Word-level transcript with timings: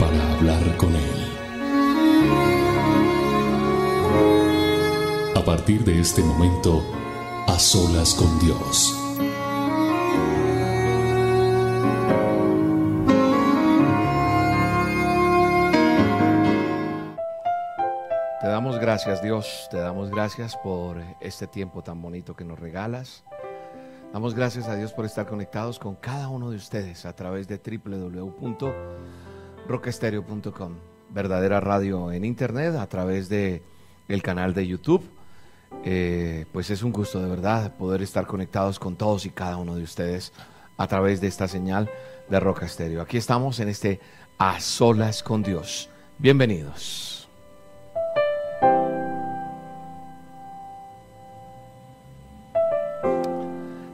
para 0.00 0.32
hablar 0.32 0.76
con 0.78 0.96
Él. 0.96 1.26
A 5.36 5.44
partir 5.44 5.84
de 5.84 6.00
este 6.00 6.22
momento, 6.22 6.82
a 7.46 7.58
solas 7.58 8.14
con 8.14 8.38
Dios. 8.38 8.96
Te 18.40 18.46
damos 18.46 18.78
gracias 18.78 19.22
Dios, 19.22 19.68
te 19.70 19.76
damos 19.76 20.10
gracias 20.10 20.56
por 20.56 20.96
este 21.20 21.46
tiempo 21.46 21.82
tan 21.82 22.00
bonito 22.00 22.34
que 22.34 22.44
nos 22.44 22.58
regalas. 22.58 23.22
Damos 24.14 24.34
gracias 24.34 24.66
a 24.66 24.76
Dios 24.76 24.92
por 24.92 25.04
estar 25.04 25.26
conectados 25.26 25.78
con 25.78 25.94
cada 25.94 26.28
uno 26.28 26.50
de 26.50 26.56
ustedes 26.56 27.04
a 27.04 27.14
través 27.14 27.46
de 27.46 27.58
www.rocaestereo.com, 29.68 30.74
verdadera 31.10 31.60
radio 31.60 32.12
en 32.12 32.24
internet, 32.24 32.74
a 32.76 32.86
través 32.88 33.28
de 33.28 33.62
el 34.08 34.22
canal 34.22 34.54
de 34.54 34.66
YouTube. 34.66 35.08
Eh, 35.84 36.46
pues 36.52 36.70
es 36.70 36.82
un 36.82 36.92
gusto 36.92 37.20
de 37.22 37.28
verdad 37.28 37.76
poder 37.76 38.02
estar 38.02 38.26
conectados 38.26 38.78
con 38.78 38.96
todos 38.96 39.24
y 39.26 39.30
cada 39.30 39.56
uno 39.56 39.76
de 39.76 39.82
ustedes 39.82 40.32
a 40.76 40.86
través 40.86 41.20
de 41.20 41.28
esta 41.28 41.46
señal 41.46 41.88
de 42.28 42.40
Roca 42.40 42.66
Estéreo. 42.66 43.02
Aquí 43.02 43.16
estamos 43.16 43.60
en 43.60 43.68
este 43.68 44.00
A 44.38 44.60
Solas 44.60 45.22
con 45.22 45.42
Dios. 45.42 45.88
Bienvenidos. 46.18 47.19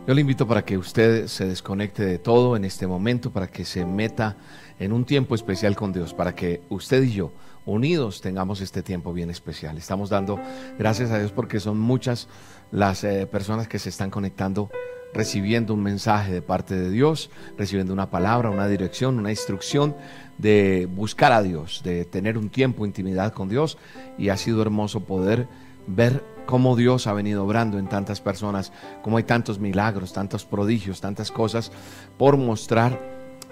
Yo 0.06 0.14
le 0.14 0.20
invito 0.20 0.46
para 0.46 0.64
que 0.64 0.78
usted 0.78 1.26
se 1.26 1.46
desconecte 1.46 2.06
de 2.06 2.20
todo 2.20 2.54
en 2.54 2.64
este 2.64 2.86
momento, 2.86 3.32
para 3.32 3.48
que 3.48 3.64
se 3.64 3.84
meta 3.84 4.36
en 4.78 4.92
un 4.92 5.04
tiempo 5.04 5.34
especial 5.34 5.74
con 5.74 5.92
Dios, 5.92 6.14
para 6.14 6.32
que 6.32 6.62
usted 6.68 7.02
y 7.02 7.12
yo, 7.12 7.32
unidos, 7.64 8.20
tengamos 8.20 8.60
este 8.60 8.84
tiempo 8.84 9.12
bien 9.12 9.30
especial. 9.30 9.76
Estamos 9.78 10.08
dando 10.08 10.38
gracias 10.78 11.10
a 11.10 11.18
Dios 11.18 11.32
porque 11.32 11.58
son 11.58 11.80
muchas 11.80 12.28
las 12.70 13.02
eh, 13.02 13.26
personas 13.26 13.66
que 13.66 13.80
se 13.80 13.88
están 13.88 14.10
conectando 14.10 14.70
recibiendo 15.12 15.74
un 15.74 15.82
mensaje 15.82 16.32
de 16.32 16.42
parte 16.42 16.76
de 16.76 16.90
Dios, 16.90 17.28
recibiendo 17.58 17.92
una 17.92 18.08
palabra, 18.08 18.50
una 18.50 18.68
dirección, 18.68 19.18
una 19.18 19.30
instrucción 19.30 19.96
de 20.38 20.86
buscar 20.88 21.32
a 21.32 21.42
Dios, 21.42 21.82
de 21.84 22.04
tener 22.04 22.38
un 22.38 22.48
tiempo, 22.48 22.86
intimidad 22.86 23.32
con 23.32 23.48
Dios. 23.48 23.76
Y 24.18 24.28
ha 24.28 24.36
sido 24.36 24.62
hermoso 24.62 25.00
poder 25.00 25.48
ver 25.88 26.22
cómo 26.46 26.76
Dios 26.76 27.06
ha 27.06 27.12
venido 27.12 27.44
obrando 27.44 27.78
en 27.78 27.88
tantas 27.88 28.20
personas, 28.20 28.72
cómo 29.02 29.18
hay 29.18 29.24
tantos 29.24 29.58
milagros, 29.58 30.12
tantos 30.12 30.44
prodigios, 30.44 31.00
tantas 31.00 31.30
cosas 31.30 31.72
por 32.16 32.36
mostrar 32.36 32.98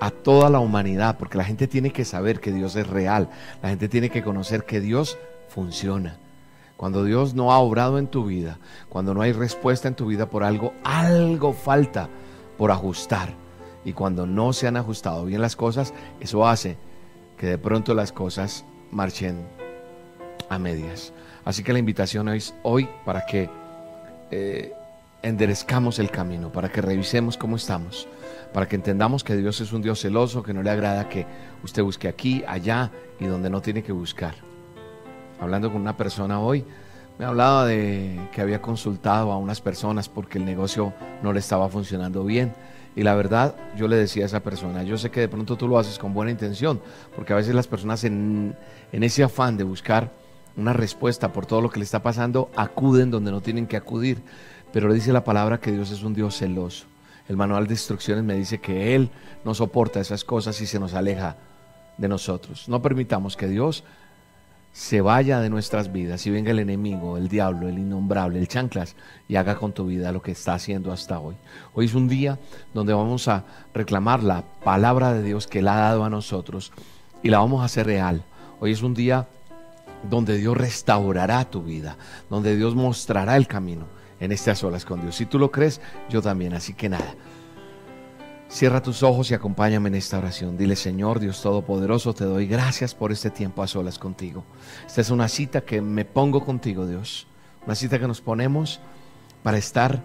a 0.00 0.10
toda 0.10 0.50
la 0.50 0.60
humanidad, 0.60 1.18
porque 1.18 1.38
la 1.38 1.44
gente 1.44 1.66
tiene 1.66 1.92
que 1.92 2.04
saber 2.04 2.40
que 2.40 2.52
Dios 2.52 2.76
es 2.76 2.86
real, 2.86 3.28
la 3.62 3.68
gente 3.68 3.88
tiene 3.88 4.10
que 4.10 4.22
conocer 4.22 4.64
que 4.64 4.80
Dios 4.80 5.18
funciona. 5.48 6.18
Cuando 6.76 7.04
Dios 7.04 7.34
no 7.34 7.52
ha 7.52 7.58
obrado 7.58 7.98
en 7.98 8.08
tu 8.08 8.24
vida, 8.24 8.58
cuando 8.88 9.14
no 9.14 9.22
hay 9.22 9.32
respuesta 9.32 9.86
en 9.88 9.94
tu 9.94 10.06
vida 10.06 10.28
por 10.28 10.42
algo, 10.42 10.72
algo 10.82 11.52
falta 11.52 12.08
por 12.58 12.70
ajustar. 12.70 13.34
Y 13.84 13.92
cuando 13.92 14.26
no 14.26 14.52
se 14.52 14.66
han 14.66 14.76
ajustado 14.76 15.24
bien 15.24 15.40
las 15.40 15.56
cosas, 15.56 15.94
eso 16.20 16.46
hace 16.46 16.76
que 17.38 17.46
de 17.46 17.58
pronto 17.58 17.94
las 17.94 18.12
cosas 18.12 18.64
marchen 18.90 19.46
a 20.48 20.58
medias. 20.58 21.12
Así 21.44 21.62
que 21.62 21.72
la 21.72 21.78
invitación 21.78 22.28
es 22.28 22.54
hoy 22.62 22.88
para 23.04 23.26
que 23.26 23.50
eh, 24.30 24.72
enderezcamos 25.22 25.98
el 25.98 26.10
camino, 26.10 26.50
para 26.50 26.70
que 26.70 26.80
revisemos 26.80 27.36
cómo 27.36 27.56
estamos, 27.56 28.08
para 28.52 28.66
que 28.66 28.76
entendamos 28.76 29.24
que 29.24 29.36
Dios 29.36 29.60
es 29.60 29.72
un 29.72 29.82
Dios 29.82 30.00
celoso, 30.00 30.42
que 30.42 30.54
no 30.54 30.62
le 30.62 30.70
agrada 30.70 31.08
que 31.08 31.26
usted 31.62 31.82
busque 31.82 32.08
aquí, 32.08 32.44
allá 32.46 32.90
y 33.20 33.26
donde 33.26 33.50
no 33.50 33.60
tiene 33.60 33.82
que 33.82 33.92
buscar. 33.92 34.34
Hablando 35.40 35.70
con 35.70 35.80
una 35.80 35.96
persona 35.96 36.40
hoy, 36.40 36.64
me 37.18 37.24
hablaba 37.24 37.66
de 37.66 38.18
que 38.32 38.40
había 38.40 38.60
consultado 38.60 39.30
a 39.30 39.38
unas 39.38 39.60
personas 39.60 40.08
porque 40.08 40.38
el 40.38 40.44
negocio 40.44 40.92
no 41.22 41.32
le 41.32 41.40
estaba 41.40 41.68
funcionando 41.68 42.24
bien. 42.24 42.54
Y 42.96 43.02
la 43.02 43.14
verdad, 43.14 43.54
yo 43.76 43.88
le 43.88 43.96
decía 43.96 44.22
a 44.22 44.26
esa 44.26 44.40
persona, 44.40 44.82
yo 44.82 44.96
sé 44.96 45.10
que 45.10 45.20
de 45.20 45.28
pronto 45.28 45.56
tú 45.56 45.68
lo 45.68 45.78
haces 45.78 45.98
con 45.98 46.14
buena 46.14 46.30
intención, 46.30 46.80
porque 47.14 47.32
a 47.32 47.36
veces 47.36 47.54
las 47.54 47.66
personas 47.66 48.04
en, 48.04 48.56
en 48.92 49.02
ese 49.02 49.24
afán 49.24 49.56
de 49.56 49.64
buscar 49.64 50.10
una 50.56 50.72
respuesta 50.72 51.32
por 51.32 51.46
todo 51.46 51.60
lo 51.60 51.70
que 51.70 51.78
le 51.78 51.84
está 51.84 52.02
pasando, 52.02 52.50
acuden 52.56 53.10
donde 53.10 53.30
no 53.30 53.40
tienen 53.40 53.66
que 53.66 53.76
acudir. 53.76 54.22
Pero 54.72 54.88
le 54.88 54.94
dice 54.94 55.12
la 55.12 55.24
palabra 55.24 55.60
que 55.60 55.72
Dios 55.72 55.90
es 55.90 56.02
un 56.02 56.14
Dios 56.14 56.36
celoso. 56.36 56.86
El 57.28 57.36
manual 57.36 57.66
de 57.66 57.74
instrucciones 57.74 58.24
me 58.24 58.34
dice 58.34 58.58
que 58.58 58.94
Él 58.94 59.10
no 59.44 59.54
soporta 59.54 60.00
esas 60.00 60.24
cosas 60.24 60.60
y 60.60 60.66
se 60.66 60.78
nos 60.78 60.94
aleja 60.94 61.36
de 61.96 62.08
nosotros. 62.08 62.68
No 62.68 62.82
permitamos 62.82 63.36
que 63.36 63.48
Dios 63.48 63.84
se 64.74 65.00
vaya 65.00 65.38
de 65.38 65.50
nuestras 65.50 65.92
vidas 65.92 66.26
y 66.26 66.30
venga 66.30 66.50
el 66.50 66.58
enemigo, 66.58 67.16
el 67.16 67.28
diablo, 67.28 67.68
el 67.68 67.78
innombrable, 67.78 68.40
el 68.40 68.48
chanclas 68.48 68.96
y 69.28 69.36
haga 69.36 69.54
con 69.54 69.72
tu 69.72 69.86
vida 69.86 70.10
lo 70.10 70.20
que 70.20 70.32
está 70.32 70.54
haciendo 70.54 70.92
hasta 70.92 71.20
hoy. 71.20 71.36
Hoy 71.74 71.86
es 71.86 71.94
un 71.94 72.08
día 72.08 72.40
donde 72.74 72.92
vamos 72.92 73.28
a 73.28 73.44
reclamar 73.72 74.24
la 74.24 74.42
palabra 74.64 75.14
de 75.14 75.22
Dios 75.22 75.46
que 75.46 75.60
Él 75.60 75.68
ha 75.68 75.76
dado 75.76 76.04
a 76.04 76.10
nosotros 76.10 76.72
y 77.22 77.30
la 77.30 77.38
vamos 77.38 77.62
a 77.62 77.66
hacer 77.66 77.86
real. 77.86 78.24
Hoy 78.58 78.72
es 78.72 78.82
un 78.82 78.94
día 78.94 79.28
donde 80.08 80.36
Dios 80.36 80.56
restaurará 80.56 81.44
tu 81.50 81.62
vida, 81.62 81.96
donde 82.30 82.56
Dios 82.56 82.74
mostrará 82.74 83.36
el 83.36 83.46
camino 83.46 83.86
en 84.20 84.32
estas 84.32 84.62
olas 84.64 84.84
con 84.84 85.00
Dios. 85.00 85.16
Si 85.16 85.26
tú 85.26 85.38
lo 85.38 85.50
crees, 85.50 85.80
yo 86.08 86.22
también. 86.22 86.54
Así 86.54 86.74
que 86.74 86.88
nada, 86.88 87.14
cierra 88.48 88.82
tus 88.82 89.02
ojos 89.02 89.30
y 89.30 89.34
acompáñame 89.34 89.88
en 89.88 89.96
esta 89.96 90.18
oración. 90.18 90.56
Dile, 90.56 90.76
Señor 90.76 91.20
Dios 91.20 91.42
Todopoderoso, 91.42 92.14
te 92.14 92.24
doy 92.24 92.46
gracias 92.46 92.94
por 92.94 93.12
este 93.12 93.30
tiempo 93.30 93.62
a 93.62 93.66
solas 93.66 93.98
contigo. 93.98 94.44
Esta 94.86 95.00
es 95.00 95.10
una 95.10 95.28
cita 95.28 95.62
que 95.62 95.80
me 95.80 96.04
pongo 96.04 96.44
contigo, 96.44 96.86
Dios. 96.86 97.26
Una 97.66 97.74
cita 97.74 97.98
que 97.98 98.06
nos 98.06 98.20
ponemos 98.20 98.80
para 99.42 99.58
estar 99.58 100.02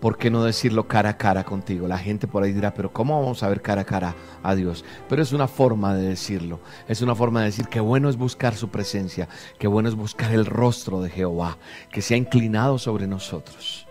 ¿por 0.00 0.16
qué 0.16 0.30
no 0.30 0.42
decirlo 0.42 0.88
cara 0.88 1.10
a 1.10 1.16
cara 1.16 1.44
contigo? 1.44 1.86
La 1.86 1.98
gente 1.98 2.26
por 2.26 2.42
ahí 2.42 2.52
dirá, 2.52 2.74
pero 2.74 2.92
¿cómo 2.92 3.20
vamos 3.20 3.42
a 3.42 3.48
ver 3.48 3.60
cara 3.60 3.82
a 3.82 3.84
cara 3.84 4.14
a 4.42 4.54
Dios? 4.54 4.84
Pero 5.08 5.22
es 5.22 5.32
una 5.32 5.46
forma 5.46 5.94
de 5.94 6.08
decirlo, 6.08 6.60
es 6.88 7.02
una 7.02 7.14
forma 7.14 7.40
de 7.40 7.46
decir 7.46 7.68
que 7.68 7.80
bueno 7.80 8.08
es 8.08 8.16
buscar 8.16 8.54
su 8.54 8.70
presencia, 8.70 9.28
que 9.58 9.68
bueno 9.68 9.88
es 9.88 9.94
buscar 9.94 10.32
el 10.32 10.46
rostro 10.46 11.02
de 11.02 11.10
Jehová, 11.10 11.58
que 11.90 12.02
se 12.02 12.14
ha 12.14 12.16
inclinado 12.16 12.78
sobre 12.78 13.06
nosotros. 13.06 13.86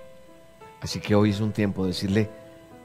Así 0.81 0.99
que 0.99 1.15
hoy 1.15 1.29
es 1.29 1.39
un 1.39 1.51
tiempo 1.51 1.83
de 1.83 1.89
decirle, 1.89 2.29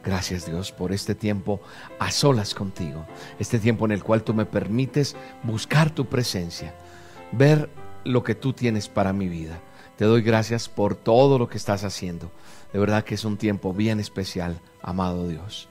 gracias 0.05 0.47
Dios 0.47 0.73
por 0.73 0.93
este 0.93 1.15
tiempo 1.15 1.61
a 1.99 2.11
solas 2.11 2.55
contigo, 2.55 3.06
este 3.39 3.59
tiempo 3.59 3.87
en 3.87 3.93
el 3.93 4.03
cual 4.03 4.23
tú 4.23 4.35
me 4.35 4.47
permites 4.47 5.17
buscar 5.43 5.91
tu 5.91 6.06
presencia, 6.06 6.75
ver 7.33 7.71
lo 8.05 8.23
que 8.23 8.35
tú 8.35 8.53
tienes 8.53 8.89
para 8.89 9.12
mi 9.12 9.29
vida. 9.29 9.61
Te 9.97 10.05
doy 10.05 10.23
gracias 10.23 10.69
por 10.69 10.97
todo 10.97 11.39
lo 11.39 11.49
que 11.49 11.56
estás 11.56 11.85
haciendo. 11.85 12.31
De 12.75 12.81
verdad 12.81 13.05
que 13.05 13.15
es 13.15 13.25
un 13.25 13.37
tiempo 13.37 13.73
bien 13.73 14.01
especial, 14.01 14.61
amado 14.83 15.29
Dios. 15.29 15.69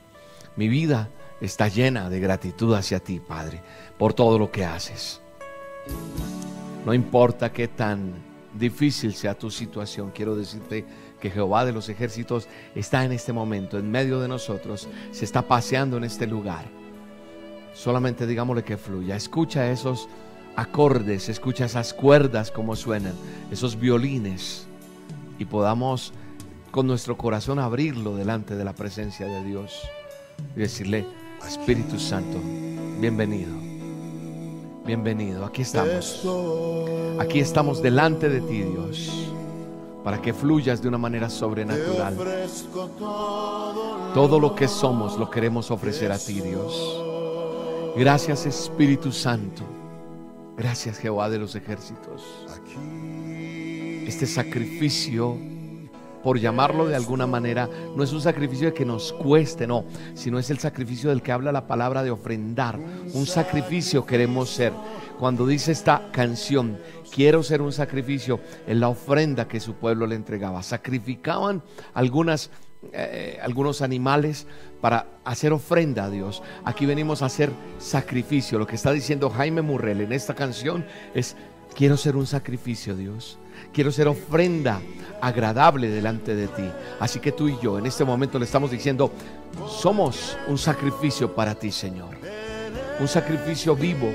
Mi 0.55 0.69
vida 0.69 1.09
está 1.41 1.67
llena 1.67 2.09
de 2.09 2.21
gratitud 2.21 2.73
hacia 2.73 3.01
ti, 3.01 3.19
Padre, 3.19 3.61
por 3.97 4.13
todo 4.13 4.39
lo 4.39 4.49
que 4.51 4.63
haces. 4.63 5.19
No 6.85 6.93
importa 6.93 7.51
qué 7.51 7.67
tan 7.67 8.13
difícil 8.57 9.15
sea 9.15 9.37
tu 9.37 9.51
situación, 9.51 10.11
quiero 10.15 10.37
decirte 10.37 10.85
que 11.19 11.29
Jehová 11.29 11.65
de 11.65 11.73
los 11.73 11.89
ejércitos 11.89 12.47
está 12.73 13.03
en 13.03 13.11
este 13.11 13.33
momento, 13.33 13.77
en 13.77 13.91
medio 13.91 14.21
de 14.21 14.29
nosotros, 14.29 14.87
se 15.11 15.25
está 15.25 15.41
paseando 15.41 15.97
en 15.97 16.05
este 16.05 16.25
lugar. 16.25 16.63
Solamente 17.73 18.25
digámosle 18.25 18.63
que 18.63 18.77
fluya. 18.77 19.17
Escucha 19.17 19.69
esos 19.69 20.07
acordes, 20.55 21.27
escucha 21.27 21.65
esas 21.65 21.93
cuerdas 21.93 22.49
como 22.49 22.77
suenan, 22.77 23.15
esos 23.51 23.77
violines 23.77 24.67
y 25.37 25.43
podamos 25.43 26.13
con 26.73 26.87
nuestro 26.87 27.15
corazón 27.15 27.59
abrirlo 27.59 28.15
delante 28.15 28.55
de 28.55 28.65
la 28.65 28.73
presencia 28.73 29.27
de 29.27 29.43
Dios 29.43 29.87
y 30.55 30.59
decirle, 30.59 31.05
Espíritu 31.47 31.99
Santo, 31.99 32.39
bienvenido, 32.99 33.51
bienvenido, 34.83 35.45
aquí 35.45 35.61
estamos, 35.61 36.27
aquí 37.19 37.39
estamos 37.39 37.79
delante 37.83 38.27
de 38.27 38.41
ti 38.41 38.63
Dios, 38.63 39.29
para 40.03 40.19
que 40.19 40.33
fluyas 40.33 40.81
de 40.81 40.87
una 40.87 40.97
manera 40.97 41.29
sobrenatural. 41.29 42.17
Todo 44.15 44.39
lo 44.39 44.55
que 44.55 44.67
somos 44.67 45.19
lo 45.19 45.29
queremos 45.29 45.69
ofrecer 45.69 46.11
a 46.11 46.17
ti 46.17 46.41
Dios. 46.41 47.03
Gracias 47.95 48.47
Espíritu 48.47 49.11
Santo. 49.11 49.61
Gracias 50.57 50.97
Jehová 50.97 51.29
de 51.29 51.37
los 51.37 51.53
ejércitos. 51.53 52.23
Este 54.07 54.25
sacrificio, 54.25 55.37
por 56.23 56.39
llamarlo 56.39 56.87
de 56.87 56.95
alguna 56.95 57.27
manera, 57.27 57.69
no 57.95 58.03
es 58.03 58.13
un 58.13 58.21
sacrificio 58.21 58.67
de 58.67 58.73
que 58.73 58.85
nos 58.85 59.13
cueste, 59.13 59.67
no, 59.67 59.85
sino 60.13 60.39
es 60.39 60.49
el 60.49 60.59
sacrificio 60.59 61.09
del 61.09 61.21
que 61.21 61.31
habla 61.31 61.51
la 61.51 61.67
palabra 61.67 62.03
de 62.03 62.11
ofrendar. 62.11 62.79
Un 63.13 63.25
sacrificio 63.25 64.05
queremos 64.05 64.49
ser. 64.49 64.73
Cuando 65.19 65.45
dice 65.45 65.71
esta 65.71 66.09
canción, 66.11 66.79
quiero 67.13 67.43
ser 67.43 67.61
un 67.61 67.71
sacrificio, 67.71 68.39
en 68.65 68.79
la 68.79 68.89
ofrenda 68.89 69.47
que 69.47 69.59
su 69.59 69.73
pueblo 69.75 70.07
le 70.07 70.15
entregaba. 70.15 70.63
Sacrificaban 70.63 71.61
algunas 71.93 72.49
eh, 72.91 73.39
algunos 73.41 73.81
animales 73.81 74.45
para 74.81 75.07
hacer 75.23 75.53
ofrenda 75.53 76.05
a 76.05 76.09
Dios. 76.09 76.43
Aquí 76.65 76.85
venimos 76.85 77.21
a 77.21 77.27
hacer 77.27 77.51
sacrificio. 77.79 78.59
Lo 78.59 78.67
que 78.67 78.75
está 78.75 78.91
diciendo 78.91 79.29
Jaime 79.29 79.61
Murrell 79.61 80.01
en 80.01 80.11
esta 80.11 80.33
canción 80.33 80.85
es, 81.13 81.37
quiero 81.75 81.95
ser 81.95 82.17
un 82.17 82.27
sacrificio, 82.27 82.95
Dios. 82.95 83.39
Quiero 83.73 83.91
ser 83.91 84.07
ofrenda 84.07 84.81
agradable 85.21 85.89
delante 85.89 86.35
de 86.35 86.47
ti. 86.47 86.69
Así 86.99 87.19
que 87.19 87.31
tú 87.31 87.47
y 87.47 87.57
yo 87.61 87.77
en 87.77 87.85
este 87.85 88.05
momento 88.05 88.39
le 88.39 88.45
estamos 88.45 88.71
diciendo, 88.71 89.11
somos 89.67 90.37
un 90.47 90.57
sacrificio 90.57 91.33
para 91.33 91.55
ti, 91.55 91.71
Señor. 91.71 92.15
Un 92.99 93.07
sacrificio 93.07 93.75
vivo 93.75 94.09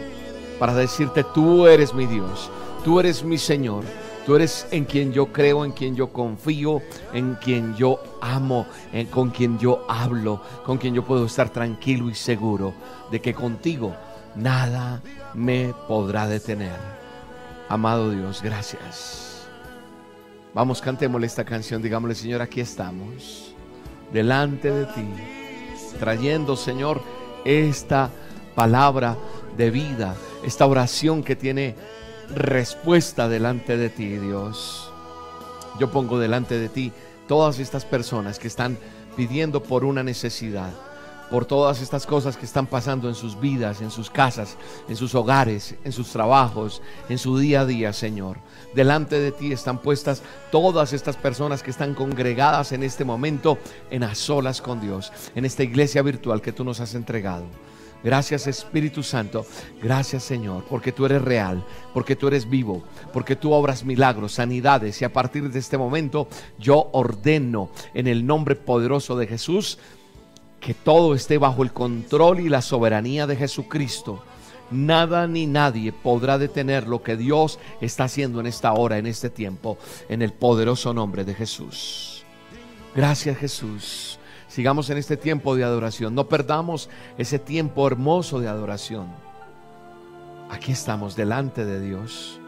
para 0.58 0.74
decirte, 0.74 1.24
tú 1.34 1.66
eres 1.66 1.92
mi 1.92 2.06
Dios, 2.06 2.50
tú 2.84 3.00
eres 3.00 3.22
mi 3.22 3.38
Señor 3.38 3.84
Tú 4.28 4.36
eres 4.36 4.66
en 4.72 4.84
quien 4.84 5.10
yo 5.10 5.32
creo, 5.32 5.64
en 5.64 5.72
quien 5.72 5.96
yo 5.96 6.12
confío, 6.12 6.82
en 7.14 7.36
quien 7.36 7.74
yo 7.76 7.98
amo, 8.20 8.66
en, 8.92 9.06
con 9.06 9.30
quien 9.30 9.58
yo 9.58 9.86
hablo, 9.88 10.42
con 10.66 10.76
quien 10.76 10.92
yo 10.92 11.02
puedo 11.02 11.24
estar 11.24 11.48
tranquilo 11.48 12.10
y 12.10 12.14
seguro 12.14 12.74
de 13.10 13.22
que 13.22 13.32
contigo 13.32 13.96
nada 14.34 15.00
me 15.32 15.72
podrá 15.88 16.26
detener. 16.26 16.76
Amado 17.70 18.10
Dios, 18.10 18.42
gracias. 18.42 19.27
Vamos, 20.54 20.80
cantémosle 20.80 21.26
esta 21.26 21.44
canción, 21.44 21.82
digámosle, 21.82 22.14
Señor, 22.14 22.40
aquí 22.40 22.60
estamos, 22.60 23.54
delante 24.12 24.70
de 24.70 24.86
ti, 24.86 25.06
trayendo, 26.00 26.56
Señor, 26.56 27.02
esta 27.44 28.10
palabra 28.54 29.16
de 29.56 29.70
vida, 29.70 30.16
esta 30.42 30.66
oración 30.66 31.22
que 31.22 31.36
tiene 31.36 31.76
respuesta 32.34 33.28
delante 33.28 33.76
de 33.76 33.90
ti, 33.90 34.16
Dios. 34.16 34.90
Yo 35.78 35.90
pongo 35.90 36.18
delante 36.18 36.58
de 36.58 36.68
ti 36.68 36.92
todas 37.26 37.58
estas 37.58 37.84
personas 37.84 38.38
que 38.38 38.48
están 38.48 38.78
pidiendo 39.16 39.62
por 39.62 39.84
una 39.84 40.02
necesidad, 40.02 40.70
por 41.30 41.44
todas 41.44 41.80
estas 41.80 42.06
cosas 42.06 42.36
que 42.36 42.46
están 42.46 42.66
pasando 42.66 43.08
en 43.08 43.14
sus 43.14 43.38
vidas, 43.38 43.80
en 43.80 43.90
sus 43.90 44.10
casas, 44.10 44.56
en 44.88 44.96
sus 44.96 45.14
hogares, 45.14 45.74
en 45.84 45.92
sus 45.92 46.08
trabajos, 46.10 46.82
en 47.08 47.18
su 47.18 47.38
día 47.38 47.62
a 47.62 47.66
día, 47.66 47.92
Señor. 47.92 48.38
Delante 48.74 49.18
de 49.18 49.32
ti 49.32 49.52
están 49.52 49.78
puestas 49.78 50.22
todas 50.50 50.92
estas 50.92 51.16
personas 51.16 51.62
que 51.62 51.70
están 51.70 51.94
congregadas 51.94 52.72
en 52.72 52.82
este 52.82 53.04
momento 53.04 53.58
en 53.90 54.02
a 54.02 54.14
solas 54.14 54.60
con 54.60 54.80
Dios, 54.80 55.12
en 55.34 55.44
esta 55.44 55.62
iglesia 55.62 56.02
virtual 56.02 56.40
que 56.40 56.52
tú 56.52 56.64
nos 56.64 56.80
has 56.80 56.94
entregado. 56.94 57.44
Gracias 58.04 58.46
Espíritu 58.46 59.02
Santo. 59.02 59.44
Gracias 59.82 60.22
Señor, 60.22 60.64
porque 60.70 60.92
tú 60.92 61.06
eres 61.06 61.20
real, 61.22 61.64
porque 61.92 62.14
tú 62.14 62.28
eres 62.28 62.48
vivo, 62.48 62.84
porque 63.12 63.34
tú 63.34 63.52
obras 63.52 63.84
milagros, 63.84 64.34
sanidades. 64.34 65.02
Y 65.02 65.04
a 65.04 65.12
partir 65.12 65.50
de 65.50 65.58
este 65.58 65.78
momento 65.78 66.28
yo 66.58 66.90
ordeno 66.92 67.70
en 67.94 68.06
el 68.06 68.24
nombre 68.24 68.54
poderoso 68.54 69.16
de 69.16 69.26
Jesús 69.26 69.78
que 70.60 70.74
todo 70.74 71.14
esté 71.14 71.38
bajo 71.38 71.62
el 71.62 71.72
control 71.72 72.40
y 72.40 72.48
la 72.48 72.62
soberanía 72.62 73.26
de 73.26 73.36
Jesucristo. 73.36 74.22
Nada 74.70 75.26
ni 75.26 75.46
nadie 75.46 75.92
podrá 75.92 76.36
detener 76.36 76.86
lo 76.86 77.02
que 77.02 77.16
Dios 77.16 77.58
está 77.80 78.04
haciendo 78.04 78.40
en 78.40 78.46
esta 78.46 78.72
hora, 78.72 78.98
en 78.98 79.06
este 79.06 79.30
tiempo, 79.30 79.78
en 80.08 80.20
el 80.20 80.32
poderoso 80.32 80.92
nombre 80.92 81.24
de 81.24 81.34
Jesús. 81.34 82.24
Gracias 82.94 83.38
Jesús. 83.38 84.18
Sigamos 84.48 84.90
en 84.90 84.98
este 84.98 85.16
tiempo 85.16 85.56
de 85.56 85.64
adoración. 85.64 86.14
No 86.14 86.28
perdamos 86.28 86.88
ese 87.16 87.38
tiempo 87.38 87.86
hermoso 87.86 88.40
de 88.40 88.48
adoración. 88.48 89.08
Aquí 90.50 90.72
estamos 90.72 91.14
delante 91.14 91.64
de 91.64 91.80
Dios, 91.80 92.40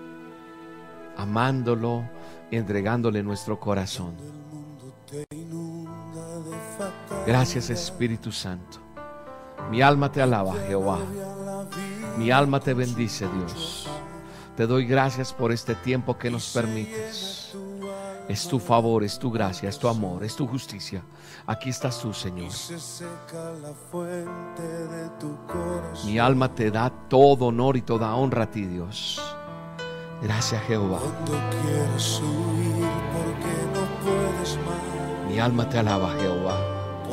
amándolo 1.17 2.05
entregándole 2.51 3.23
nuestro 3.23 3.61
corazón. 3.61 4.15
Gracias 7.27 7.71
Espíritu 7.71 8.33
Santo. 8.33 8.79
Mi 9.71 9.83
alma 9.83 10.11
te 10.11 10.21
alaba, 10.21 10.55
Jehová. 10.67 10.99
Mi 12.17 12.31
alma 12.31 12.61
te 12.61 12.75
bendice, 12.75 13.29
Dios. 13.29 13.89
Te 14.57 14.67
doy 14.67 14.85
gracias 14.87 15.33
por 15.33 15.53
este 15.53 15.75
tiempo 15.75 16.19
que 16.19 16.31
nos 16.31 16.53
permites. 16.53 17.55
Es 18.29 18.47
tu 18.47 18.59
favor, 18.59 19.03
es 19.03 19.19
tu 19.19 19.31
gracia, 19.31 19.69
es 19.69 19.79
tu 19.79 19.89
amor, 19.89 20.23
es 20.23 20.37
tu 20.37 20.47
justicia. 20.47 21.03
Aquí 21.47 21.71
estás 21.71 21.99
tú, 22.01 22.13
Señor. 22.13 22.51
Mi 26.05 26.19
alma 26.19 26.55
te 26.55 26.71
da 26.71 26.91
todo 27.09 27.47
honor 27.47 27.77
y 27.77 27.83
toda 27.83 28.15
honra 28.15 28.45
a 28.45 28.51
ti, 28.51 28.67
Dios. 28.67 29.21
Gracias, 30.23 30.63
Jehová. 30.65 31.01
Mi 35.29 35.39
alma 35.39 35.69
te 35.69 35.79
alaba, 35.79 36.13
Jehová. 36.21 36.70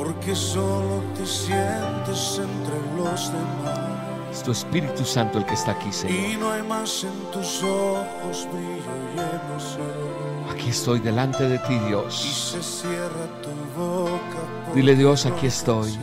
Porque 0.07 0.33
solo 0.33 1.03
te 1.17 1.25
sientes 1.25 2.39
entre 2.39 2.79
los 2.95 3.29
demás. 3.29 4.31
Es 4.31 4.41
tu 4.41 4.53
Espíritu 4.53 5.03
Santo 5.03 5.37
el 5.37 5.45
que 5.45 5.53
está 5.53 5.71
aquí, 5.71 5.91
Señor. 5.91 6.15
Y 6.15 6.37
no 6.37 6.49
hay 6.49 6.63
más 6.63 7.03
en 7.03 7.31
tus 7.33 7.61
ojos 7.61 8.47
brillo 8.49 8.93
y 9.13 9.19
emoción. 9.19 10.49
Aquí 10.49 10.69
estoy 10.69 11.01
delante 11.01 11.49
de 11.49 11.59
ti, 11.59 11.77
Dios. 11.89 12.25
Y 12.25 12.57
se 12.57 12.63
cierra 12.63 13.27
tu 13.43 13.49
boca. 13.77 14.73
Dile, 14.73 14.95
Dios, 14.95 15.25
aquí 15.25 15.47
estoy. 15.47 15.97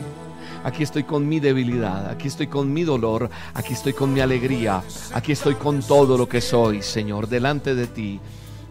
Aquí 0.63 0.83
estoy 0.83 1.03
con 1.03 1.27
mi 1.27 1.39
debilidad, 1.39 2.07
aquí 2.07 2.27
estoy 2.27 2.45
con 2.45 2.71
mi 2.71 2.83
dolor, 2.83 3.31
aquí 3.55 3.73
estoy 3.73 3.93
con 3.93 4.13
mi 4.13 4.19
alegría, 4.19 4.83
aquí 5.13 5.31
estoy 5.31 5.55
con 5.55 5.81
todo 5.81 6.15
lo 6.15 6.29
que 6.29 6.41
soy, 6.41 6.83
Señor, 6.83 7.27
delante 7.27 7.73
de 7.73 7.87
ti. 7.87 8.19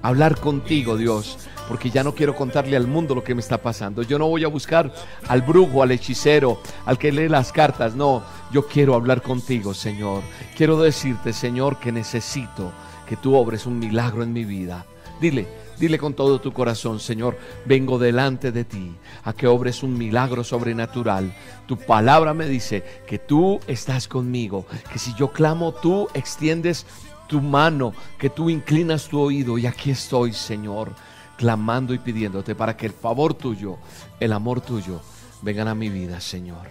Hablar 0.02 0.38
contigo, 0.38 0.96
Dios, 0.96 1.38
porque 1.68 1.90
ya 1.90 2.02
no 2.02 2.14
quiero 2.14 2.34
contarle 2.34 2.76
al 2.76 2.86
mundo 2.86 3.14
lo 3.14 3.24
que 3.24 3.34
me 3.34 3.40
está 3.40 3.58
pasando. 3.58 4.02
Yo 4.02 4.18
no 4.18 4.28
voy 4.28 4.44
a 4.44 4.48
buscar 4.48 4.92
al 5.28 5.42
brujo, 5.42 5.82
al 5.82 5.92
hechicero, 5.92 6.60
al 6.86 6.98
que 6.98 7.12
lee 7.12 7.28
las 7.28 7.52
cartas. 7.52 7.94
No, 7.94 8.22
yo 8.52 8.66
quiero 8.66 8.94
hablar 8.94 9.22
contigo, 9.22 9.74
Señor. 9.74 10.22
Quiero 10.56 10.80
decirte, 10.80 11.32
Señor, 11.32 11.78
que 11.78 11.92
necesito 11.92 12.72
que 13.08 13.16
tú 13.16 13.34
obres 13.34 13.66
un 13.66 13.78
milagro 13.78 14.22
en 14.22 14.32
mi 14.32 14.44
vida. 14.44 14.84
Dile, 15.20 15.46
Dile 15.78 15.98
con 15.98 16.14
todo 16.14 16.40
tu 16.40 16.52
corazón, 16.52 17.00
Señor, 17.00 17.36
vengo 17.64 17.98
delante 17.98 18.52
de 18.52 18.64
ti 18.64 18.94
a 19.24 19.32
que 19.32 19.48
obres 19.48 19.82
un 19.82 19.98
milagro 19.98 20.44
sobrenatural. 20.44 21.34
Tu 21.66 21.76
palabra 21.76 22.32
me 22.32 22.46
dice 22.46 22.84
que 23.06 23.18
tú 23.18 23.58
estás 23.66 24.06
conmigo, 24.06 24.66
que 24.92 24.98
si 24.98 25.14
yo 25.14 25.32
clamo, 25.32 25.72
tú 25.72 26.08
extiendes 26.14 26.86
tu 27.26 27.40
mano, 27.40 27.92
que 28.18 28.30
tú 28.30 28.50
inclinas 28.50 29.08
tu 29.08 29.18
oído. 29.18 29.58
Y 29.58 29.66
aquí 29.66 29.90
estoy, 29.90 30.32
Señor, 30.32 30.92
clamando 31.36 31.94
y 31.94 31.98
pidiéndote 31.98 32.54
para 32.54 32.76
que 32.76 32.86
el 32.86 32.92
favor 32.92 33.34
tuyo, 33.34 33.78
el 34.20 34.32
amor 34.32 34.60
tuyo, 34.60 35.00
vengan 35.42 35.68
a 35.68 35.74
mi 35.74 35.90
vida, 35.90 36.20
Señor. 36.20 36.68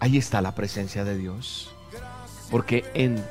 Ahí 0.00 0.18
está 0.18 0.40
la 0.40 0.54
presencia 0.54 1.04
de 1.04 1.16
Dios. 1.16 1.70
Porque 2.50 2.84
en 2.94 3.24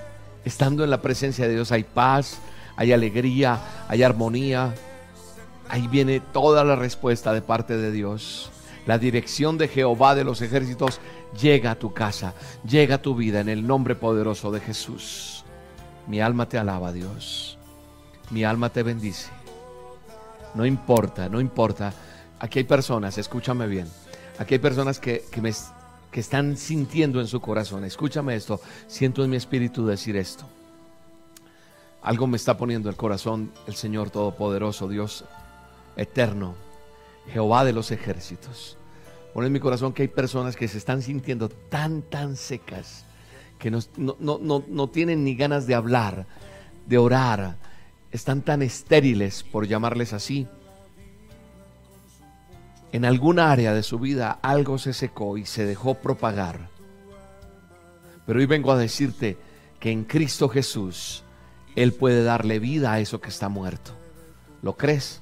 estando 0.43 0.83
en 0.83 0.89
la 0.89 1.01
presencia 1.01 1.47
de 1.47 1.55
Dios 1.55 1.71
hay 1.71 1.83
paz, 1.83 2.39
hay 2.75 2.93
alegría, 2.93 3.59
hay 3.87 4.03
armonía. 4.03 4.73
Ahí 5.67 5.87
viene 5.87 6.19
toda 6.19 6.63
la 6.63 6.75
respuesta 6.75 7.33
de 7.33 7.41
parte 7.41 7.75
de 7.77 7.91
Dios. 7.91 8.51
La 8.85 8.99
dirección 8.99 9.57
de 9.57 9.67
Jehová 9.67 10.13
de 10.13 10.23
los 10.23 10.41
ejércitos 10.41 10.99
llega 11.41 11.71
a 11.71 11.75
tu 11.75 11.91
casa, 11.91 12.35
llega 12.67 12.95
a 12.95 13.01
tu 13.01 13.15
vida 13.15 13.39
en 13.39 13.49
el 13.49 13.65
nombre 13.65 13.95
poderoso 13.95 14.51
de 14.51 14.59
Jesús. 14.59 15.43
Mi 16.07 16.21
alma 16.21 16.47
te 16.47 16.59
alaba, 16.59 16.91
Dios. 16.91 17.57
Mi 18.29 18.43
alma 18.43 18.69
te 18.69 18.83
bendice. 18.83 19.34
No 20.55 20.65
importa, 20.65 21.29
no 21.29 21.39
importa. 21.39 21.93
Aquí 22.39 22.59
hay 22.59 22.65
personas, 22.65 23.17
escúchame 23.17 23.67
bien. 23.67 23.87
Aquí 24.39 24.55
hay 24.55 24.59
personas 24.59 24.99
que, 24.99 25.25
que, 25.31 25.41
me, 25.41 25.51
que 26.11 26.19
están 26.19 26.57
sintiendo 26.57 27.21
en 27.21 27.27
su 27.27 27.39
corazón. 27.39 27.85
Escúchame 27.85 28.35
esto. 28.35 28.59
Siento 28.87 29.23
en 29.23 29.29
mi 29.29 29.35
espíritu 29.35 29.85
decir 29.85 30.15
esto. 30.15 30.45
Algo 32.01 32.27
me 32.27 32.37
está 32.37 32.57
poniendo 32.57 32.89
el 32.89 32.95
corazón 32.95 33.51
el 33.67 33.75
Señor 33.75 34.11
Todopoderoso, 34.11 34.87
Dios 34.87 35.25
eterno, 35.95 36.55
Jehová 37.31 37.65
de 37.65 37.73
los 37.73 37.91
ejércitos. 37.91 38.77
Pone 39.33 39.47
en 39.47 39.53
mi 39.53 39.59
corazón 39.59 39.91
que 39.91 40.03
hay 40.03 40.07
personas 40.07 40.55
que 40.55 40.67
se 40.67 40.77
están 40.77 41.01
sintiendo 41.01 41.49
tan, 41.49 42.03
tan 42.03 42.35
secas, 42.35 43.05
que 43.59 43.71
no, 43.71 43.79
no, 43.97 44.87
tienen 44.89 45.23
ni 45.23 45.35
ganas 45.35 45.67
de 45.67 45.75
hablar, 45.75 46.25
de 46.85 46.97
orar, 46.97 47.57
están 48.15 48.41
tan 48.41 48.61
estériles, 48.61 49.43
por 49.43 49.67
llamarles 49.67 50.13
así. 50.13 50.47
En 52.91 53.05
alguna 53.05 53.51
área 53.51 53.73
de 53.73 53.83
su 53.83 53.99
vida 53.99 54.39
algo 54.41 54.77
se 54.77 54.93
secó 54.93 55.37
y 55.37 55.45
se 55.45 55.65
dejó 55.65 55.95
propagar. 55.95 56.69
Pero 58.25 58.39
hoy 58.39 58.45
vengo 58.45 58.71
a 58.71 58.77
decirte, 58.77 59.37
que 59.79 59.91
en 59.91 60.03
Cristo 60.03 60.49
Jesús 60.49 61.23
Él 61.75 61.93
puede 61.93 62.23
darle 62.23 62.57
vida 62.57 62.91
a 62.91 62.99
eso 62.99 63.21
que 63.21 63.29
está 63.29 63.49
muerto. 63.49 63.91
¿Lo 64.63 64.77
crees? 64.77 65.21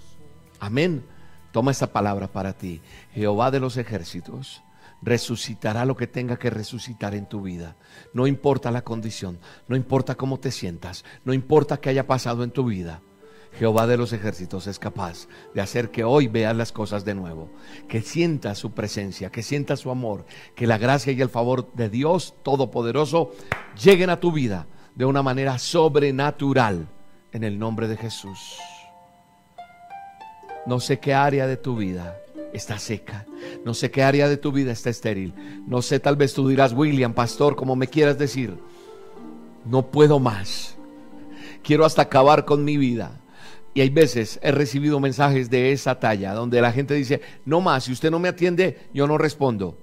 Amén. 0.59 1.03
Toma 1.51 1.71
esta 1.71 1.91
palabra 1.91 2.29
para 2.29 2.53
ti. 2.53 2.81
Jehová 3.13 3.51
de 3.51 3.59
los 3.59 3.75
ejércitos 3.75 4.63
resucitará 5.03 5.86
lo 5.86 5.95
que 5.95 6.07
tenga 6.07 6.38
que 6.38 6.50
resucitar 6.50 7.13
en 7.15 7.27
tu 7.27 7.41
vida. 7.41 7.75
No 8.13 8.27
importa 8.27 8.72
la 8.72 8.83
condición, 8.83 9.39
no 9.67 9.75
importa 9.75 10.15
cómo 10.15 10.39
te 10.39 10.51
sientas, 10.51 11.03
no 11.25 11.33
importa 11.33 11.79
qué 11.79 11.89
haya 11.89 12.07
pasado 12.07 12.43
en 12.43 12.51
tu 12.51 12.65
vida. 12.65 13.01
Jehová 13.53 13.86
de 13.86 13.98
los 13.98 14.13
ejércitos 14.13 14.65
es 14.65 14.79
capaz 14.79 15.27
de 15.53 15.62
hacer 15.62 15.91
que 15.91 16.03
hoy 16.03 16.27
veas 16.27 16.55
las 16.55 16.72
cosas 16.72 17.05
de 17.05 17.13
nuevo, 17.13 17.51
que 17.88 18.01
sientas 18.01 18.57
su 18.57 18.72
presencia, 18.72 19.29
que 19.29 19.43
sientas 19.43 19.81
su 19.81 19.91
amor, 19.91 20.25
que 20.55 20.65
la 20.65 20.79
gracia 20.79 21.13
y 21.13 21.22
el 21.22 21.29
favor 21.29 21.72
de 21.74 21.89
Dios 21.89 22.33
Todopoderoso 22.41 23.31
lleguen 23.81 24.10
a 24.10 24.19
tu 24.19 24.31
vida 24.31 24.67
de 24.95 25.05
una 25.05 25.22
manera 25.22 25.60
sobrenatural 25.60 26.88
en 27.31 27.43
el 27.43 27.60
nombre 27.60 27.88
de 27.88 27.98
Jesús. 27.98 28.57
No 30.65 30.79
sé 30.79 31.00
qué 31.00 31.13
área 31.13 31.45
de 31.45 31.57
tu 31.57 31.75
vida 31.75 32.23
está 32.53 32.79
seca. 32.79 33.25
No 33.65 33.74
sé 33.74 33.91
qué 33.91 34.03
área 34.03 34.29
de 34.29 34.38
tu 34.38 34.51
vida 34.51 34.72
está 34.72 34.89
estéril. 34.89 35.33
No 35.67 35.81
sé, 35.81 36.00
tal 36.00 36.15
vez 36.15 36.33
tú 36.33 36.48
dirás, 36.48 36.74
William, 36.74 37.13
pastor, 37.13 37.55
como 37.55 37.75
me 37.75 37.88
quieras 37.88 38.17
decir, 38.17 38.57
no 39.65 39.91
puedo 39.91 40.19
más. 40.19 40.77
Quiero 41.63 41.86
hasta 41.86 42.03
acabar 42.03 42.45
con 42.45 42.63
mi 42.63 42.77
vida. 42.77 43.19
Y 43.74 43.81
hay 43.81 43.89
veces 43.89 44.39
he 44.43 44.51
recibido 44.51 45.00
mensajes 45.00 45.50
de 45.50 45.72
esa 45.72 46.00
talla 46.00 46.33
donde 46.33 46.62
la 46.62 46.72
gente 46.72 46.93
dice, 46.93 47.22
no 47.45 47.60
más, 47.60 47.86
si 47.86 47.91
usted 47.91 48.12
no 48.12 48.19
me 48.19 48.29
atiende, 48.29 48.88
yo 48.93 49.07
no 49.07 49.17
respondo. 49.17 49.77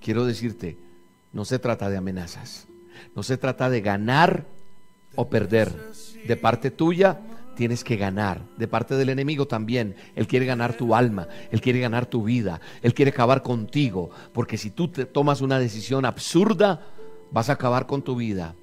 Quiero 0.00 0.24
decirte, 0.24 0.78
no 1.32 1.44
se 1.44 1.58
trata 1.58 1.90
de 1.90 1.96
amenazas, 1.96 2.66
no 3.14 3.22
se 3.22 3.36
trata 3.36 3.68
de 3.68 3.80
ganar 3.82 4.46
o 5.14 5.28
perder. 5.28 5.72
De 6.26 6.36
parte 6.36 6.70
tuya 6.70 7.20
tienes 7.54 7.84
que 7.84 7.96
ganar, 7.96 8.42
de 8.56 8.68
parte 8.68 8.96
del 8.96 9.08
enemigo 9.08 9.46
también. 9.46 9.96
Él 10.14 10.26
quiere 10.26 10.46
ganar 10.46 10.74
tu 10.74 10.94
alma, 10.94 11.28
él 11.50 11.60
quiere 11.60 11.80
ganar 11.80 12.06
tu 12.06 12.24
vida, 12.24 12.60
él 12.82 12.94
quiere 12.94 13.10
acabar 13.10 13.42
contigo, 13.42 14.10
porque 14.32 14.58
si 14.58 14.70
tú 14.70 14.88
te 14.88 15.04
tomas 15.04 15.40
una 15.40 15.58
decisión 15.58 16.04
absurda, 16.04 16.86
vas 17.30 17.48
a 17.48 17.54
acabar 17.54 17.86
con 17.86 18.02
tu 18.02 18.16
vida. 18.16 18.54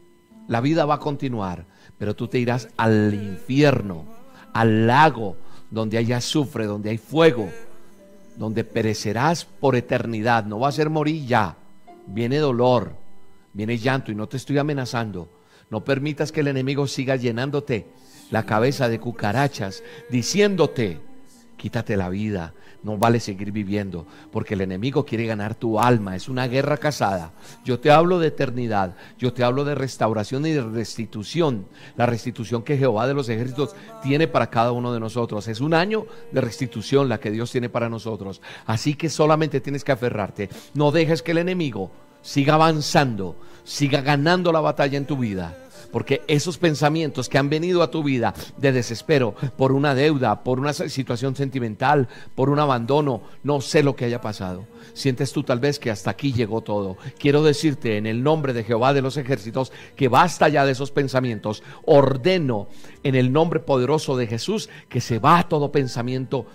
La 0.48 0.62
vida 0.62 0.86
va 0.86 0.96
a 0.96 1.00
continuar, 1.00 1.66
pero 1.98 2.16
tú 2.16 2.28
te 2.28 2.40
irás 2.40 2.70
al 2.78 3.14
infierno 3.14 4.22
al 4.54 4.88
lago 4.88 5.38
donde 5.70 5.98
hay 5.98 6.12
azufre, 6.12 6.66
donde 6.66 6.90
hay 6.90 6.98
fuego, 6.98 7.50
donde 8.38 8.64
perecerás 8.64 9.46
por 9.46 9.76
eternidad. 9.76 10.46
No 10.46 10.60
va 10.60 10.70
a 10.70 10.74
ser 10.74 10.90
morir 10.90 11.26
ya. 11.26 11.58
Viene 12.08 12.38
dolor, 12.38 12.96
viene 13.54 13.78
llanto 13.78 14.12
y 14.12 14.16
no 14.16 14.28
te 14.28 14.38
estoy 14.38 14.58
amenazando. 14.58 15.30
No 15.70 15.84
permitas 15.86 16.32
que 16.32 16.42
el 16.42 16.48
enemigo 16.48 16.88
siga 16.88 17.16
llenándote 17.16 17.88
la 18.32 18.46
cabeza 18.46 18.90
de 18.90 19.00
cucarachas, 19.00 19.84
diciéndote, 20.10 21.00
quítate 21.58 21.96
la 21.96 22.10
vida, 22.10 22.54
no 22.84 22.98
vale 22.98 23.20
seguir 23.20 23.52
viviendo, 23.52 24.08
porque 24.32 24.56
el 24.56 24.62
enemigo 24.62 25.06
quiere 25.06 25.26
ganar 25.28 25.54
tu 25.54 25.80
alma, 25.80 26.16
es 26.16 26.28
una 26.28 26.48
guerra 26.48 26.78
casada. 26.78 27.34
Yo 27.64 27.80
te 27.80 27.92
hablo 27.92 28.18
de 28.18 28.30
eternidad, 28.30 28.96
yo 29.20 29.34
te 29.34 29.44
hablo 29.44 29.64
de 29.64 29.76
restauración 29.76 30.46
y 30.46 30.52
de 30.52 30.64
restitución, 30.64 31.68
la 31.96 32.08
restitución 32.08 32.64
que 32.64 32.78
Jehová 32.78 33.06
de 33.06 33.14
los 33.14 33.30
ejércitos 33.30 33.76
tiene 34.02 34.28
para 34.28 34.50
cada 34.50 34.72
uno 34.72 34.94
de 34.94 35.00
nosotros. 35.00 35.48
Es 35.48 35.62
un 35.62 35.74
año 35.74 36.06
de 36.32 36.42
restitución 36.42 37.10
la 37.10 37.20
que 37.20 37.32
Dios 37.32 37.52
tiene 37.52 37.70
para 37.70 37.90
nosotros. 37.90 38.42
Así 38.66 38.96
que 38.96 39.10
solamente 39.10 39.62
tienes 39.62 39.84
que 39.84 39.92
aferrarte, 39.92 40.50
no 40.74 40.92
dejes 40.92 41.22
que 41.22 41.32
el 41.32 41.38
enemigo 41.38 41.92
siga 42.24 42.56
avanzando, 42.56 43.36
siga 43.64 44.02
ganando 44.02 44.52
la 44.52 44.62
batalla 44.62 44.98
en 44.98 45.06
tu 45.06 45.18
vida 45.18 45.56
porque 45.92 46.22
esos 46.28 46.58
pensamientos 46.58 47.30
que 47.30 47.38
han 47.38 47.50
venido 47.50 47.84
a 47.84 47.92
tu 47.92 48.04
vida 48.04 48.34
de 48.58 48.72
desespero 48.72 49.36
por 49.58 49.72
una 49.72 49.96
deuda, 49.96 50.44
por 50.44 50.60
una 50.60 50.74
situación 50.74 51.36
sentimental, 51.36 52.08
por 52.36 52.50
un 52.50 52.60
abandono, 52.60 53.22
no 53.44 53.62
sé 53.62 53.84
lo 53.84 53.96
que 53.96 54.06
haya 54.06 54.22
pasado. 54.22 54.66
Sientes 54.94 55.32
tú 55.32 55.44
tal 55.44 55.60
vez 55.60 55.80
que 55.80 55.92
hasta 55.92 56.12
aquí 56.12 56.34
llegó 56.34 56.62
todo. 56.62 56.98
Quiero 57.20 57.44
decirte 57.44 57.98
en 57.98 58.06
el 58.06 58.24
nombre 58.24 58.54
de 58.54 58.64
Jehová 58.64 58.94
de 58.94 59.02
los 59.02 59.18
ejércitos 59.18 59.72
que 59.96 60.08
basta 60.08 60.50
ya 60.50 60.66
de 60.66 60.72
esos 60.72 60.92
pensamientos. 60.92 61.64
Ordeno 61.86 62.68
en 63.04 63.16
el 63.16 63.32
nombre 63.32 63.60
poderoso 63.60 64.18
de 64.18 64.28
Jesús 64.28 64.70
que 64.90 65.02
se 65.02 65.20
va 65.20 65.48
todo 65.48 65.72
pensamiento 65.72 66.46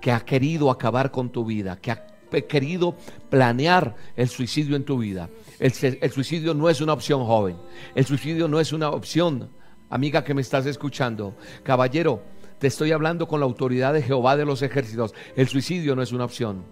que 0.00 0.12
ha 0.12 0.20
querido 0.20 0.70
acabar 0.70 1.10
con 1.10 1.30
tu 1.30 1.44
vida, 1.44 1.78
que 1.80 1.92
ha 1.92 2.11
querido 2.40 2.96
planear 3.30 3.94
el 4.16 4.28
suicidio 4.28 4.76
en 4.76 4.84
tu 4.84 4.98
vida. 4.98 5.28
El, 5.58 5.72
suicidio 6.10 6.54
no 6.54 6.68
es 6.68 6.80
una 6.80 6.92
opción, 6.92 7.24
joven. 7.24 7.56
El 7.94 8.04
suicidio 8.04 8.48
no 8.48 8.58
es 8.58 8.72
una 8.72 8.90
opción, 8.90 9.50
amiga 9.90 10.24
que 10.24 10.34
me 10.34 10.40
estás 10.40 10.66
escuchando. 10.66 11.36
Caballero, 11.62 12.22
te 12.58 12.66
estoy 12.66 12.92
hablando 12.92 13.28
con 13.28 13.40
la 13.40 13.46
autoridad 13.46 13.92
de 13.92 14.02
Jehová 14.02 14.36
de 14.36 14.44
los 14.44 14.62
ejércitos. 14.62 15.14
El 15.36 15.48
suicidio 15.48 15.94
no 15.94 16.02
es 16.02 16.12
una 16.12 16.24
opción. 16.24 16.64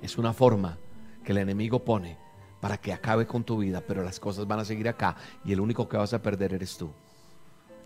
Es 0.00 0.16
una 0.16 0.32
forma 0.32 0.78
que 1.24 1.32
el 1.32 1.38
enemigo 1.38 1.84
pone 1.84 2.16
para 2.60 2.78
que 2.78 2.92
acabe 2.92 3.26
con 3.26 3.44
tu 3.44 3.58
vida, 3.58 3.82
pero 3.86 4.02
las 4.02 4.20
cosas 4.20 4.46
van 4.46 4.60
a 4.60 4.64
seguir 4.64 4.88
acá 4.88 5.16
y 5.44 5.52
el 5.52 5.60
único 5.60 5.88
que 5.88 5.96
vas 5.96 6.14
a 6.14 6.22
perder 6.22 6.54
eres 6.54 6.76
tú. 6.76 6.90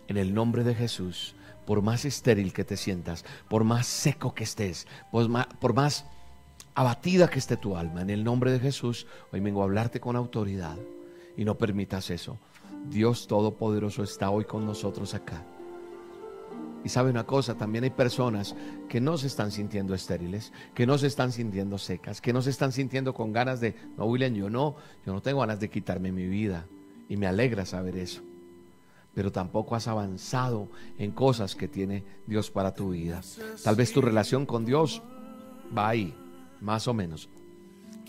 En 0.08 0.16
el 0.16 0.34
nombre 0.34 0.64
de 0.64 0.74
Jesús, 0.74 1.34
por 1.66 1.82
más 1.82 2.04
estéril 2.04 2.52
que 2.52 2.64
te 2.64 2.76
sientas, 2.76 3.24
por 3.48 3.64
más 3.64 3.86
seco 3.86 4.34
que 4.34 4.44
estés, 4.44 4.86
por 5.10 5.28
más, 5.28 5.46
por 5.60 5.74
más 5.74 6.06
abatida 6.74 7.28
que 7.28 7.38
esté 7.38 7.56
tu 7.56 7.76
alma. 7.76 8.02
En 8.02 8.10
el 8.10 8.24
nombre 8.24 8.50
de 8.50 8.58
Jesús, 8.58 9.06
hoy 9.32 9.40
vengo 9.40 9.60
a 9.62 9.64
hablarte 9.64 10.00
con 10.00 10.16
autoridad 10.16 10.76
y 11.36 11.44
no 11.44 11.56
permitas 11.56 12.10
eso. 12.10 12.38
Dios 12.88 13.26
Todopoderoso 13.26 14.02
está 14.02 14.30
hoy 14.30 14.44
con 14.44 14.66
nosotros 14.66 15.14
acá. 15.14 15.44
Y 16.84 16.88
sabe 16.88 17.10
una 17.10 17.24
cosa, 17.24 17.54
también 17.56 17.84
hay 17.84 17.90
personas 17.90 18.56
que 18.88 19.00
no 19.00 19.16
se 19.16 19.28
están 19.28 19.52
sintiendo 19.52 19.94
estériles, 19.94 20.52
que 20.74 20.84
no 20.84 20.98
se 20.98 21.06
están 21.06 21.30
sintiendo 21.30 21.78
secas, 21.78 22.20
que 22.20 22.32
no 22.32 22.42
se 22.42 22.50
están 22.50 22.72
sintiendo 22.72 23.14
con 23.14 23.32
ganas 23.32 23.60
de, 23.60 23.76
no, 23.96 24.06
William, 24.06 24.34
yo 24.34 24.50
no, 24.50 24.74
yo 25.06 25.12
no 25.12 25.22
tengo 25.22 25.40
ganas 25.40 25.60
de 25.60 25.70
quitarme 25.70 26.10
mi 26.10 26.26
vida. 26.26 26.66
Y 27.08 27.16
me 27.16 27.26
alegra 27.26 27.66
saber 27.66 27.96
eso. 27.96 28.22
Pero 29.14 29.30
tampoco 29.30 29.76
has 29.76 29.86
avanzado 29.86 30.68
en 30.98 31.12
cosas 31.12 31.54
que 31.54 31.68
tiene 31.68 32.02
Dios 32.26 32.50
para 32.50 32.74
tu 32.74 32.90
vida. 32.90 33.20
Tal 33.62 33.76
vez 33.76 33.92
tu 33.92 34.00
relación 34.00 34.46
con 34.46 34.64
Dios 34.64 35.02
va 35.76 35.90
ahí, 35.90 36.14
más 36.62 36.88
o 36.88 36.94
menos. 36.94 37.28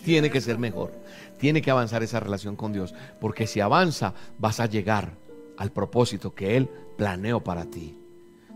Tiene 0.04 0.30
que 0.30 0.40
ser 0.40 0.58
mejor, 0.58 0.92
tiene 1.38 1.62
que 1.62 1.70
avanzar 1.70 2.02
esa 2.02 2.20
relación 2.20 2.56
con 2.56 2.72
Dios, 2.72 2.94
porque 3.20 3.46
si 3.46 3.60
avanza 3.60 4.14
vas 4.38 4.60
a 4.60 4.66
llegar 4.66 5.16
al 5.56 5.72
propósito 5.72 6.34
que 6.34 6.56
Él 6.56 6.68
planeó 6.96 7.42
para 7.42 7.64
ti. 7.66 7.98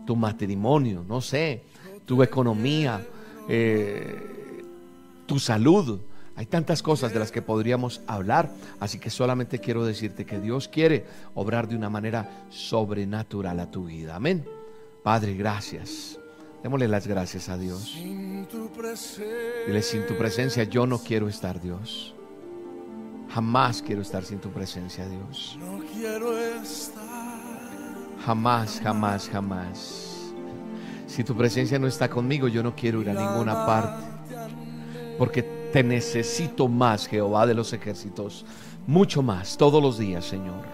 Tu 0.05 0.15
matrimonio, 0.15 1.03
no 1.07 1.21
sé, 1.21 1.63
tu 2.05 2.23
economía, 2.23 3.05
eh, 3.47 4.63
tu 5.25 5.39
salud. 5.39 5.99
Hay 6.35 6.45
tantas 6.45 6.81
cosas 6.81 7.13
de 7.13 7.19
las 7.19 7.31
que 7.31 7.41
podríamos 7.41 8.01
hablar, 8.07 8.51
así 8.79 8.97
que 8.97 9.09
solamente 9.09 9.59
quiero 9.59 9.85
decirte 9.85 10.25
que 10.25 10.39
Dios 10.39 10.67
quiere 10.67 11.05
obrar 11.35 11.67
de 11.67 11.75
una 11.75 11.89
manera 11.89 12.45
sobrenatural 12.49 13.59
a 13.59 13.69
tu 13.69 13.85
vida. 13.85 14.15
Amén. 14.15 14.45
Padre, 15.03 15.33
gracias. 15.33 16.19
Démosle 16.63 16.87
las 16.87 17.07
gracias 17.07 17.49
a 17.49 17.57
Dios. 17.57 17.95
Dile, 17.95 19.81
sin 19.81 20.05
tu 20.07 20.17
presencia 20.17 20.63
yo 20.63 20.85
no 20.85 20.99
quiero 20.99 21.29
estar, 21.29 21.61
Dios. 21.61 22.13
Jamás 23.29 23.81
quiero 23.81 24.01
estar 24.01 24.25
sin 24.25 24.39
tu 24.39 24.49
presencia, 24.49 25.07
Dios. 25.07 25.57
No 25.59 25.79
quiero 25.93 26.37
estar. 26.37 27.39
Jamás, 28.25 28.81
jamás, 28.83 29.29
jamás. 29.29 30.33
Si 31.07 31.23
tu 31.23 31.35
presencia 31.35 31.79
no 31.79 31.87
está 31.87 32.09
conmigo, 32.09 32.47
yo 32.47 32.61
no 32.61 32.75
quiero 32.75 33.01
ir 33.01 33.09
a 33.09 33.13
ninguna 33.13 33.65
parte. 33.65 34.03
Porque 35.17 35.43
te 35.43 35.83
necesito 35.83 36.67
más, 36.67 37.07
Jehová 37.07 37.45
de 37.45 37.53
los 37.53 37.71
ejércitos. 37.73 38.45
Mucho 38.87 39.21
más, 39.21 39.57
todos 39.57 39.81
los 39.81 39.97
días, 39.97 40.25
Señor. 40.25 40.65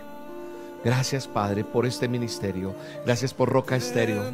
Gracias, 0.84 1.28
Padre, 1.28 1.64
por 1.64 1.86
este 1.86 2.08
ministerio. 2.08 2.76
Gracias 3.06 3.34
por 3.34 3.50
Roca 3.50 3.76
Estéreo. 3.76 4.32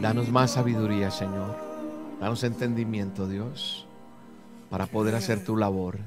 Danos 0.00 0.30
más 0.30 0.52
sabiduría, 0.52 1.10
Señor. 1.10 1.56
Danos 2.20 2.44
entendimiento, 2.44 3.26
Dios, 3.26 3.86
para 4.68 4.86
poder 4.86 5.14
hacer 5.14 5.42
tu 5.42 5.56
labor, 5.56 5.98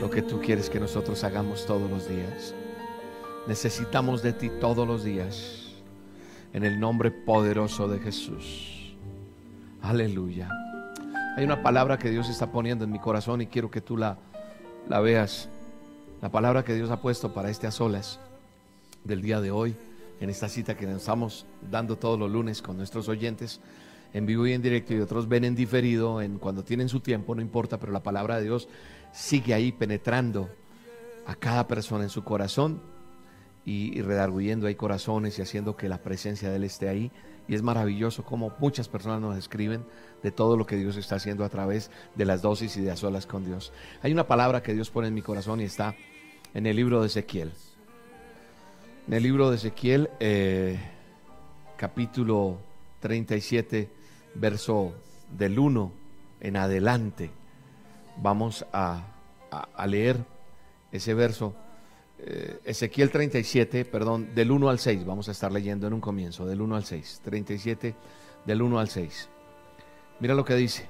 lo 0.00 0.10
que 0.10 0.22
tú 0.22 0.40
quieres 0.40 0.68
que 0.68 0.80
nosotros 0.80 1.22
hagamos 1.22 1.64
todos 1.64 1.88
los 1.88 2.08
días. 2.08 2.54
Necesitamos 3.46 4.22
de 4.22 4.32
ti 4.32 4.50
todos 4.60 4.86
los 4.86 5.04
días, 5.04 5.74
en 6.52 6.64
el 6.64 6.80
nombre 6.80 7.12
poderoso 7.12 7.88
de 7.88 8.00
Jesús. 8.00 8.96
Aleluya. 9.80 10.48
Hay 11.36 11.44
una 11.44 11.62
palabra 11.62 11.98
que 11.98 12.10
Dios 12.10 12.28
está 12.28 12.50
poniendo 12.50 12.84
en 12.84 12.90
mi 12.90 12.98
corazón 12.98 13.40
y 13.42 13.46
quiero 13.46 13.70
que 13.70 13.80
tú 13.80 13.96
la, 13.96 14.18
la 14.88 15.00
veas. 15.00 15.48
La 16.20 16.30
palabra 16.30 16.64
que 16.64 16.74
Dios 16.74 16.90
ha 16.90 17.00
puesto 17.00 17.32
para 17.32 17.50
este 17.50 17.66
a 17.66 17.70
solas 17.70 18.18
del 19.04 19.22
día 19.22 19.40
de 19.40 19.50
hoy 19.50 19.76
en 20.20 20.30
esta 20.30 20.48
cita 20.48 20.76
que 20.76 20.86
nos 20.86 21.02
estamos 21.02 21.46
dando 21.70 21.96
todos 21.96 22.18
los 22.18 22.30
lunes 22.30 22.62
con 22.62 22.76
nuestros 22.76 23.08
oyentes 23.08 23.60
en 24.12 24.26
vivo 24.26 24.46
y 24.46 24.52
en 24.52 24.62
directo 24.62 24.94
y 24.94 25.00
otros 25.00 25.28
ven 25.28 25.44
en 25.44 25.54
diferido, 25.56 26.22
en 26.22 26.38
cuando 26.38 26.62
tienen 26.62 26.88
su 26.88 27.00
tiempo, 27.00 27.34
no 27.34 27.42
importa, 27.42 27.80
pero 27.80 27.92
la 27.92 28.02
palabra 28.02 28.36
de 28.36 28.44
Dios 28.44 28.68
sigue 29.12 29.54
ahí 29.54 29.72
penetrando 29.72 30.48
a 31.26 31.34
cada 31.34 31.66
persona 31.66 32.04
en 32.04 32.10
su 32.10 32.22
corazón 32.22 32.80
y, 33.64 34.00
redarguyendo 34.02 34.66
ahí 34.66 34.74
corazones 34.74 35.38
y 35.38 35.42
haciendo 35.42 35.76
que 35.76 35.88
la 35.88 36.02
presencia 36.02 36.50
de 36.50 36.56
Él 36.56 36.64
esté 36.64 36.88
ahí. 36.88 37.10
Y 37.48 37.54
es 37.54 37.62
maravilloso 37.62 38.24
como 38.24 38.54
muchas 38.58 38.88
personas 38.88 39.20
nos 39.20 39.36
escriben 39.36 39.84
de 40.22 40.30
todo 40.30 40.56
lo 40.56 40.64
que 40.64 40.76
Dios 40.76 40.96
está 40.96 41.16
haciendo 41.16 41.44
a 41.44 41.48
través 41.48 41.90
de 42.14 42.24
las 42.24 42.40
dosis 42.40 42.76
y 42.76 42.80
de 42.80 42.90
a 42.90 42.96
solas 42.96 43.26
con 43.26 43.44
Dios. 43.44 43.72
Hay 44.02 44.12
una 44.12 44.26
palabra 44.26 44.62
que 44.62 44.74
Dios 44.74 44.90
pone 44.90 45.08
en 45.08 45.14
mi 45.14 45.22
corazón 45.22 45.60
y 45.60 45.64
está 45.64 45.94
en 46.54 46.66
el 46.66 46.76
libro 46.76 47.00
de 47.00 47.08
Ezequiel. 47.08 47.52
En 49.06 49.12
el 49.12 49.22
libro 49.22 49.50
de 49.50 49.56
Ezequiel, 49.56 50.08
eh, 50.18 50.78
capítulo 51.76 52.58
37, 53.00 53.90
verso 54.34 54.94
del 55.30 55.58
1 55.58 55.92
en 56.40 56.56
adelante. 56.56 57.30
Vamos 58.16 58.64
a, 58.72 59.06
leer 59.86 60.24
ese 60.90 61.12
verso. 61.12 61.54
Eh, 62.18 62.60
Ezequiel 62.64 63.10
37, 63.10 63.84
perdón, 63.84 64.34
del 64.34 64.50
1 64.50 64.70
al 64.70 64.78
6. 64.78 65.04
Vamos 65.04 65.28
a 65.28 65.32
estar 65.32 65.52
leyendo 65.52 65.86
en 65.86 65.92
un 65.92 66.00
comienzo, 66.00 66.46
del 66.46 66.62
1 66.62 66.74
al 66.74 66.84
6. 66.86 67.20
37, 67.24 67.94
del 68.46 68.62
1 68.62 68.78
al 68.78 68.88
6. 68.88 69.28
Mira 70.20 70.34
lo 70.34 70.46
que 70.46 70.54
dice. 70.54 70.86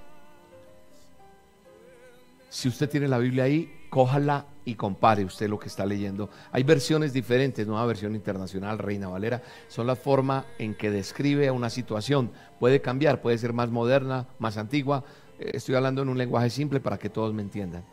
Si 2.49 2.69
usted 2.69 2.89
tiene 2.89 3.09
la 3.09 3.19
Biblia 3.19 3.43
ahí, 3.43 3.84
cójala 3.95 4.47
y 4.65 4.75
compare 4.75 5.25
usted 5.25 5.49
lo 5.49 5.61
que 5.61 5.69
está 5.69 5.87
leyendo. 5.87 6.29
Hay 6.51 6.65
versiones 6.65 7.13
diferentes, 7.13 7.65
nueva 7.65 7.87
versión 7.87 8.17
internacional, 8.17 8.81
Reina 8.81 9.07
Valera, 9.07 9.41
son 9.69 9.87
la 9.87 9.95
forma 9.95 10.47
en 10.59 10.75
que 10.75 10.91
describe 10.91 11.49
una 11.53 11.71
situación. 11.71 12.33
Puede 12.59 12.81
cambiar, 12.81 13.23
puede 13.23 13.39
ser 13.39 13.53
más 13.53 13.71
moderna, 13.71 14.27
más 14.41 14.57
antigua. 14.57 15.05
Eh, 15.39 15.53
estoy 15.55 15.77
hablando 15.77 16.03
en 16.03 16.09
un 16.09 16.19
lenguaje 16.19 16.51
simple 16.51 16.81
para 16.81 16.99
que 16.99 17.09
todos 17.09 17.33
me 17.35 17.43
entiendan. 17.43 17.85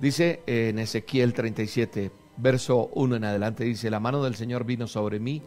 Dice 0.00 0.42
en 0.44 0.80
Ezequiel 0.80 1.34
37, 1.34 2.10
verso 2.38 2.90
1 2.92 3.14
en 3.14 3.22
adelante, 3.22 3.62
dice, 3.62 3.90
la 3.90 4.00
mano 4.00 4.24
del 4.24 4.34
Señor 4.34 4.64
vino 4.64 4.88
sobre 4.88 5.20
mí 5.20 5.40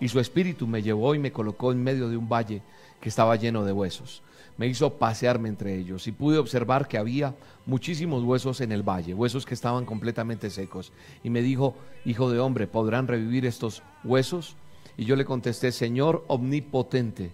y 0.00 0.08
su 0.08 0.18
espíritu 0.18 0.66
me 0.66 0.82
llevó 0.82 1.14
y 1.14 1.20
me 1.20 1.30
colocó 1.30 1.70
en 1.70 1.84
medio 1.84 2.08
de 2.08 2.16
un 2.16 2.28
valle 2.28 2.62
que 3.00 3.10
estaba 3.10 3.36
lleno 3.36 3.64
de 3.64 3.70
huesos 3.70 4.24
me 4.56 4.66
hizo 4.66 4.94
pasearme 4.94 5.48
entre 5.48 5.76
ellos 5.76 6.06
y 6.06 6.12
pude 6.12 6.38
observar 6.38 6.86
que 6.86 6.98
había 6.98 7.34
muchísimos 7.66 8.22
huesos 8.22 8.60
en 8.60 8.72
el 8.72 8.82
valle, 8.82 9.14
huesos 9.14 9.46
que 9.46 9.54
estaban 9.54 9.84
completamente 9.84 10.50
secos. 10.50 10.92
Y 11.24 11.30
me 11.30 11.42
dijo, 11.42 11.74
hijo 12.04 12.30
de 12.30 12.38
hombre, 12.38 12.66
¿podrán 12.66 13.08
revivir 13.08 13.46
estos 13.46 13.82
huesos? 14.04 14.56
Y 14.96 15.04
yo 15.04 15.16
le 15.16 15.24
contesté, 15.24 15.72
Señor 15.72 16.24
omnipotente, 16.28 17.32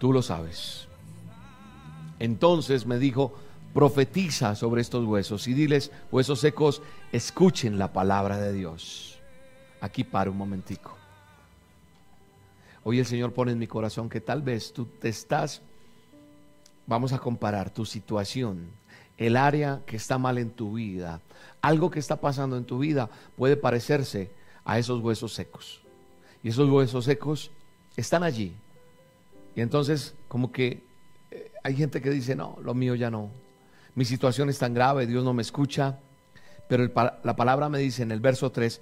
tú 0.00 0.12
lo 0.12 0.22
sabes. 0.22 0.88
Entonces 2.18 2.84
me 2.84 2.98
dijo, 2.98 3.34
profetiza 3.72 4.56
sobre 4.56 4.82
estos 4.82 5.04
huesos 5.04 5.46
y 5.46 5.54
diles, 5.54 5.92
huesos 6.10 6.40
secos, 6.40 6.82
escuchen 7.12 7.78
la 7.78 7.92
palabra 7.92 8.38
de 8.38 8.52
Dios. 8.52 9.18
Aquí 9.80 10.02
para 10.02 10.30
un 10.30 10.36
momentico. 10.36 10.96
Hoy 12.82 12.98
el 12.98 13.06
Señor 13.06 13.32
pone 13.32 13.52
en 13.52 13.58
mi 13.58 13.66
corazón 13.66 14.08
que 14.08 14.20
tal 14.20 14.42
vez 14.42 14.72
tú 14.72 14.86
te 14.86 15.08
estás 15.08 15.62
vamos 16.86 17.12
a 17.12 17.18
comparar 17.18 17.70
tu 17.70 17.84
situación, 17.84 18.68
el 19.16 19.36
área 19.36 19.82
que 19.86 19.96
está 19.96 20.18
mal 20.18 20.38
en 20.38 20.50
tu 20.50 20.74
vida, 20.74 21.20
algo 21.60 21.90
que 21.90 21.98
está 21.98 22.20
pasando 22.20 22.56
en 22.56 22.64
tu 22.64 22.78
vida 22.78 23.08
puede 23.36 23.56
parecerse 23.56 24.30
a 24.64 24.78
esos 24.78 25.00
huesos 25.00 25.32
secos. 25.32 25.80
Y 26.42 26.48
esos 26.48 26.68
huesos 26.68 27.04
secos 27.04 27.50
están 27.96 28.22
allí. 28.22 28.54
Y 29.56 29.60
entonces 29.60 30.14
como 30.28 30.52
que 30.52 30.82
eh, 31.30 31.52
hay 31.62 31.76
gente 31.76 32.02
que 32.02 32.10
dice, 32.10 32.34
no, 32.34 32.58
lo 32.62 32.74
mío 32.74 32.94
ya 32.94 33.10
no. 33.10 33.30
Mi 33.94 34.04
situación 34.04 34.48
es 34.48 34.58
tan 34.58 34.74
grave, 34.74 35.06
Dios 35.06 35.24
no 35.24 35.32
me 35.32 35.42
escucha. 35.42 36.00
Pero 36.68 36.90
la 37.22 37.36
palabra 37.36 37.68
me 37.68 37.78
dice 37.78 38.02
en 38.02 38.10
el 38.10 38.20
verso 38.20 38.50
3, 38.50 38.80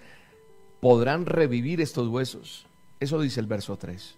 podrán 0.80 1.26
revivir 1.26 1.80
estos 1.80 2.08
huesos. 2.08 2.66
Eso 3.00 3.20
dice 3.20 3.40
el 3.40 3.46
verso 3.46 3.76
3. 3.76 4.16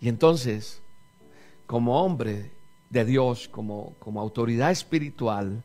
Y 0.00 0.08
entonces, 0.08 0.82
como 1.66 2.02
hombre, 2.02 2.50
de 2.92 3.06
Dios, 3.06 3.48
como, 3.48 3.94
como 3.98 4.20
autoridad 4.20 4.70
espiritual, 4.70 5.64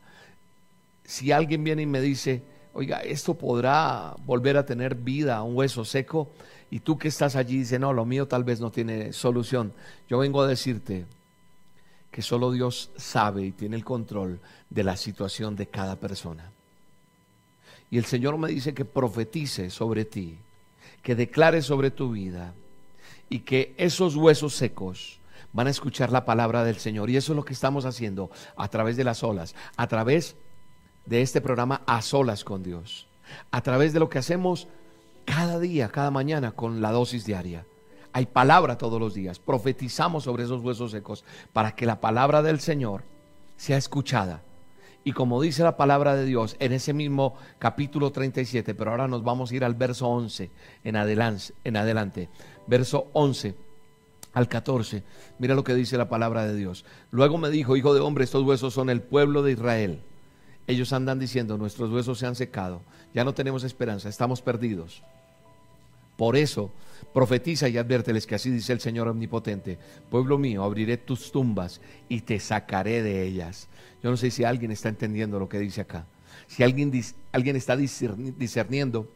si 1.04 1.30
alguien 1.30 1.62
viene 1.62 1.82
y 1.82 1.86
me 1.86 2.00
dice, 2.00 2.42
oiga, 2.72 3.00
esto 3.00 3.34
podrá 3.34 4.16
volver 4.24 4.56
a 4.56 4.64
tener 4.64 4.94
vida, 4.94 5.42
un 5.42 5.54
hueso 5.54 5.84
seco, 5.84 6.30
y 6.70 6.80
tú 6.80 6.96
que 6.96 7.08
estás 7.08 7.36
allí 7.36 7.58
dices, 7.58 7.78
no, 7.78 7.92
lo 7.92 8.06
mío 8.06 8.26
tal 8.26 8.44
vez 8.44 8.60
no 8.60 8.70
tiene 8.70 9.12
solución. 9.12 9.74
Yo 10.08 10.18
vengo 10.18 10.40
a 10.40 10.46
decirte 10.46 11.04
que 12.10 12.22
solo 12.22 12.50
Dios 12.50 12.90
sabe 12.96 13.44
y 13.44 13.52
tiene 13.52 13.76
el 13.76 13.84
control 13.84 14.40
de 14.70 14.84
la 14.84 14.96
situación 14.96 15.54
de 15.54 15.66
cada 15.66 15.96
persona. 15.96 16.50
Y 17.90 17.98
el 17.98 18.06
Señor 18.06 18.38
me 18.38 18.48
dice 18.48 18.72
que 18.72 18.86
profetice 18.86 19.68
sobre 19.68 20.06
ti, 20.06 20.38
que 21.02 21.14
declare 21.14 21.60
sobre 21.60 21.90
tu 21.90 22.12
vida 22.12 22.54
y 23.28 23.40
que 23.40 23.74
esos 23.76 24.16
huesos 24.16 24.54
secos 24.54 25.17
van 25.58 25.66
a 25.66 25.70
escuchar 25.70 26.12
la 26.12 26.24
palabra 26.24 26.62
del 26.62 26.76
Señor. 26.76 27.10
Y 27.10 27.16
eso 27.16 27.32
es 27.32 27.36
lo 27.36 27.44
que 27.44 27.52
estamos 27.52 27.84
haciendo 27.84 28.30
a 28.56 28.68
través 28.68 28.96
de 28.96 29.02
las 29.02 29.24
olas, 29.24 29.56
a 29.76 29.88
través 29.88 30.36
de 31.04 31.20
este 31.20 31.40
programa 31.40 31.82
A 31.84 32.00
Solas 32.00 32.44
con 32.44 32.62
Dios, 32.62 33.08
a 33.50 33.60
través 33.60 33.92
de 33.92 33.98
lo 33.98 34.08
que 34.08 34.20
hacemos 34.20 34.68
cada 35.24 35.58
día, 35.58 35.88
cada 35.88 36.12
mañana 36.12 36.52
con 36.52 36.80
la 36.80 36.92
dosis 36.92 37.24
diaria. 37.24 37.66
Hay 38.12 38.26
palabra 38.26 38.78
todos 38.78 39.00
los 39.00 39.14
días. 39.14 39.40
Profetizamos 39.40 40.22
sobre 40.22 40.44
esos 40.44 40.62
huesos 40.62 40.92
secos 40.92 41.24
para 41.52 41.72
que 41.72 41.86
la 41.86 42.00
palabra 42.00 42.40
del 42.40 42.60
Señor 42.60 43.02
sea 43.56 43.78
escuchada. 43.78 44.42
Y 45.02 45.10
como 45.10 45.42
dice 45.42 45.64
la 45.64 45.76
palabra 45.76 46.14
de 46.14 46.24
Dios 46.24 46.54
en 46.60 46.72
ese 46.72 46.92
mismo 46.92 47.34
capítulo 47.58 48.12
37, 48.12 48.76
pero 48.76 48.92
ahora 48.92 49.08
nos 49.08 49.24
vamos 49.24 49.50
a 49.50 49.56
ir 49.56 49.64
al 49.64 49.74
verso 49.74 50.06
11 50.06 50.52
en 50.84 50.94
adelante. 50.94 51.52
En 51.64 51.76
adelante. 51.76 52.28
Verso 52.68 53.08
11 53.12 53.66
al 54.32 54.48
14. 54.48 55.02
Mira 55.38 55.54
lo 55.54 55.64
que 55.64 55.74
dice 55.74 55.96
la 55.96 56.08
palabra 56.08 56.46
de 56.46 56.56
Dios. 56.56 56.84
Luego 57.10 57.38
me 57.38 57.50
dijo, 57.50 57.76
hijo 57.76 57.94
de 57.94 58.00
hombre, 58.00 58.24
estos 58.24 58.44
huesos 58.44 58.74
son 58.74 58.90
el 58.90 59.02
pueblo 59.02 59.42
de 59.42 59.52
Israel. 59.52 60.00
Ellos 60.66 60.92
andan 60.92 61.18
diciendo, 61.18 61.56
nuestros 61.56 61.90
huesos 61.90 62.18
se 62.18 62.26
han 62.26 62.34
secado, 62.34 62.82
ya 63.14 63.24
no 63.24 63.32
tenemos 63.32 63.64
esperanza, 63.64 64.08
estamos 64.08 64.42
perdidos. 64.42 65.02
Por 66.18 66.36
eso, 66.36 66.72
profetiza 67.14 67.68
y 67.68 67.78
adviérteles 67.78 68.26
que 68.26 68.34
así 68.34 68.50
dice 68.50 68.72
el 68.72 68.80
Señor 68.80 69.08
Omnipotente, 69.08 69.78
pueblo 70.10 70.36
mío, 70.36 70.64
abriré 70.64 70.96
tus 70.96 71.32
tumbas 71.32 71.80
y 72.08 72.20
te 72.22 72.38
sacaré 72.40 73.02
de 73.02 73.22
ellas. 73.22 73.68
Yo 74.02 74.10
no 74.10 74.16
sé 74.16 74.30
si 74.30 74.44
alguien 74.44 74.72
está 74.72 74.88
entendiendo 74.88 75.38
lo 75.38 75.48
que 75.48 75.58
dice 75.58 75.80
acá. 75.80 76.06
Si 76.48 76.62
alguien, 76.62 76.92
alguien 77.32 77.56
está 77.56 77.76
discerniendo 77.76 79.08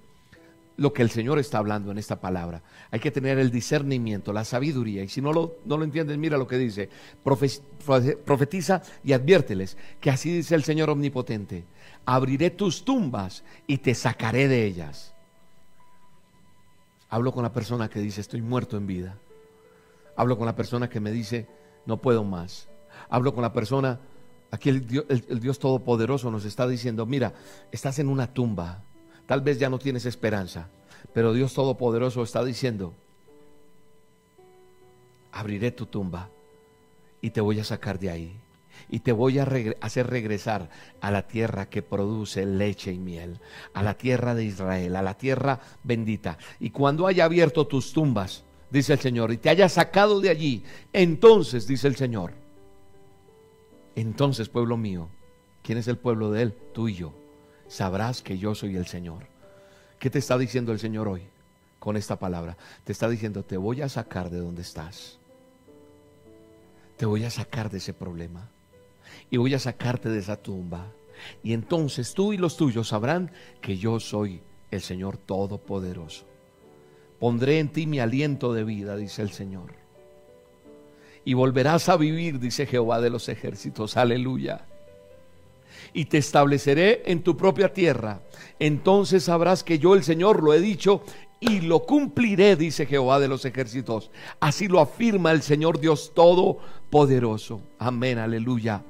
lo 0.77 0.93
que 0.93 1.03
el 1.03 1.11
Señor 1.11 1.39
está 1.39 1.59
hablando 1.59 1.91
en 1.91 1.99
esta 1.99 2.21
palabra. 2.21 2.63
Hay 2.91 3.01
que 3.01 3.11
tener 3.11 3.39
el 3.39 3.51
discernimiento, 3.51 4.33
la 4.33 4.45
sabiduría. 4.45 5.03
Y 5.03 5.09
si 5.09 5.21
no 5.21 5.33
lo, 5.33 5.59
no 5.65 5.77
lo 5.77 5.85
entiendes, 5.85 6.19
mira 6.19 6.39
lo 6.39 6.47
que 6.47 6.59
dice. 6.59 6.89
Profetiza 7.23 8.83
y 9.05 9.13
adviérteles 9.13 9.77
que 10.01 10.11
así 10.11 10.33
dice 10.33 10.55
el 10.55 10.65
Señor 10.65 10.91
Omnipotente. 10.91 11.65
Abriré 12.05 12.51
tus 12.51 12.85
tumbas 12.85 13.45
y 13.67 13.79
te 13.79 13.95
sacaré 13.95 14.49
de 14.49 14.65
ellas. 14.65 15.15
Hablo 17.09 17.33
con 17.33 17.43
la 17.43 17.53
persona 17.53 17.91
que 17.91 18.01
dice, 18.01 18.21
estoy 18.21 18.41
muerto 18.41 18.77
en 18.77 18.87
vida. 18.87 19.19
Hablo 20.17 20.39
con 20.39 20.47
la 20.47 20.57
persona 20.57 20.89
que 20.89 21.01
me 21.01 21.13
dice, 21.13 21.47
no 21.85 22.01
puedo 22.01 22.25
más. 22.25 22.69
Hablo 23.09 23.35
con 23.35 23.43
la 23.43 23.53
persona, 23.53 24.01
aquí 24.51 24.71
el 24.71 25.41
Dios 25.41 25.59
Todopoderoso 25.59 26.31
nos 26.31 26.45
está 26.45 26.67
diciendo, 26.67 27.05
mira, 27.05 27.35
estás 27.71 27.99
en 27.99 28.09
una 28.09 28.33
tumba 28.33 28.85
Tal 29.33 29.41
vez 29.41 29.59
ya 29.59 29.71
no 29.71 29.79
tienes 29.79 30.05
esperanza, 30.05 30.69
pero 31.15 31.33
Dios 31.33 31.55
Todopoderoso 31.55 32.23
está 32.23 32.45
diciendo, 32.45 32.93
abriré 35.33 35.71
tu 35.71 35.87
tumba 35.87 36.29
y 37.23 37.31
te 37.31 37.41
voy 37.41 37.59
a 37.59 37.65
sacar 37.65 37.99
de 37.99 38.11
ahí. 38.11 38.37
Y 38.91 39.01
te 39.01 39.11
voy 39.13 39.39
a 39.39 39.49
hacer 39.81 40.09
regresar 40.09 40.69
a 41.01 41.11
la 41.11 41.27
tierra 41.29 41.71
que 41.71 41.81
produce 41.81 42.45
leche 42.45 42.93
y 42.93 42.99
miel, 42.99 43.41
a 43.73 43.83
la 43.83 43.95
tierra 43.95 44.35
de 44.35 44.45
Israel, 44.45 44.97
a 44.97 45.01
la 45.01 45.17
tierra 45.17 45.61
bendita. 45.83 46.37
Y 46.61 46.69
cuando 46.69 47.07
haya 47.07 47.25
abierto 47.25 47.67
tus 47.67 47.95
tumbas, 47.95 48.45
dice 48.71 48.93
el 48.93 49.01
Señor, 49.01 49.33
y 49.33 49.39
te 49.39 49.49
haya 49.49 49.71
sacado 49.71 50.21
de 50.21 50.29
allí, 50.29 50.63
entonces, 50.93 51.67
dice 51.67 51.89
el 51.89 51.97
Señor, 51.97 52.35
entonces, 53.97 54.51
pueblo 54.51 54.77
mío, 54.77 55.09
¿quién 55.63 55.79
es 55.79 55.89
el 55.89 55.97
pueblo 55.97 56.31
de 56.33 56.43
Él? 56.43 56.55
Tú 56.75 56.89
y 56.89 56.97
yo 56.97 57.15
sabrás 57.73 58.21
que 58.21 58.37
yo 58.37 58.55
soy 58.55 58.77
el 58.77 58.87
Señor. 58.87 59.27
¿Qué 59.99 60.11
te 60.11 60.19
está 60.19 60.37
diciendo 60.37 60.73
el 60.73 60.79
Señor 60.79 61.09
hoy 61.09 61.23
con 61.79 61.97
esta 61.97 62.19
palabra? 62.19 62.57
Te 62.85 62.93
está 62.93 63.09
diciendo, 63.09 63.43
te 63.45 63.57
voy 63.57 63.81
a 63.81 63.89
sacar 63.89 64.29
de 64.29 64.39
donde 64.39 64.61
estás. 64.61 65.19
Te 66.99 67.07
voy 67.07 67.25
a 67.25 67.31
sacar 67.31 67.71
de 67.71 67.79
ese 67.79 67.95
problema. 67.95 68.51
Y 69.31 69.39
voy 69.39 69.55
a 69.55 69.59
sacarte 69.59 70.11
de 70.11 70.19
esa 70.19 70.37
tumba. 70.37 70.93
Y 71.43 71.55
entonces 71.55 72.13
tú 72.13 72.35
y 72.35 72.37
los 72.37 72.59
tuyos 72.59 72.89
sabrán 72.89 73.33
que 73.63 73.79
yo 73.79 74.01
soy 74.01 74.43
el 74.71 74.83
Señor 74.83 75.17
Todopoderoso. 75.17 76.27
Pondré 77.19 77.59
en 77.59 77.71
ti 77.71 77.87
mi 77.87 78.01
aliento 78.01 78.53
de 78.53 78.65
vida, 78.65 78.97
dice 78.97 79.23
el 79.23 79.31
Señor. 79.31 79.73
Y 81.25 81.35
volverás 81.35 81.89
a 81.89 81.97
vivir, 81.97 82.39
dice 82.39 82.67
Jehová 82.67 83.01
de 83.01 83.09
los 83.09 83.31
ejércitos. 83.31 83.97
Aleluya 83.97 84.67
y 85.93 86.07
te 86.07 86.19
estableceré 86.19 87.03
en 87.07 87.23
tu 87.23 87.37
propia 87.37 87.73
tierra. 87.73 88.23
Entonces 88.59 89.25
sabrás 89.25 89.65
que 89.65 89.79
yo 89.79 89.95
el 89.95 90.05
Señor 90.05 90.43
lo 90.43 90.55
he 90.55 90.61
dicho 90.61 91.03
y 91.41 91.61
lo 91.61 91.85
cumpliré, 91.85 92.55
dice 92.57 92.87
Jehová 92.87 93.19
de 93.19 93.29
los 93.29 93.45
ejércitos. 93.45 94.11
Así 94.39 94.69
lo 94.69 94.81
afirma 94.81 95.33
el 95.33 95.43
Señor 95.43 95.81
Dios 95.81 96.13
Todopoderoso. 96.15 97.63
Amén, 97.79 98.19
aleluya. 98.19 98.85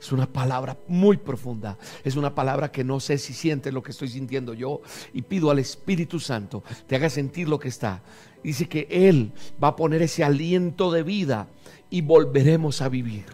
Es 0.00 0.12
una 0.12 0.30
palabra 0.30 0.76
muy 0.88 1.16
profunda. 1.16 1.78
Es 2.04 2.16
una 2.16 2.34
palabra 2.34 2.70
que 2.70 2.84
no 2.84 3.00
sé 3.00 3.18
si 3.18 3.32
sientes 3.32 3.72
lo 3.72 3.82
que 3.82 3.92
estoy 3.92 4.08
sintiendo 4.08 4.52
yo. 4.52 4.82
Y 5.12 5.22
pido 5.22 5.50
al 5.50 5.58
Espíritu 5.58 6.20
Santo 6.20 6.62
te 6.86 6.96
haga 6.96 7.08
sentir 7.08 7.48
lo 7.48 7.58
que 7.58 7.68
está. 7.68 8.02
Dice 8.42 8.68
que 8.68 8.86
Él 8.90 9.32
va 9.62 9.68
a 9.68 9.76
poner 9.76 10.02
ese 10.02 10.22
aliento 10.22 10.90
de 10.92 11.02
vida 11.02 11.48
y 11.88 12.02
volveremos 12.02 12.82
a 12.82 12.88
vivir. 12.88 13.24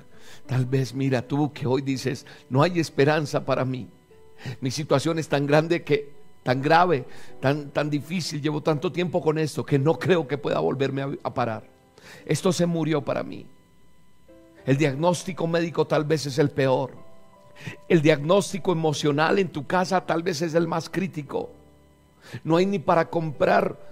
Tal 0.53 0.67
vez 0.67 0.93
mira 0.93 1.27
tú 1.27 1.51
que 1.51 1.67
hoy 1.67 1.81
dices, 1.81 2.27
no 2.51 2.63
hay 2.63 2.79
esperanza 2.79 3.43
para 3.43 3.65
mí. 3.65 3.89
Mi 4.61 4.71
situación 4.71 5.19
es 5.19 5.27
tan 5.27 5.47
grande 5.47 5.83
que, 5.83 6.13
tan 6.43 6.61
grave, 6.61 7.07
tan, 7.41 7.71
tan 7.71 7.89
difícil, 7.89 8.43
llevo 8.43 8.63
tanto 8.63 8.93
tiempo 8.93 9.23
con 9.23 9.39
esto 9.39 9.65
que 9.65 9.79
no 9.79 9.99
creo 9.99 10.29
que 10.29 10.37
pueda 10.37 10.61
volverme 10.61 11.01
a, 11.01 11.11
a 11.23 11.33
parar. 11.33 11.65
Esto 12.27 12.53
se 12.53 12.67
murió 12.67 13.01
para 13.01 13.23
mí. 13.23 13.47
El 14.67 14.77
diagnóstico 14.77 15.47
médico 15.47 15.87
tal 15.87 16.05
vez 16.05 16.27
es 16.27 16.39
el 16.39 16.51
peor. 16.51 16.99
El 17.89 18.03
diagnóstico 18.03 18.73
emocional 18.73 19.39
en 19.39 19.49
tu 19.49 19.67
casa 19.67 20.05
tal 20.05 20.23
vez 20.23 20.43
es 20.43 20.53
el 20.53 20.69
más 20.69 20.91
crítico. 20.91 21.51
No 22.45 22.59
hay 22.59 22.67
ni 22.67 22.79
para 22.79 23.09
comprar 23.09 23.92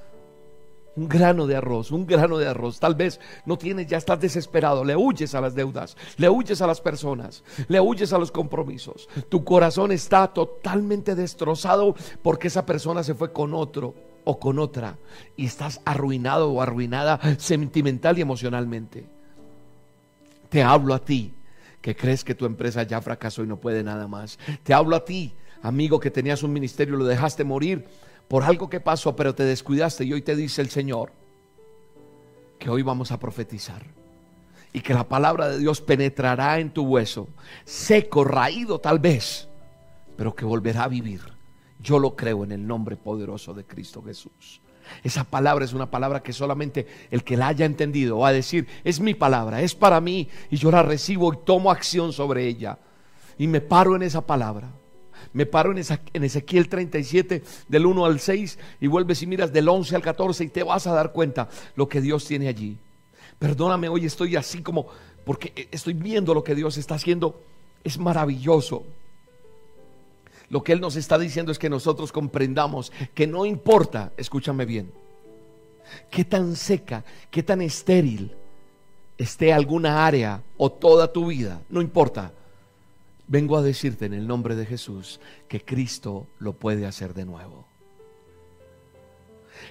un 0.96 1.08
grano 1.08 1.46
de 1.46 1.56
arroz, 1.56 1.90
un 1.90 2.06
grano 2.06 2.38
de 2.38 2.48
arroz. 2.48 2.80
Tal 2.80 2.94
vez 2.94 3.20
no 3.46 3.56
tienes, 3.58 3.86
ya 3.86 3.98
estás 3.98 4.20
desesperado, 4.20 4.84
le 4.84 4.96
huyes 4.96 5.34
a 5.34 5.40
las 5.40 5.54
deudas, 5.54 5.96
le 6.16 6.28
huyes 6.28 6.60
a 6.60 6.66
las 6.66 6.80
personas, 6.80 7.44
le 7.68 7.80
huyes 7.80 8.12
a 8.12 8.18
los 8.18 8.30
compromisos. 8.30 9.08
Tu 9.28 9.44
corazón 9.44 9.92
está 9.92 10.28
totalmente 10.28 11.14
destrozado 11.14 11.94
porque 12.22 12.48
esa 12.48 12.66
persona 12.66 13.02
se 13.02 13.14
fue 13.14 13.32
con 13.32 13.54
otro 13.54 13.94
o 14.24 14.38
con 14.38 14.58
otra 14.58 14.98
y 15.36 15.46
estás 15.46 15.80
arruinado 15.84 16.50
o 16.50 16.60
arruinada 16.60 17.20
sentimental 17.38 18.18
y 18.18 18.22
emocionalmente. 18.22 19.06
Te 20.48 20.62
hablo 20.62 20.94
a 20.94 20.98
ti 20.98 21.34
que 21.80 21.96
crees 21.96 22.24
que 22.24 22.34
tu 22.34 22.44
empresa 22.44 22.82
ya 22.82 23.00
fracasó 23.00 23.42
y 23.42 23.46
no 23.46 23.58
puede 23.58 23.82
nada 23.82 24.06
más. 24.06 24.38
Te 24.62 24.74
hablo 24.74 24.96
a 24.96 25.04
ti, 25.04 25.34
amigo, 25.62 26.00
que 26.00 26.10
tenías 26.10 26.42
un 26.42 26.52
ministerio 26.52 26.96
y 26.96 26.98
lo 26.98 27.04
dejaste 27.04 27.44
morir 27.44 27.86
por 28.30 28.44
algo 28.44 28.70
que 28.70 28.78
pasó, 28.78 29.16
pero 29.16 29.34
te 29.34 29.42
descuidaste 29.42 30.04
y 30.04 30.12
hoy 30.12 30.22
te 30.22 30.36
dice 30.36 30.62
el 30.62 30.70
Señor 30.70 31.10
que 32.60 32.70
hoy 32.70 32.82
vamos 32.82 33.10
a 33.10 33.18
profetizar 33.18 33.82
y 34.72 34.82
que 34.82 34.94
la 34.94 35.08
palabra 35.08 35.48
de 35.48 35.58
Dios 35.58 35.80
penetrará 35.80 36.60
en 36.60 36.70
tu 36.70 36.84
hueso, 36.84 37.26
seco, 37.64 38.22
raído 38.22 38.78
tal 38.78 39.00
vez, 39.00 39.48
pero 40.16 40.32
que 40.36 40.44
volverá 40.44 40.84
a 40.84 40.88
vivir. 40.88 41.22
Yo 41.80 41.98
lo 41.98 42.14
creo 42.14 42.44
en 42.44 42.52
el 42.52 42.64
nombre 42.64 42.94
poderoso 42.94 43.52
de 43.52 43.64
Cristo 43.64 44.00
Jesús. 44.00 44.60
Esa 45.02 45.24
palabra 45.24 45.64
es 45.64 45.72
una 45.72 45.90
palabra 45.90 46.22
que 46.22 46.32
solamente 46.32 46.86
el 47.10 47.24
que 47.24 47.36
la 47.36 47.48
haya 47.48 47.66
entendido 47.66 48.18
va 48.18 48.28
a 48.28 48.32
decir, 48.32 48.68
es 48.84 49.00
mi 49.00 49.14
palabra, 49.14 49.60
es 49.60 49.74
para 49.74 50.00
mí, 50.00 50.28
y 50.50 50.56
yo 50.56 50.70
la 50.70 50.84
recibo 50.84 51.32
y 51.32 51.38
tomo 51.44 51.72
acción 51.72 52.12
sobre 52.12 52.46
ella. 52.46 52.78
Y 53.38 53.48
me 53.48 53.60
paro 53.60 53.96
en 53.96 54.02
esa 54.02 54.24
palabra. 54.24 54.70
Me 55.32 55.46
paro 55.46 55.72
en, 55.72 56.24
Ezequiel 56.24 56.68
37, 56.68 57.42
del 57.68 57.86
1 57.86 58.04
al 58.04 58.20
6, 58.20 58.58
y 58.80 58.86
vuelves 58.86 59.22
y 59.22 59.26
miras 59.26 59.52
del 59.52 59.68
11 59.68 59.96
al 59.96 60.02
14 60.02 60.44
y 60.44 60.48
te 60.48 60.62
vas 60.62 60.86
a 60.86 60.92
dar 60.92 61.12
cuenta 61.12 61.48
lo 61.76 61.88
que 61.88 62.00
Dios 62.00 62.24
tiene 62.26 62.48
allí. 62.48 62.76
Perdóname, 63.38 63.88
hoy 63.88 64.06
estoy 64.06 64.36
así 64.36 64.62
como, 64.62 64.86
porque 65.24 65.68
estoy 65.70 65.94
viendo 65.94 66.34
lo 66.34 66.44
que 66.44 66.54
Dios 66.54 66.76
está 66.76 66.96
haciendo. 66.96 67.40
Es 67.82 67.98
maravilloso. 67.98 68.84
Lo 70.50 70.62
que 70.62 70.72
Él 70.72 70.80
nos 70.80 70.96
está 70.96 71.18
diciendo 71.18 71.52
es 71.52 71.58
que 71.58 71.70
nosotros 71.70 72.12
comprendamos 72.12 72.92
que 73.14 73.26
no 73.26 73.46
importa, 73.46 74.12
escúchame 74.16 74.64
bien, 74.64 74.92
qué 76.10 76.24
tan 76.24 76.56
seca, 76.56 77.04
qué 77.30 77.42
tan 77.42 77.62
estéril 77.62 78.32
esté 79.16 79.52
alguna 79.52 80.06
área 80.06 80.42
o 80.56 80.70
toda 80.70 81.12
tu 81.12 81.26
vida, 81.26 81.62
no 81.68 81.80
importa. 81.80 82.32
Vengo 83.30 83.56
a 83.56 83.62
decirte 83.62 84.06
en 84.06 84.12
el 84.12 84.26
nombre 84.26 84.56
de 84.56 84.66
Jesús 84.66 85.20
que 85.46 85.64
Cristo 85.64 86.26
lo 86.40 86.54
puede 86.54 86.84
hacer 86.84 87.14
de 87.14 87.24
nuevo. 87.24 87.64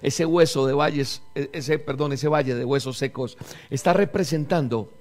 Ese 0.02 0.26
hueso 0.26 0.66
de 0.66 0.72
valles, 0.72 1.22
e, 1.36 1.50
ese 1.52 1.78
perdón, 1.78 2.14
ese 2.14 2.30
valle 2.30 2.56
de 2.56 2.64
huesos 2.64 2.98
secos 2.98 3.38
está 3.70 3.92
representando 3.92 4.94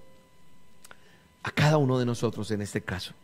a 1.45 1.53
cada 1.53 1.77
uno 1.77 2.01
de 2.01 2.07
nosotros 2.07 2.51
en 2.51 2.61
este 2.61 2.83
caso. 2.83 3.15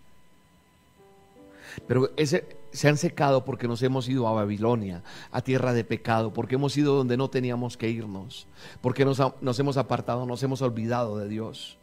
Pero 1.88 2.12
ese, 2.16 2.56
se 2.70 2.86
han 2.86 2.96
secado 2.96 3.44
porque 3.44 3.66
nos 3.66 3.82
hemos 3.82 4.08
ido 4.08 4.28
a 4.28 4.32
Babilonia, 4.32 5.02
a 5.32 5.40
tierra 5.40 5.72
de 5.72 5.82
pecado, 5.82 6.32
porque 6.32 6.54
hemos 6.54 6.76
ido 6.76 6.94
donde 6.94 7.16
no 7.16 7.28
teníamos 7.28 7.76
que 7.76 7.90
irnos, 7.90 8.46
porque 8.80 9.04
nos, 9.04 9.20
nos 9.40 9.58
hemos 9.58 9.78
apartado, 9.78 10.26
nos 10.26 10.44
hemos 10.44 10.62
olvidado 10.62 11.18
de 11.18 11.28
Dios. 11.28 11.76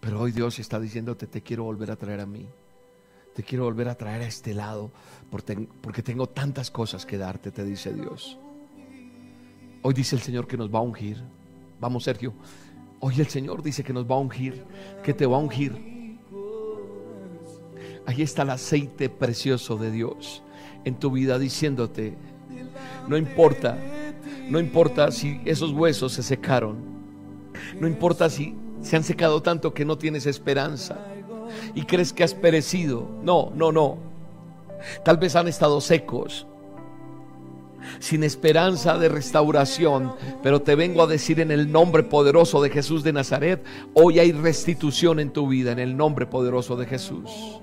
Pero 0.00 0.20
hoy 0.20 0.32
Dios 0.32 0.58
está 0.58 0.80
diciéndote, 0.80 1.26
te 1.26 1.42
quiero 1.42 1.64
volver 1.64 1.90
a 1.90 1.96
traer 1.96 2.20
a 2.20 2.26
mí. 2.26 2.48
Te 3.34 3.42
quiero 3.42 3.64
volver 3.64 3.88
a 3.88 3.94
traer 3.94 4.22
a 4.22 4.26
este 4.26 4.54
lado 4.54 4.90
porque 5.30 6.02
tengo 6.02 6.26
tantas 6.26 6.70
cosas 6.70 7.06
que 7.06 7.16
darte, 7.16 7.50
te 7.50 7.64
dice 7.64 7.92
Dios. 7.92 8.38
Hoy 9.82 9.94
dice 9.94 10.16
el 10.16 10.22
Señor 10.22 10.46
que 10.46 10.56
nos 10.56 10.72
va 10.72 10.80
a 10.80 10.82
ungir. 10.82 11.22
Vamos, 11.78 12.04
Sergio. 12.04 12.34
Hoy 12.98 13.14
el 13.18 13.28
Señor 13.28 13.62
dice 13.62 13.82
que 13.82 13.92
nos 13.92 14.04
va 14.04 14.16
a 14.16 14.18
ungir, 14.18 14.64
que 15.02 15.14
te 15.14 15.26
va 15.26 15.36
a 15.36 15.40
ungir. 15.40 16.18
Ahí 18.06 18.22
está 18.22 18.42
el 18.42 18.50
aceite 18.50 19.08
precioso 19.08 19.76
de 19.76 19.90
Dios 19.90 20.42
en 20.84 20.96
tu 20.96 21.10
vida 21.10 21.38
diciéndote, 21.38 22.16
no 23.08 23.16
importa, 23.16 23.78
no 24.48 24.58
importa 24.58 25.10
si 25.12 25.40
esos 25.44 25.72
huesos 25.72 26.12
se 26.12 26.22
secaron, 26.22 26.78
no 27.78 27.86
importa 27.86 28.28
si 28.28 28.54
se 28.82 28.96
han 28.96 29.04
secado 29.04 29.42
tanto 29.42 29.74
que 29.74 29.84
no 29.84 29.98
tienes 29.98 30.26
esperanza 30.26 30.98
y 31.74 31.82
crees 31.82 32.12
que 32.12 32.24
has 32.24 32.34
perecido. 32.34 33.08
No, 33.22 33.52
no, 33.54 33.72
no. 33.72 33.98
Tal 35.04 35.18
vez 35.18 35.36
han 35.36 35.48
estado 35.48 35.80
secos, 35.80 36.46
sin 37.98 38.24
esperanza 38.24 38.98
de 38.98 39.08
restauración, 39.08 40.12
pero 40.42 40.62
te 40.62 40.74
vengo 40.74 41.02
a 41.02 41.06
decir 41.06 41.40
en 41.40 41.50
el 41.50 41.70
nombre 41.70 42.02
poderoso 42.02 42.62
de 42.62 42.70
Jesús 42.70 43.02
de 43.02 43.12
Nazaret, 43.12 43.62
hoy 43.94 44.18
hay 44.18 44.32
restitución 44.32 45.20
en 45.20 45.30
tu 45.30 45.48
vida, 45.48 45.72
en 45.72 45.78
el 45.78 45.96
nombre 45.96 46.26
poderoso 46.26 46.76
de 46.76 46.86
Jesús. 46.86 47.60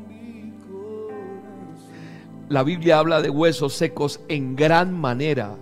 La 2.49 2.63
Biblia 2.63 2.99
habla 2.99 3.21
de 3.21 3.29
huesos 3.29 3.73
secos 3.73 4.21
en 4.27 4.55
gran 4.55 4.93
manera, 4.93 5.55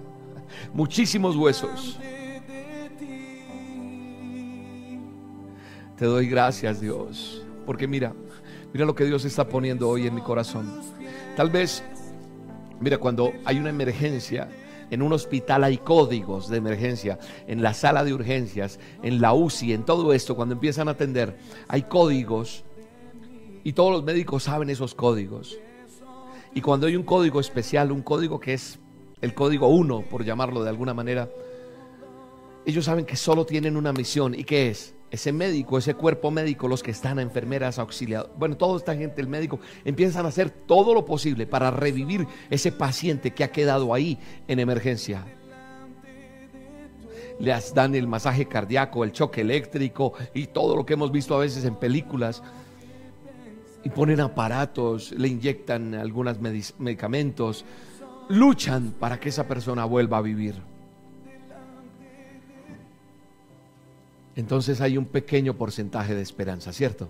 muchísimos 0.73 1.35
huesos. 1.35 1.97
Te 5.97 6.05
doy 6.05 6.27
gracias 6.27 6.81
Dios, 6.81 7.43
porque 7.65 7.87
mira, 7.87 8.13
mira 8.73 8.85
lo 8.85 8.95
que 8.95 9.05
Dios 9.05 9.25
está 9.25 9.47
poniendo 9.47 9.89
hoy 9.89 10.07
en 10.07 10.15
mi 10.15 10.21
corazón. 10.21 10.81
Tal 11.35 11.49
vez 11.49 11.83
Mira, 12.79 12.97
cuando 12.97 13.33
hay 13.45 13.57
una 13.57 13.69
emergencia, 13.69 14.49
en 14.91 15.01
un 15.01 15.13
hospital 15.13 15.63
hay 15.63 15.77
códigos 15.77 16.49
de 16.49 16.57
emergencia, 16.57 17.17
en 17.47 17.61
la 17.61 17.73
sala 17.73 18.03
de 18.03 18.13
urgencias, 18.13 18.79
en 19.01 19.21
la 19.21 19.33
UCI, 19.33 19.73
en 19.73 19.83
todo 19.83 20.13
esto, 20.13 20.35
cuando 20.35 20.55
empiezan 20.55 20.87
a 20.87 20.91
atender, 20.91 21.37
hay 21.67 21.83
códigos 21.83 22.65
y 23.63 23.73
todos 23.73 23.91
los 23.91 24.03
médicos 24.03 24.43
saben 24.43 24.69
esos 24.69 24.93
códigos. 24.93 25.57
Y 26.53 26.61
cuando 26.61 26.87
hay 26.87 26.95
un 26.95 27.03
código 27.03 27.39
especial, 27.39 27.91
un 27.91 28.01
código 28.01 28.39
que 28.39 28.53
es 28.53 28.79
el 29.21 29.33
código 29.33 29.67
1, 29.67 30.05
por 30.09 30.23
llamarlo 30.23 30.63
de 30.63 30.69
alguna 30.69 30.93
manera, 30.93 31.29
ellos 32.65 32.85
saben 32.85 33.05
que 33.05 33.15
solo 33.15 33.45
tienen 33.45 33.77
una 33.77 33.93
misión. 33.93 34.35
¿Y 34.35 34.43
qué 34.43 34.69
es? 34.69 34.95
Ese 35.15 35.31
médico, 35.31 35.77
ese 35.77 35.95
cuerpo 35.95 36.29
médico, 36.31 36.67
los 36.67 36.83
que 36.83 36.91
están 36.91 37.19
enfermeras, 37.19 37.79
auxiliados, 37.79 38.29
bueno, 38.37 38.55
toda 38.55 38.77
esta 38.77 38.95
gente, 38.95 39.21
el 39.21 39.27
médico, 39.27 39.59
empiezan 39.83 40.25
a 40.25 40.29
hacer 40.29 40.49
todo 40.49 40.93
lo 40.93 41.05
posible 41.05 41.47
para 41.47 41.71
revivir 41.71 42.27
ese 42.49 42.71
paciente 42.71 43.31
que 43.31 43.43
ha 43.43 43.51
quedado 43.51 43.93
ahí 43.93 44.19
en 44.47 44.59
emergencia. 44.59 45.25
Les 47.39 47.73
dan 47.73 47.95
el 47.95 48.07
masaje 48.07 48.45
cardíaco, 48.45 49.03
el 49.03 49.11
choque 49.11 49.41
eléctrico 49.41 50.13
y 50.33 50.47
todo 50.47 50.75
lo 50.75 50.85
que 50.85 50.93
hemos 50.93 51.11
visto 51.11 51.35
a 51.35 51.39
veces 51.39 51.65
en 51.65 51.75
películas. 51.75 52.41
Y 53.83 53.89
ponen 53.89 54.19
aparatos, 54.19 55.11
le 55.11 55.27
inyectan 55.27 55.93
algunos 55.95 56.39
medicamentos, 56.39 57.65
luchan 58.29 58.93
para 58.99 59.19
que 59.19 59.29
esa 59.29 59.47
persona 59.47 59.85
vuelva 59.85 60.17
a 60.17 60.21
vivir. 60.21 60.74
Entonces 64.35 64.81
hay 64.81 64.97
un 64.97 65.05
pequeño 65.05 65.57
porcentaje 65.57 66.15
de 66.15 66.21
esperanza, 66.21 66.73
¿cierto? 66.73 67.09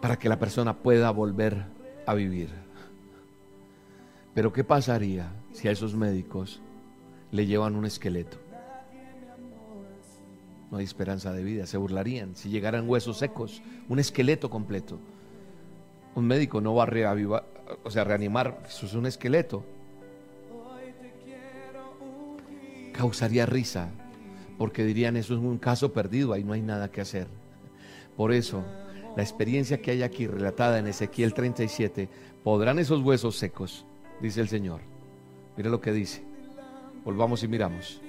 Para 0.00 0.18
que 0.18 0.28
la 0.28 0.38
persona 0.38 0.78
pueda 0.78 1.10
volver 1.10 1.64
a 2.06 2.14
vivir. 2.14 2.50
Pero 4.34 4.52
¿qué 4.52 4.64
pasaría 4.64 5.32
si 5.52 5.68
a 5.68 5.72
esos 5.72 5.94
médicos 5.94 6.60
le 7.30 7.46
llevan 7.46 7.74
un 7.74 7.84
esqueleto? 7.84 8.38
no 10.70 10.78
hay 10.78 10.84
esperanza 10.84 11.32
de 11.32 11.42
vida, 11.42 11.66
se 11.66 11.78
burlarían 11.78 12.36
si 12.36 12.50
llegaran 12.50 12.88
huesos 12.88 13.18
secos, 13.18 13.62
un 13.88 13.98
esqueleto 13.98 14.50
completo. 14.50 14.98
Un 16.14 16.26
médico 16.26 16.60
no 16.60 16.74
va 16.74 16.82
a 16.82 16.86
reavivar, 16.86 17.46
o 17.84 17.90
sea, 17.90 18.04
reanimar, 18.04 18.62
eso 18.66 18.86
es 18.86 18.94
un 18.94 19.06
esqueleto. 19.06 19.64
Causaría 22.92 23.46
risa, 23.46 23.90
porque 24.58 24.84
dirían, 24.84 25.16
eso 25.16 25.34
es 25.34 25.40
un 25.40 25.56
caso 25.56 25.92
perdido, 25.92 26.32
ahí 26.32 26.42
no 26.42 26.52
hay 26.52 26.60
nada 26.60 26.90
que 26.90 27.00
hacer. 27.00 27.28
Por 28.16 28.32
eso, 28.32 28.64
la 29.16 29.22
experiencia 29.22 29.80
que 29.80 29.92
hay 29.92 30.02
aquí 30.02 30.26
relatada 30.26 30.78
en 30.80 30.88
Ezequiel 30.88 31.32
37, 31.32 32.08
podrán 32.42 32.80
esos 32.80 33.00
huesos 33.00 33.36
secos, 33.36 33.86
dice 34.20 34.40
el 34.40 34.48
Señor. 34.48 34.80
Mire 35.56 35.70
lo 35.70 35.80
que 35.80 35.92
dice. 35.92 36.24
Volvamos 37.04 37.42
y 37.44 37.48
miramos. 37.48 38.02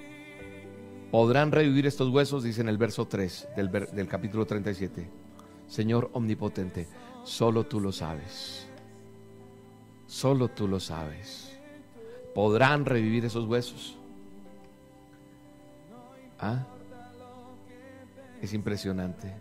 Podrán 1.11 1.51
revivir 1.51 1.85
estos 1.85 2.09
huesos, 2.09 2.43
dice 2.43 2.61
en 2.61 2.69
el 2.69 2.77
verso 2.77 3.07
3 3.07 3.49
del, 3.55 3.69
del 3.71 4.07
capítulo 4.07 4.45
37. 4.45 5.09
Señor 5.67 6.09
omnipotente, 6.13 6.87
solo 7.23 7.65
tú 7.65 7.79
lo 7.79 7.91
sabes. 7.91 8.67
Solo 10.07 10.47
tú 10.47 10.67
lo 10.67 10.79
sabes. 10.79 11.59
¿Podrán 12.33 12.85
revivir 12.85 13.25
esos 13.25 13.45
huesos? 13.45 13.98
¿Ah? 16.39 16.65
Es 18.41 18.53
impresionante. 18.53 19.33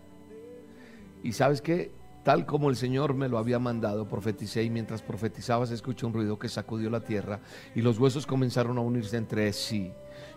Y 1.22 1.32
sabes 1.32 1.60
qué? 1.60 1.92
Tal 2.24 2.44
como 2.44 2.68
el 2.68 2.76
Señor 2.76 3.14
me 3.14 3.28
lo 3.28 3.38
había 3.38 3.58
mandado, 3.58 4.06
profeticé 4.06 4.62
y 4.62 4.70
mientras 4.70 5.02
profetizaba 5.02 5.66
se 5.66 5.74
escuchó 5.74 6.06
un 6.06 6.12
ruido 6.12 6.38
que 6.38 6.48
sacudió 6.48 6.90
la 6.90 7.00
tierra 7.00 7.40
y 7.74 7.80
los 7.80 7.98
huesos 7.98 8.26
comenzaron 8.26 8.76
a 8.76 8.82
unirse 8.82 9.16
entre 9.16 9.52
sí. 9.52 9.92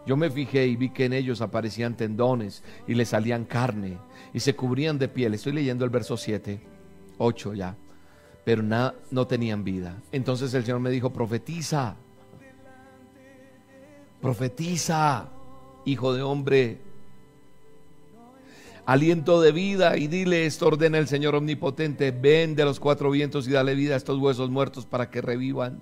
Yo 0.06 0.16
me 0.16 0.30
fijé 0.30 0.68
y 0.68 0.76
vi 0.76 0.92
que 0.92 1.06
en 1.06 1.14
ellos 1.14 1.42
aparecían 1.42 1.98
tendones 1.98 2.64
y 2.88 2.94
le 2.94 3.04
salían 3.06 3.46
carne 3.46 3.98
y 4.34 4.40
se 4.40 4.56
cubrían 4.56 5.00
de 5.00 5.10
piel. 5.10 5.34
Estoy 5.34 5.54
leyendo 5.54 5.84
el 5.84 5.92
verso 5.92 6.16
7, 6.16 6.62
8 7.18 7.54
ya, 7.56 7.76
pero 8.46 8.64
nada, 8.64 8.96
no 9.10 9.28
tenían 9.28 9.64
vida. 9.64 10.02
Entonces 10.12 10.54
el 10.54 10.64
Señor 10.64 10.80
me 10.80 10.92
dijo, 10.92 11.12
profetiza, 11.12 11.98
profetiza, 14.22 15.30
hijo 15.86 16.14
de 16.14 16.22
hombre 16.22 16.80
aliento 18.86 19.42
de 19.42 19.52
vida 19.52 19.98
y 19.98 20.08
dile 20.08 20.46
esto 20.46 20.68
ordena 20.68 20.98
el 20.98 21.08
Señor 21.08 21.36
omnipotente, 21.36 22.12
ven 22.12 22.56
de 22.56 22.66
los 22.66 22.80
cuatro 22.80 23.12
vientos 23.12 23.48
y 23.48 23.52
dale 23.52 23.76
vida 23.76 23.94
a 23.94 23.98
estos 23.98 24.18
huesos 24.20 24.50
muertos 24.50 24.86
para 24.86 25.10
que 25.10 25.22
revivan. 25.22 25.82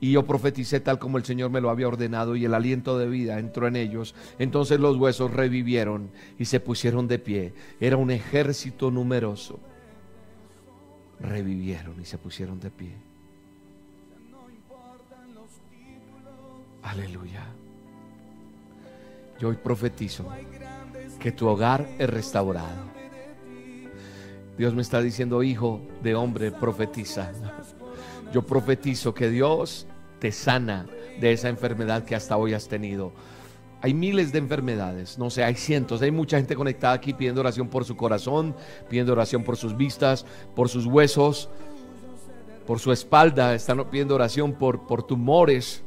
Y 0.00 0.12
yo 0.12 0.26
profeticé 0.26 0.80
tal 0.80 0.98
como 0.98 1.18
el 1.18 1.24
Señor 1.24 1.50
me 1.50 1.60
lo 1.60 1.70
había 1.70 1.88
ordenado 1.88 2.36
y 2.36 2.44
el 2.44 2.54
aliento 2.54 2.98
de 2.98 3.08
vida 3.08 3.38
entró 3.38 3.66
en 3.68 3.76
ellos. 3.76 4.14
Entonces 4.38 4.80
los 4.80 4.96
huesos 4.96 5.32
revivieron 5.32 6.10
y 6.38 6.44
se 6.44 6.60
pusieron 6.60 7.08
de 7.08 7.18
pie. 7.18 7.54
Era 7.80 7.96
un 7.96 8.10
ejército 8.10 8.90
numeroso. 8.90 9.60
Revivieron 11.20 12.00
y 12.00 12.04
se 12.04 12.18
pusieron 12.18 12.60
de 12.60 12.70
pie. 12.70 12.92
Aleluya. 16.82 17.46
Yo 19.44 19.50
hoy 19.50 19.56
profetizo 19.56 20.24
que 21.20 21.30
tu 21.30 21.46
hogar 21.46 21.86
es 21.98 22.08
restaurado. 22.08 22.82
Dios 24.56 24.74
me 24.74 24.80
está 24.80 25.02
diciendo, 25.02 25.42
hijo 25.42 25.82
de 26.02 26.14
hombre, 26.14 26.50
profetiza. 26.50 27.30
Yo 28.32 28.40
profetizo 28.40 29.12
que 29.12 29.28
Dios 29.28 29.86
te 30.18 30.32
sana 30.32 30.86
de 31.20 31.32
esa 31.32 31.50
enfermedad 31.50 32.06
que 32.06 32.14
hasta 32.14 32.38
hoy 32.38 32.54
has 32.54 32.68
tenido. 32.68 33.12
Hay 33.82 33.92
miles 33.92 34.32
de 34.32 34.38
enfermedades, 34.38 35.18
no 35.18 35.28
sé, 35.28 35.44
hay 35.44 35.56
cientos, 35.56 36.00
hay 36.00 36.10
mucha 36.10 36.38
gente 36.38 36.56
conectada 36.56 36.94
aquí 36.94 37.12
pidiendo 37.12 37.42
oración 37.42 37.68
por 37.68 37.84
su 37.84 37.98
corazón, 37.98 38.56
pidiendo 38.88 39.12
oración 39.12 39.44
por 39.44 39.58
sus 39.58 39.76
vistas, 39.76 40.24
por 40.56 40.70
sus 40.70 40.86
huesos, 40.86 41.50
por 42.66 42.78
su 42.78 42.92
espalda, 42.92 43.54
están 43.54 43.90
pidiendo 43.90 44.14
oración 44.14 44.54
por, 44.54 44.86
por 44.86 45.06
tumores. 45.06 45.83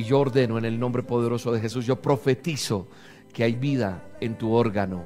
Y 0.00 0.04
yo 0.04 0.20
ordeno 0.20 0.56
en 0.56 0.64
el 0.64 0.80
nombre 0.80 1.02
poderoso 1.02 1.52
de 1.52 1.60
Jesús, 1.60 1.84
yo 1.84 2.00
profetizo 2.00 2.88
que 3.34 3.44
hay 3.44 3.52
vida 3.52 4.02
en 4.22 4.38
tu 4.38 4.54
órgano, 4.54 5.04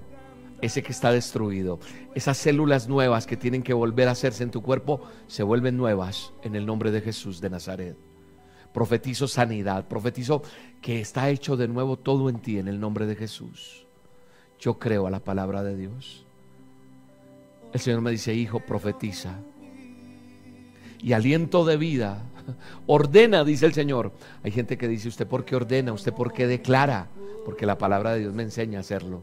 ese 0.61 0.85
que 0.85 0.93
está 0.93 1.11
destruido. 1.11 1.81
Esas 2.15 2.37
células 2.37 2.87
nuevas 2.87 3.27
que 3.27 3.37
tienen 3.37 3.65
que 3.65 3.73
volver 3.73 4.07
a 4.07 4.13
hacerse 4.13 4.45
en 4.45 4.53
tu 4.53 4.63
cuerpo 4.63 5.01
se 5.27 5.43
vuelven 5.43 5.77
nuevas 5.77 6.33
en 6.45 6.55
el 6.55 6.65
nombre 6.65 6.93
de 6.93 7.01
Jesús 7.01 7.41
de 7.41 7.51
Nazaret. 7.51 7.97
Profetizo 8.73 9.27
sanidad, 9.27 9.89
profetizo 9.89 10.43
que 10.81 11.01
está 11.01 11.29
hecho 11.29 11.57
de 11.57 11.67
nuevo 11.67 11.97
todo 11.97 12.29
en 12.29 12.39
ti 12.39 12.61
en 12.61 12.69
el 12.69 12.79
nombre 12.79 13.07
de 13.07 13.17
Jesús. 13.17 13.89
Yo 14.61 14.79
creo 14.79 15.09
a 15.09 15.11
la 15.11 15.25
palabra 15.25 15.65
de 15.65 15.77
Dios. 15.77 16.25
El 17.73 17.81
Señor 17.81 18.01
me 18.01 18.13
dice, 18.13 18.33
hijo, 18.33 18.61
profetiza. 18.61 19.41
Y 21.01 21.15
aliento 21.15 21.65
de 21.65 21.79
vida, 21.79 22.23
ordena, 22.87 23.45
dice 23.45 23.67
el 23.67 23.75
Señor. 23.75 24.13
Hay 24.43 24.51
gente 24.51 24.77
que 24.77 24.89
dice, 24.89 25.09
¿usted 25.09 25.27
por 25.27 25.45
qué 25.45 25.57
ordena? 25.57 25.93
¿Usted 25.93 26.13
por 26.13 26.33
qué 26.33 26.47
declara? 26.47 27.09
porque 27.45 27.67
la 27.67 27.79
palabra 27.79 28.15
de 28.15 28.21
Dios 28.21 28.35
me 28.35 28.43
enseña 28.43 28.79
a 28.79 28.81
hacerlo. 28.81 29.21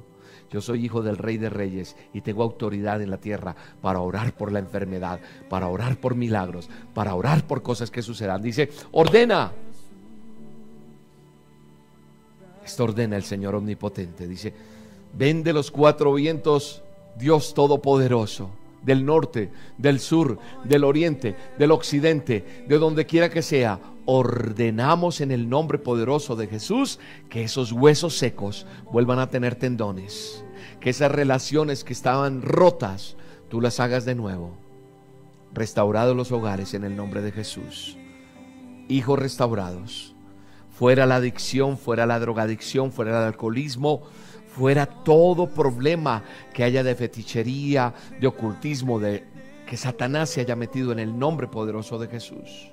Yo 0.52 0.62
soy 0.62 0.84
hijo 0.86 1.02
del 1.02 1.18
rey 1.18 1.38
de 1.38 1.50
reyes 1.50 1.96
y 2.14 2.22
tengo 2.22 2.44
autoridad 2.44 3.02
en 3.02 3.10
la 3.10 3.18
tierra 3.18 3.56
para 3.82 4.02
orar 4.02 4.34
por 4.34 4.52
la 4.52 4.60
enfermedad, 4.60 5.20
para 5.50 5.68
orar 5.68 5.98
por 5.98 6.16
milagros, 6.16 6.70
para 6.94 7.16
orar 7.16 7.48
por 7.48 7.62
cosas 7.62 7.90
que 7.90 8.02
sucedan. 8.02 8.42
Dice, 8.42 8.70
ordena. 8.92 9.52
Esto 12.66 12.84
ordena 12.84 13.16
el 13.16 13.24
Señor 13.24 13.56
omnipotente. 13.56 14.28
Dice, 14.28 14.54
ven 15.18 15.42
de 15.42 15.54
los 15.54 15.72
cuatro 15.72 16.14
vientos, 16.14 16.84
Dios 17.18 17.54
todopoderoso 17.54 18.52
del 18.84 19.06
norte, 19.06 19.52
del 19.78 20.00
sur, 20.00 20.40
del 20.64 20.84
oriente, 20.84 21.36
del 21.58 21.72
occidente, 21.72 22.66
de 22.68 22.78
donde 22.78 23.06
quiera 23.06 23.30
que 23.30 23.42
sea, 23.42 23.80
ordenamos 24.06 25.22
en 25.22 25.32
el 25.32 25.50
nombre 25.50 25.78
poderoso 25.78 26.36
de 26.36 26.48
Jesús 26.48 27.00
que 27.30 27.44
esos 27.44 27.72
huesos 27.72 28.18
secos 28.18 28.66
vuelvan 28.92 29.20
a 29.20 29.30
tener 29.30 29.56
tendones, 29.56 30.44
que 30.80 30.90
esas 30.90 31.12
relaciones 31.12 31.84
que 31.84 31.94
estaban 31.94 32.42
rotas, 32.42 33.16
tú 33.50 33.62
las 33.62 33.80
hagas 33.80 34.06
de 34.06 34.16
nuevo. 34.16 34.58
Restaurados 35.54 36.16
los 36.16 36.32
hogares 36.32 36.74
en 36.74 36.84
el 36.84 36.96
nombre 36.96 37.22
de 37.22 37.32
Jesús. 37.32 37.98
Hijos 38.88 39.20
restaurados. 39.20 40.16
Fuera 40.70 41.06
la 41.06 41.18
adicción, 41.18 41.78
fuera 41.78 42.06
la 42.06 42.20
drogadicción, 42.20 42.92
fuera 42.92 43.12
el 43.12 43.28
alcoholismo, 43.28 44.02
fuera 44.56 44.86
todo 44.86 45.48
problema 45.48 46.24
que 46.54 46.64
haya 46.64 46.84
de 46.84 46.96
fetichería, 46.96 47.94
de 48.20 48.28
ocultismo, 48.28 49.00
de 49.00 49.26
que 49.66 49.78
Satanás 49.78 50.30
se 50.30 50.42
haya 50.42 50.56
metido 50.56 50.92
en 50.92 51.00
el 51.00 51.18
nombre 51.18 51.48
poderoso 51.48 51.98
de 51.98 52.08
Jesús. 52.08 52.72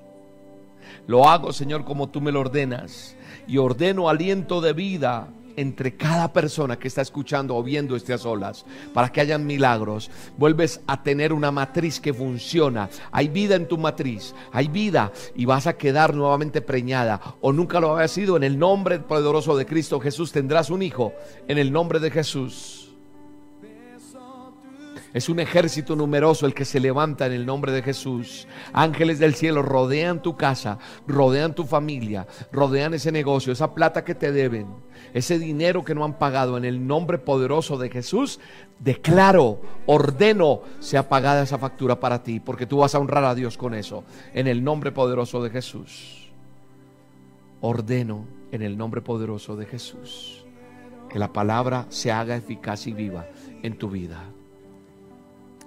Lo 1.07 1.29
hago, 1.29 1.53
Señor, 1.53 1.85
como 1.85 2.09
tú 2.09 2.21
me 2.21 2.31
lo 2.31 2.41
ordenas. 2.41 3.15
Y 3.47 3.57
ordeno 3.57 4.09
aliento 4.09 4.61
de 4.61 4.73
vida 4.73 5.29
entre 5.59 5.95
cada 5.95 6.31
persona 6.31 6.79
que 6.79 6.87
está 6.87 7.01
escuchando 7.01 7.55
o 7.55 7.61
viendo 7.61 7.95
estas 7.95 8.25
olas 8.25 8.65
para 8.93 9.11
que 9.11 9.19
hayan 9.19 9.45
milagros. 9.45 10.09
Vuelves 10.37 10.81
a 10.87 11.03
tener 11.03 11.33
una 11.33 11.51
matriz 11.51 11.99
que 11.99 12.13
funciona. 12.13 12.89
Hay 13.11 13.27
vida 13.27 13.55
en 13.55 13.67
tu 13.67 13.77
matriz, 13.77 14.33
hay 14.53 14.69
vida 14.69 15.11
y 15.35 15.45
vas 15.45 15.67
a 15.67 15.77
quedar 15.77 16.15
nuevamente 16.15 16.61
preñada 16.61 17.19
o 17.41 17.51
nunca 17.51 17.79
lo 17.79 17.95
había 17.95 18.07
sido. 18.07 18.37
En 18.37 18.43
el 18.43 18.57
nombre 18.57 18.99
poderoso 18.99 19.57
de 19.57 19.65
Cristo 19.65 19.99
Jesús 19.99 20.31
tendrás 20.31 20.69
un 20.69 20.81
hijo. 20.81 21.13
En 21.47 21.57
el 21.57 21.71
nombre 21.71 21.99
de 21.99 22.11
Jesús. 22.11 22.89
Es 25.11 25.27
un 25.27 25.39
ejército 25.39 25.95
numeroso 25.95 26.45
el 26.45 26.53
que 26.53 26.65
se 26.65 26.79
levanta 26.79 27.25
en 27.25 27.31
el 27.33 27.45
nombre 27.45 27.71
de 27.71 27.81
Jesús. 27.81 28.47
Ángeles 28.73 29.17
del 29.17 29.33
cielo 29.33 29.63
rodean 29.63 30.21
tu 30.21 30.37
casa, 30.37 30.77
rodean 31.07 31.55
tu 31.55 31.63
familia, 31.63 32.27
rodean 32.51 32.93
ese 32.93 33.11
negocio, 33.11 33.51
esa 33.51 33.73
plata 33.73 34.03
que 34.03 34.13
te 34.13 34.31
deben, 34.31 34.67
ese 35.13 35.39
dinero 35.39 35.83
que 35.83 35.95
no 35.95 36.03
han 36.03 36.17
pagado 36.17 36.57
en 36.57 36.65
el 36.65 36.85
nombre 36.87 37.17
poderoso 37.17 37.77
de 37.77 37.89
Jesús. 37.89 38.39
Declaro, 38.79 39.61
ordeno, 39.85 40.61
sea 40.79 41.09
pagada 41.09 41.43
esa 41.43 41.57
factura 41.57 41.99
para 41.99 42.23
ti, 42.23 42.39
porque 42.39 42.65
tú 42.65 42.77
vas 42.77 42.95
a 42.95 42.99
honrar 42.99 43.25
a 43.25 43.35
Dios 43.35 43.57
con 43.57 43.73
eso, 43.73 44.03
en 44.33 44.47
el 44.47 44.63
nombre 44.63 44.91
poderoso 44.91 45.43
de 45.43 45.49
Jesús. 45.49 46.31
Ordeno 47.61 48.25
en 48.51 48.61
el 48.61 48.77
nombre 48.77 49.01
poderoso 49.01 49.55
de 49.55 49.65
Jesús 49.65 50.45
que 51.09 51.19
la 51.19 51.33
palabra 51.33 51.87
se 51.89 52.11
haga 52.11 52.35
eficaz 52.35 52.85
y 52.85 52.93
viva 52.93 53.27
en 53.63 53.77
tu 53.77 53.89
vida 53.89 54.29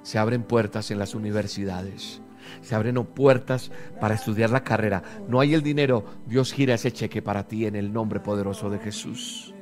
se 0.02 0.18
abren 0.18 0.42
puertas 0.42 0.90
en 0.90 0.98
las 0.98 1.14
universidades. 1.14 2.21
Se 2.60 2.74
abren 2.74 3.02
puertas 3.04 3.70
para 4.00 4.14
estudiar 4.14 4.50
la 4.50 4.62
carrera. 4.62 5.02
No 5.28 5.40
hay 5.40 5.54
el 5.54 5.62
dinero. 5.62 6.04
Dios 6.26 6.52
gira 6.52 6.74
ese 6.74 6.92
cheque 6.92 7.22
para 7.22 7.46
ti 7.46 7.66
en 7.66 7.76
el 7.76 7.92
nombre 7.92 8.20
poderoso 8.20 8.70
de 8.70 8.78
Jesús. 8.78 9.54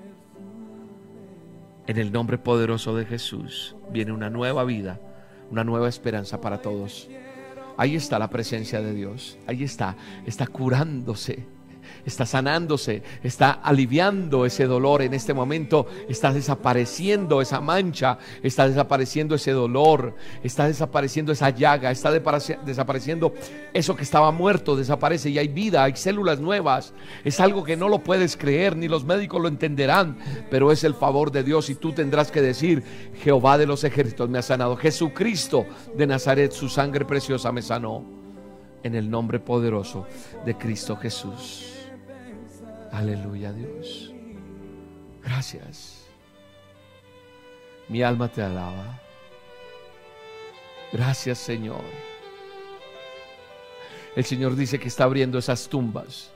En 1.86 1.96
el 1.96 2.12
nombre 2.12 2.38
poderoso 2.38 2.94
de 2.94 3.04
Jesús 3.04 3.76
viene 3.90 4.12
una 4.12 4.30
nueva 4.30 4.64
vida, 4.64 5.00
una 5.50 5.64
nueva 5.64 5.88
esperanza 5.88 6.40
para 6.40 6.60
todos. 6.62 7.08
Ahí 7.76 7.96
está 7.96 8.18
la 8.18 8.30
presencia 8.30 8.80
de 8.80 8.92
Dios. 8.92 9.38
Ahí 9.46 9.64
está. 9.64 9.96
Está 10.26 10.46
curándose 10.46 11.46
está 12.04 12.26
sanándose, 12.26 13.02
está 13.22 13.50
aliviando 13.50 14.46
ese 14.46 14.66
dolor 14.66 15.02
en 15.02 15.14
este 15.14 15.34
momento, 15.34 15.86
está 16.08 16.32
desapareciendo 16.32 17.40
esa 17.40 17.60
mancha, 17.60 18.18
está 18.42 18.68
desapareciendo 18.68 19.34
ese 19.34 19.52
dolor, 19.52 20.14
está 20.42 20.66
desapareciendo 20.66 21.32
esa 21.32 21.50
llaga, 21.50 21.90
está 21.90 22.10
desapareciendo 22.10 23.34
eso 23.72 23.96
que 23.96 24.02
estaba 24.02 24.30
muerto, 24.32 24.76
desaparece 24.76 25.30
y 25.30 25.38
hay 25.38 25.48
vida, 25.48 25.84
hay 25.84 25.96
células 25.96 26.40
nuevas. 26.40 26.92
Es 27.24 27.40
algo 27.40 27.64
que 27.64 27.76
no 27.76 27.88
lo 27.88 28.00
puedes 28.00 28.36
creer, 28.36 28.76
ni 28.76 28.88
los 28.88 29.04
médicos 29.04 29.40
lo 29.40 29.48
entenderán, 29.48 30.18
pero 30.50 30.72
es 30.72 30.84
el 30.84 30.94
favor 30.94 31.30
de 31.30 31.42
Dios 31.42 31.70
y 31.70 31.74
tú 31.74 31.92
tendrás 31.92 32.30
que 32.30 32.42
decir, 32.42 32.82
Jehová 33.22 33.58
de 33.58 33.66
los 33.66 33.84
ejércitos 33.84 34.28
me 34.28 34.38
ha 34.38 34.42
sanado, 34.42 34.76
Jesucristo 34.76 35.66
de 35.96 36.06
Nazaret, 36.06 36.52
su 36.52 36.68
sangre 36.68 37.04
preciosa 37.04 37.52
me 37.52 37.62
sanó 37.62 38.04
en 38.82 38.94
el 38.94 39.10
nombre 39.10 39.40
poderoso 39.40 40.06
de 40.44 40.56
Cristo 40.56 40.96
Jesús. 40.96 41.79
Aleluya 42.92 43.52
Dios. 43.52 44.12
Gracias. 45.22 46.06
Mi 47.88 48.02
alma 48.02 48.28
te 48.28 48.42
alaba. 48.42 49.00
Gracias 50.92 51.38
Señor. 51.38 51.82
El 54.16 54.24
Señor 54.24 54.56
dice 54.56 54.78
que 54.78 54.88
está 54.88 55.04
abriendo 55.04 55.38
esas 55.38 55.68
tumbas 55.68 56.32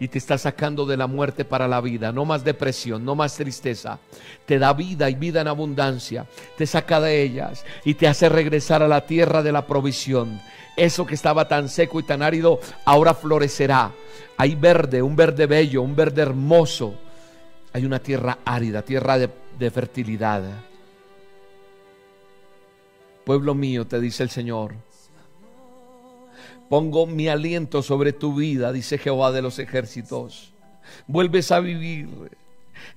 y 0.00 0.08
te 0.08 0.18
está 0.18 0.38
sacando 0.38 0.86
de 0.86 0.96
la 0.96 1.06
muerte 1.06 1.44
para 1.44 1.66
la 1.66 1.80
vida. 1.80 2.12
No 2.12 2.24
más 2.24 2.44
depresión, 2.44 3.04
no 3.04 3.14
más 3.14 3.36
tristeza. 3.36 3.98
Te 4.46 4.58
da 4.58 4.72
vida 4.72 5.10
y 5.10 5.14
vida 5.14 5.40
en 5.40 5.48
abundancia. 5.48 6.26
Te 6.56 6.66
saca 6.66 7.00
de 7.00 7.22
ellas 7.22 7.64
y 7.84 7.94
te 7.94 8.06
hace 8.06 8.28
regresar 8.28 8.82
a 8.82 8.88
la 8.88 9.06
tierra 9.06 9.42
de 9.42 9.52
la 9.52 9.66
provisión. 9.66 10.40
Eso 10.78 11.04
que 11.04 11.14
estaba 11.14 11.46
tan 11.46 11.68
seco 11.68 12.00
y 12.00 12.04
tan 12.04 12.22
árido 12.22 12.60
ahora 12.86 13.12
florecerá 13.12 13.92
hay 14.40 14.54
verde, 14.54 15.02
un 15.02 15.16
verde 15.16 15.46
bello, 15.46 15.82
un 15.82 15.96
verde 15.96 16.22
hermoso. 16.22 16.94
Hay 17.72 17.84
una 17.84 17.98
tierra 17.98 18.38
árida, 18.44 18.82
tierra 18.82 19.18
de, 19.18 19.70
fertilidad. 19.70 20.44
Pueblo 23.24 23.56
mío, 23.56 23.84
te 23.84 24.00
dice 24.00 24.22
el 24.22 24.30
Señor, 24.30 24.76
pongo 26.70 27.06
mi 27.06 27.26
aliento 27.26 27.82
sobre 27.82 28.12
tu 28.12 28.36
vida, 28.36 28.72
dice 28.72 28.96
Jehová 28.96 29.32
de 29.32 29.42
los 29.42 29.58
ejércitos. 29.58 30.52
Vuelves 31.08 31.50
a 31.50 31.58
vivir, 31.58 32.08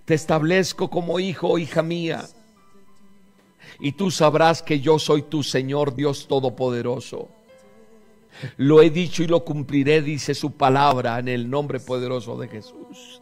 te 0.05 0.13
establezco 0.13 0.91
como 0.91 1.19
hijo 1.19 1.57
hija 1.57 1.81
mía. 1.81 2.23
Y 3.79 3.93
tú 3.93 4.11
sabrás 4.11 4.61
que 4.61 4.79
yo 4.79 4.99
soy 4.99 5.23
tu 5.23 5.41
Señor 5.41 5.95
Dios 5.95 6.27
Todopoderoso. 6.27 7.40
Lo 8.57 8.81
he 8.81 8.89
dicho 8.89 9.23
y 9.23 9.27
lo 9.27 9.43
cumpliré, 9.43 10.01
dice 10.01 10.33
su 10.33 10.51
palabra 10.51 11.19
en 11.19 11.27
el 11.27 11.49
nombre 11.49 11.79
poderoso 11.79 12.37
de 12.37 12.47
Jesús. 12.47 13.21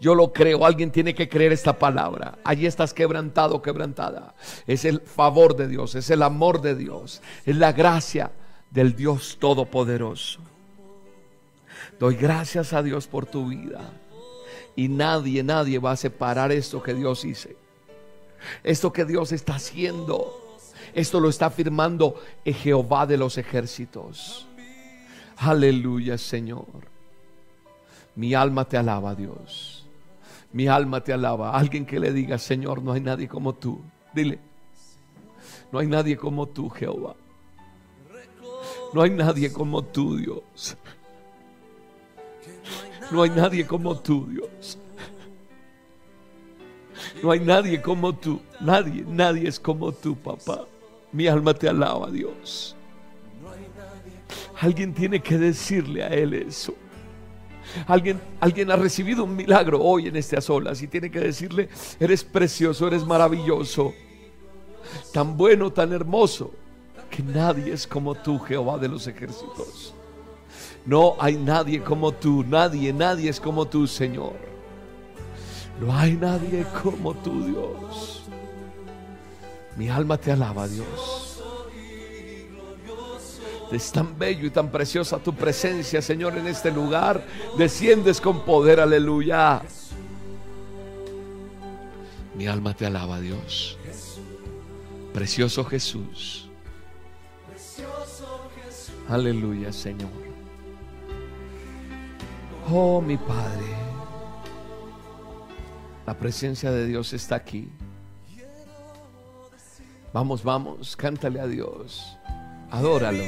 Yo 0.00 0.14
lo 0.14 0.32
creo, 0.32 0.64
alguien 0.64 0.90
tiene 0.90 1.14
que 1.14 1.28
creer 1.28 1.52
esta 1.52 1.78
palabra. 1.78 2.38
Allí 2.44 2.66
estás 2.66 2.92
quebrantado, 2.92 3.62
quebrantada. 3.62 4.34
Es 4.66 4.84
el 4.84 5.00
favor 5.00 5.56
de 5.56 5.68
Dios, 5.68 5.94
es 5.94 6.10
el 6.10 6.22
amor 6.22 6.60
de 6.60 6.74
Dios, 6.74 7.22
es 7.46 7.56
la 7.56 7.72
gracia 7.72 8.32
del 8.70 8.96
Dios 8.96 9.38
Todopoderoso. 9.40 10.40
Doy 11.98 12.16
gracias 12.16 12.72
a 12.72 12.82
Dios 12.82 13.06
por 13.06 13.26
tu 13.26 13.48
vida. 13.48 13.92
Y 14.74 14.88
nadie, 14.88 15.42
nadie 15.42 15.78
va 15.78 15.92
a 15.92 15.96
separar 15.96 16.52
esto 16.52 16.82
que 16.82 16.94
Dios 16.94 17.24
hizo. 17.24 17.48
Esto 18.62 18.92
que 18.92 19.04
Dios 19.04 19.32
está 19.32 19.56
haciendo 19.56 20.47
esto 20.94 21.20
lo 21.20 21.28
está 21.28 21.46
afirmando 21.46 22.16
Jehová 22.44 23.06
de 23.06 23.16
los 23.16 23.38
ejércitos. 23.38 24.46
Aleluya, 25.38 26.18
Señor. 26.18 26.66
Mi 28.16 28.34
alma 28.34 28.64
te 28.64 28.76
alaba, 28.76 29.14
Dios. 29.14 29.86
Mi 30.52 30.66
alma 30.66 31.02
te 31.02 31.12
alaba. 31.12 31.52
Alguien 31.56 31.86
que 31.86 32.00
le 32.00 32.12
diga, 32.12 32.38
Señor, 32.38 32.82
no 32.82 32.92
hay 32.92 33.00
nadie 33.00 33.28
como 33.28 33.54
tú. 33.54 33.80
Dile, 34.12 34.40
no 35.70 35.78
hay 35.78 35.86
nadie 35.86 36.16
como 36.16 36.46
tú, 36.46 36.68
Jehová. 36.70 37.14
No 38.92 39.02
hay 39.02 39.10
nadie 39.10 39.52
como 39.52 39.84
tú, 39.84 40.16
Dios. 40.16 40.76
No 43.10 43.22
hay 43.22 43.30
nadie 43.30 43.66
como 43.66 43.98
tú, 43.98 44.26
Dios. 44.26 44.78
No 47.22 47.30
hay 47.30 47.40
nadie 47.40 47.80
como 47.80 48.14
tú. 48.14 48.40
Nadie, 48.60 49.04
nadie 49.06 49.48
es 49.48 49.60
como 49.60 49.92
tú, 49.92 50.16
papá. 50.16 50.66
Mi 51.12 51.26
alma 51.26 51.54
te 51.54 51.68
alaba, 51.68 52.10
Dios. 52.10 52.76
Alguien 54.60 54.92
tiene 54.92 55.20
que 55.20 55.38
decirle 55.38 56.02
a 56.02 56.08
Él 56.08 56.34
eso. 56.34 56.74
Alguien, 57.86 58.20
alguien 58.40 58.70
ha 58.70 58.76
recibido 58.76 59.24
un 59.24 59.36
milagro 59.36 59.80
hoy 59.80 60.08
en 60.08 60.16
estas 60.16 60.48
olas 60.48 60.82
y 60.82 60.88
tiene 60.88 61.10
que 61.10 61.20
decirle, 61.20 61.68
eres 62.00 62.24
precioso, 62.24 62.86
eres 62.86 63.04
maravilloso, 63.04 63.92
tan 65.12 65.36
bueno, 65.36 65.70
tan 65.70 65.92
hermoso, 65.92 66.50
que 67.10 67.22
nadie 67.22 67.72
es 67.72 67.86
como 67.86 68.14
tú, 68.14 68.38
Jehová 68.38 68.78
de 68.78 68.88
los 68.88 69.06
ejércitos. 69.06 69.94
No 70.86 71.16
hay 71.18 71.36
nadie 71.36 71.82
como 71.82 72.12
tú, 72.12 72.42
nadie, 72.42 72.92
nadie 72.92 73.28
es 73.28 73.38
como 73.38 73.66
tú, 73.66 73.86
Señor. 73.86 74.36
No 75.80 75.94
hay 75.94 76.14
nadie 76.14 76.64
como 76.82 77.14
tú, 77.14 77.44
Dios. 77.44 78.17
Mi 79.78 79.88
alma 79.88 80.18
te 80.18 80.32
alaba, 80.32 80.66
Dios. 80.66 81.40
Es 83.70 83.92
tan 83.92 84.18
bello 84.18 84.46
y 84.46 84.50
tan 84.50 84.72
preciosa 84.72 85.18
tu 85.18 85.32
presencia, 85.32 86.02
Señor, 86.02 86.36
en 86.36 86.48
este 86.48 86.72
lugar. 86.72 87.24
Desciendes 87.56 88.20
con 88.20 88.44
poder, 88.44 88.80
aleluya. 88.80 89.62
Mi 92.34 92.48
alma 92.48 92.74
te 92.74 92.86
alaba, 92.86 93.20
Dios. 93.20 93.78
Precioso 95.14 95.64
Jesús. 95.64 96.50
Aleluya, 99.08 99.72
Señor. 99.72 100.10
Oh, 102.68 103.00
mi 103.00 103.16
Padre. 103.16 103.76
La 106.04 106.14
presencia 106.14 106.72
de 106.72 106.84
Dios 106.86 107.12
está 107.12 107.36
aquí. 107.36 107.70
Vamos, 110.18 110.42
vamos, 110.42 110.96
cántale 110.96 111.38
a 111.38 111.46
Dios. 111.46 112.18
Adóralo, 112.72 113.22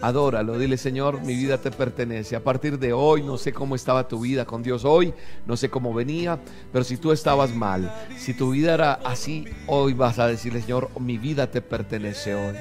adóralo. 0.00 0.58
Dile, 0.58 0.76
Señor, 0.76 1.22
mi 1.22 1.36
vida 1.36 1.58
te 1.58 1.70
pertenece. 1.70 2.34
A 2.34 2.42
partir 2.42 2.76
de 2.80 2.92
hoy, 2.92 3.22
no 3.22 3.38
sé 3.38 3.52
cómo 3.52 3.76
estaba 3.76 4.08
tu 4.08 4.18
vida 4.18 4.44
con 4.44 4.60
Dios 4.60 4.84
hoy, 4.84 5.14
no 5.46 5.56
sé 5.56 5.70
cómo 5.70 5.94
venía, 5.94 6.40
pero 6.72 6.82
si 6.82 6.96
tú 6.96 7.12
estabas 7.12 7.54
mal, 7.54 7.94
si 8.18 8.34
tu 8.34 8.50
vida 8.50 8.74
era 8.74 8.94
así, 8.94 9.44
hoy 9.68 9.94
vas 9.94 10.18
a 10.18 10.26
decirle, 10.26 10.60
Señor, 10.60 10.90
mi 10.98 11.18
vida 11.18 11.48
te 11.48 11.62
pertenece 11.62 12.34
hoy. 12.34 12.56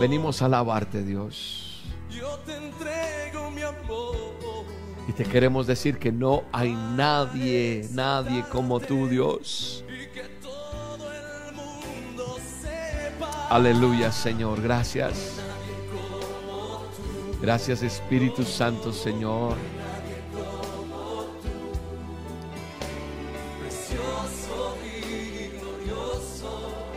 Venimos 0.00 0.40
a 0.40 0.46
alabarte, 0.46 1.02
Dios. 1.02 1.84
Y 5.06 5.12
te 5.12 5.24
queremos 5.24 5.66
decir 5.66 5.98
que 5.98 6.10
no 6.10 6.44
hay 6.52 6.72
nadie, 6.72 7.86
nadie 7.92 8.46
como 8.50 8.80
tú, 8.80 9.08
Dios. 9.08 9.84
Aleluya, 13.50 14.12
Señor. 14.12 14.60
Gracias. 14.60 15.38
Gracias, 17.40 17.82
Espíritu 17.82 18.42
Santo, 18.42 18.92
Señor. 18.92 19.56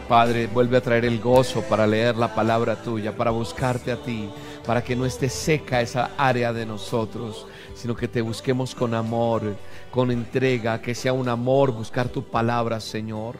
Padre, 0.10 0.48
vuelve 0.48 0.76
a 0.76 0.82
traer 0.82 1.06
el 1.06 1.22
gozo 1.22 1.62
para 1.62 1.88
leer 1.88 2.18
la 2.18 2.36
palabra 2.36 2.76
tuya, 2.76 3.16
para 3.16 3.32
buscarte 3.32 3.94
a 3.94 3.96
ti, 3.96 4.30
para 4.66 4.84
que 4.84 4.94
no 4.94 5.06
esté 5.06 5.30
seca 5.30 5.80
esa 5.80 6.12
área 6.18 6.52
de 6.52 6.66
nosotros, 6.66 7.48
sino 7.76 7.96
que 7.96 8.10
te 8.10 8.20
busquemos 8.20 8.76
con 8.76 8.94
amor, 8.94 9.56
con 9.90 10.12
entrega, 10.12 10.82
que 10.82 10.96
sea 10.96 11.14
un 11.14 11.30
amor 11.30 11.72
buscar 11.72 12.10
tu 12.10 12.24
palabra, 12.24 12.82
Señor. 12.82 13.38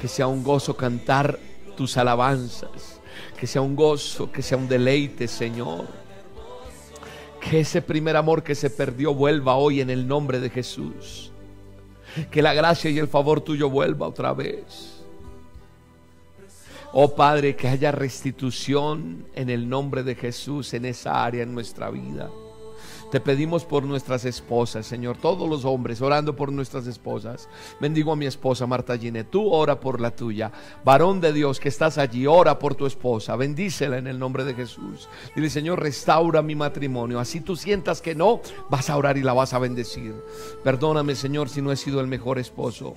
Que 0.00 0.08
sea 0.08 0.26
un 0.26 0.42
gozo 0.42 0.76
cantar 0.76 1.38
tus 1.74 1.96
alabanzas. 1.96 3.00
Que 3.38 3.46
sea 3.46 3.62
un 3.62 3.76
gozo, 3.76 4.30
que 4.30 4.42
sea 4.42 4.58
un 4.58 4.68
deleite, 4.68 5.28
Señor. 5.28 5.86
Que 7.40 7.60
ese 7.60 7.82
primer 7.82 8.16
amor 8.16 8.42
que 8.42 8.54
se 8.54 8.70
perdió 8.70 9.14
vuelva 9.14 9.56
hoy 9.56 9.80
en 9.80 9.90
el 9.90 10.06
nombre 10.06 10.40
de 10.40 10.50
Jesús. 10.50 11.30
Que 12.30 12.42
la 12.42 12.54
gracia 12.54 12.90
y 12.90 12.98
el 12.98 13.08
favor 13.08 13.40
tuyo 13.40 13.68
vuelva 13.68 14.08
otra 14.08 14.32
vez. 14.32 15.02
Oh 16.92 17.14
Padre, 17.14 17.56
que 17.56 17.66
haya 17.66 17.90
restitución 17.90 19.26
en 19.34 19.50
el 19.50 19.68
nombre 19.68 20.04
de 20.04 20.14
Jesús 20.14 20.74
en 20.74 20.84
esa 20.84 21.24
área 21.24 21.42
en 21.42 21.52
nuestra 21.52 21.90
vida. 21.90 22.30
Te 23.14 23.20
pedimos 23.20 23.64
por 23.64 23.84
nuestras 23.84 24.24
esposas, 24.24 24.86
Señor, 24.86 25.18
todos 25.18 25.48
los 25.48 25.64
hombres 25.64 26.02
orando 26.02 26.34
por 26.34 26.50
nuestras 26.50 26.88
esposas. 26.88 27.48
Bendigo 27.80 28.10
a 28.10 28.16
mi 28.16 28.26
esposa 28.26 28.66
Marta 28.66 28.98
Gine, 28.98 29.22
tú 29.22 29.52
ora 29.52 29.78
por 29.78 30.00
la 30.00 30.10
tuya. 30.10 30.50
Varón 30.84 31.20
de 31.20 31.32
Dios 31.32 31.60
que 31.60 31.68
estás 31.68 31.96
allí, 31.96 32.26
ora 32.26 32.58
por 32.58 32.74
tu 32.74 32.86
esposa, 32.86 33.36
bendícela 33.36 33.98
en 33.98 34.08
el 34.08 34.18
nombre 34.18 34.42
de 34.42 34.54
Jesús. 34.54 35.08
Dile, 35.36 35.48
Señor, 35.48 35.80
restaura 35.80 36.42
mi 36.42 36.56
matrimonio. 36.56 37.20
Así 37.20 37.40
tú 37.40 37.54
sientas 37.54 38.02
que 38.02 38.16
no, 38.16 38.40
vas 38.68 38.90
a 38.90 38.96
orar 38.96 39.16
y 39.16 39.22
la 39.22 39.32
vas 39.32 39.54
a 39.54 39.60
bendecir. 39.60 40.12
Perdóname, 40.64 41.14
Señor, 41.14 41.48
si 41.48 41.62
no 41.62 41.70
he 41.70 41.76
sido 41.76 42.00
el 42.00 42.08
mejor 42.08 42.40
esposo. 42.40 42.96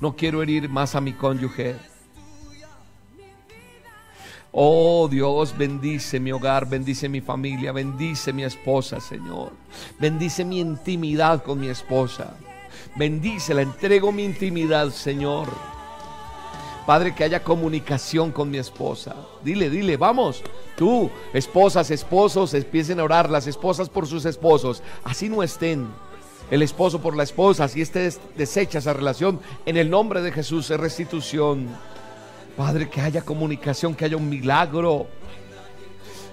No 0.00 0.14
quiero 0.14 0.44
herir 0.44 0.68
más 0.68 0.94
a 0.94 1.00
mi 1.00 1.12
cónyuge. 1.12 1.74
Oh 4.54 5.08
Dios, 5.10 5.56
bendice 5.56 6.20
mi 6.20 6.30
hogar, 6.30 6.68
bendice 6.68 7.08
mi 7.08 7.22
familia, 7.22 7.72
bendice 7.72 8.34
mi 8.34 8.44
esposa, 8.44 9.00
Señor. 9.00 9.52
Bendice 9.98 10.44
mi 10.44 10.60
intimidad 10.60 11.42
con 11.42 11.58
mi 11.58 11.68
esposa. 11.68 12.34
Bendice, 12.94 13.54
la 13.54 13.62
entrego 13.62 14.12
mi 14.12 14.24
intimidad, 14.24 14.90
Señor. 14.90 15.48
Padre, 16.84 17.14
que 17.14 17.24
haya 17.24 17.42
comunicación 17.42 18.30
con 18.30 18.50
mi 18.50 18.58
esposa. 18.58 19.16
Dile, 19.42 19.70
dile, 19.70 19.96
vamos. 19.96 20.42
Tú, 20.76 21.10
esposas, 21.32 21.90
esposos, 21.90 22.52
empiecen 22.52 23.00
a 23.00 23.04
orar, 23.04 23.30
las 23.30 23.46
esposas 23.46 23.88
por 23.88 24.06
sus 24.06 24.26
esposos. 24.26 24.82
Así 25.02 25.30
no 25.30 25.42
estén. 25.42 25.86
El 26.50 26.60
esposo 26.60 27.00
por 27.00 27.16
la 27.16 27.22
esposa, 27.22 27.64
así 27.64 27.80
esté 27.80 28.12
deshecha 28.36 28.80
esa 28.80 28.92
relación. 28.92 29.40
En 29.64 29.78
el 29.78 29.88
nombre 29.88 30.20
de 30.20 30.30
Jesús 30.30 30.70
es 30.70 30.78
restitución. 30.78 31.68
Padre, 32.56 32.88
que 32.88 33.00
haya 33.00 33.22
comunicación, 33.22 33.94
que 33.94 34.04
haya 34.04 34.16
un 34.16 34.28
milagro. 34.28 35.06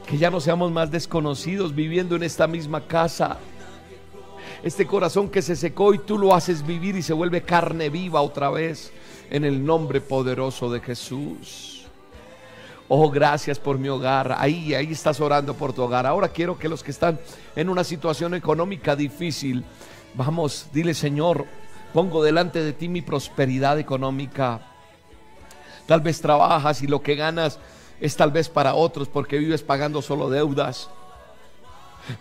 Que 0.07 0.17
ya 0.17 0.29
no 0.29 0.39
seamos 0.39 0.71
más 0.71 0.89
desconocidos 0.91 1.73
viviendo 1.73 2.15
en 2.15 2.23
esta 2.23 2.47
misma 2.47 2.81
casa. 2.85 3.37
Este 4.63 4.85
corazón 4.85 5.29
que 5.29 5.41
se 5.41 5.55
secó 5.55 5.93
y 5.93 5.99
tú 5.99 6.17
lo 6.17 6.35
haces 6.35 6.65
vivir 6.65 6.95
y 6.95 7.01
se 7.01 7.13
vuelve 7.13 7.43
carne 7.43 7.89
viva 7.89 8.21
otra 8.21 8.49
vez 8.49 8.91
en 9.29 9.45
el 9.45 9.63
nombre 9.63 10.01
poderoso 10.01 10.69
de 10.69 10.81
Jesús. 10.81 11.85
Oh, 12.89 13.09
gracias 13.09 13.59
por 13.59 13.77
mi 13.77 13.87
hogar. 13.87 14.35
Ahí, 14.37 14.73
ahí 14.73 14.91
estás 14.91 15.21
orando 15.21 15.53
por 15.53 15.73
tu 15.73 15.83
hogar. 15.83 16.05
Ahora 16.05 16.29
quiero 16.29 16.57
que 16.57 16.67
los 16.67 16.83
que 16.83 16.91
están 16.91 17.19
en 17.55 17.69
una 17.69 17.83
situación 17.83 18.33
económica 18.33 18.95
difícil, 18.95 19.63
vamos, 20.15 20.67
dile 20.73 20.95
Señor, 20.95 21.45
pongo 21.93 22.23
delante 22.23 22.63
de 22.63 22.73
ti 22.73 22.89
mi 22.89 23.01
prosperidad 23.01 23.79
económica. 23.79 24.68
Tal 25.89 26.01
vez 26.01 26.21
trabajas 26.21 26.83
y 26.83 26.87
lo 26.87 27.01
que 27.01 27.15
ganas 27.15 27.57
es 27.99 28.15
tal 28.15 28.29
vez 28.29 28.47
para 28.47 28.75
otros 28.75 29.07
porque 29.07 29.39
vives 29.39 29.63
pagando 29.63 30.03
solo 30.03 30.29
deudas, 30.29 30.87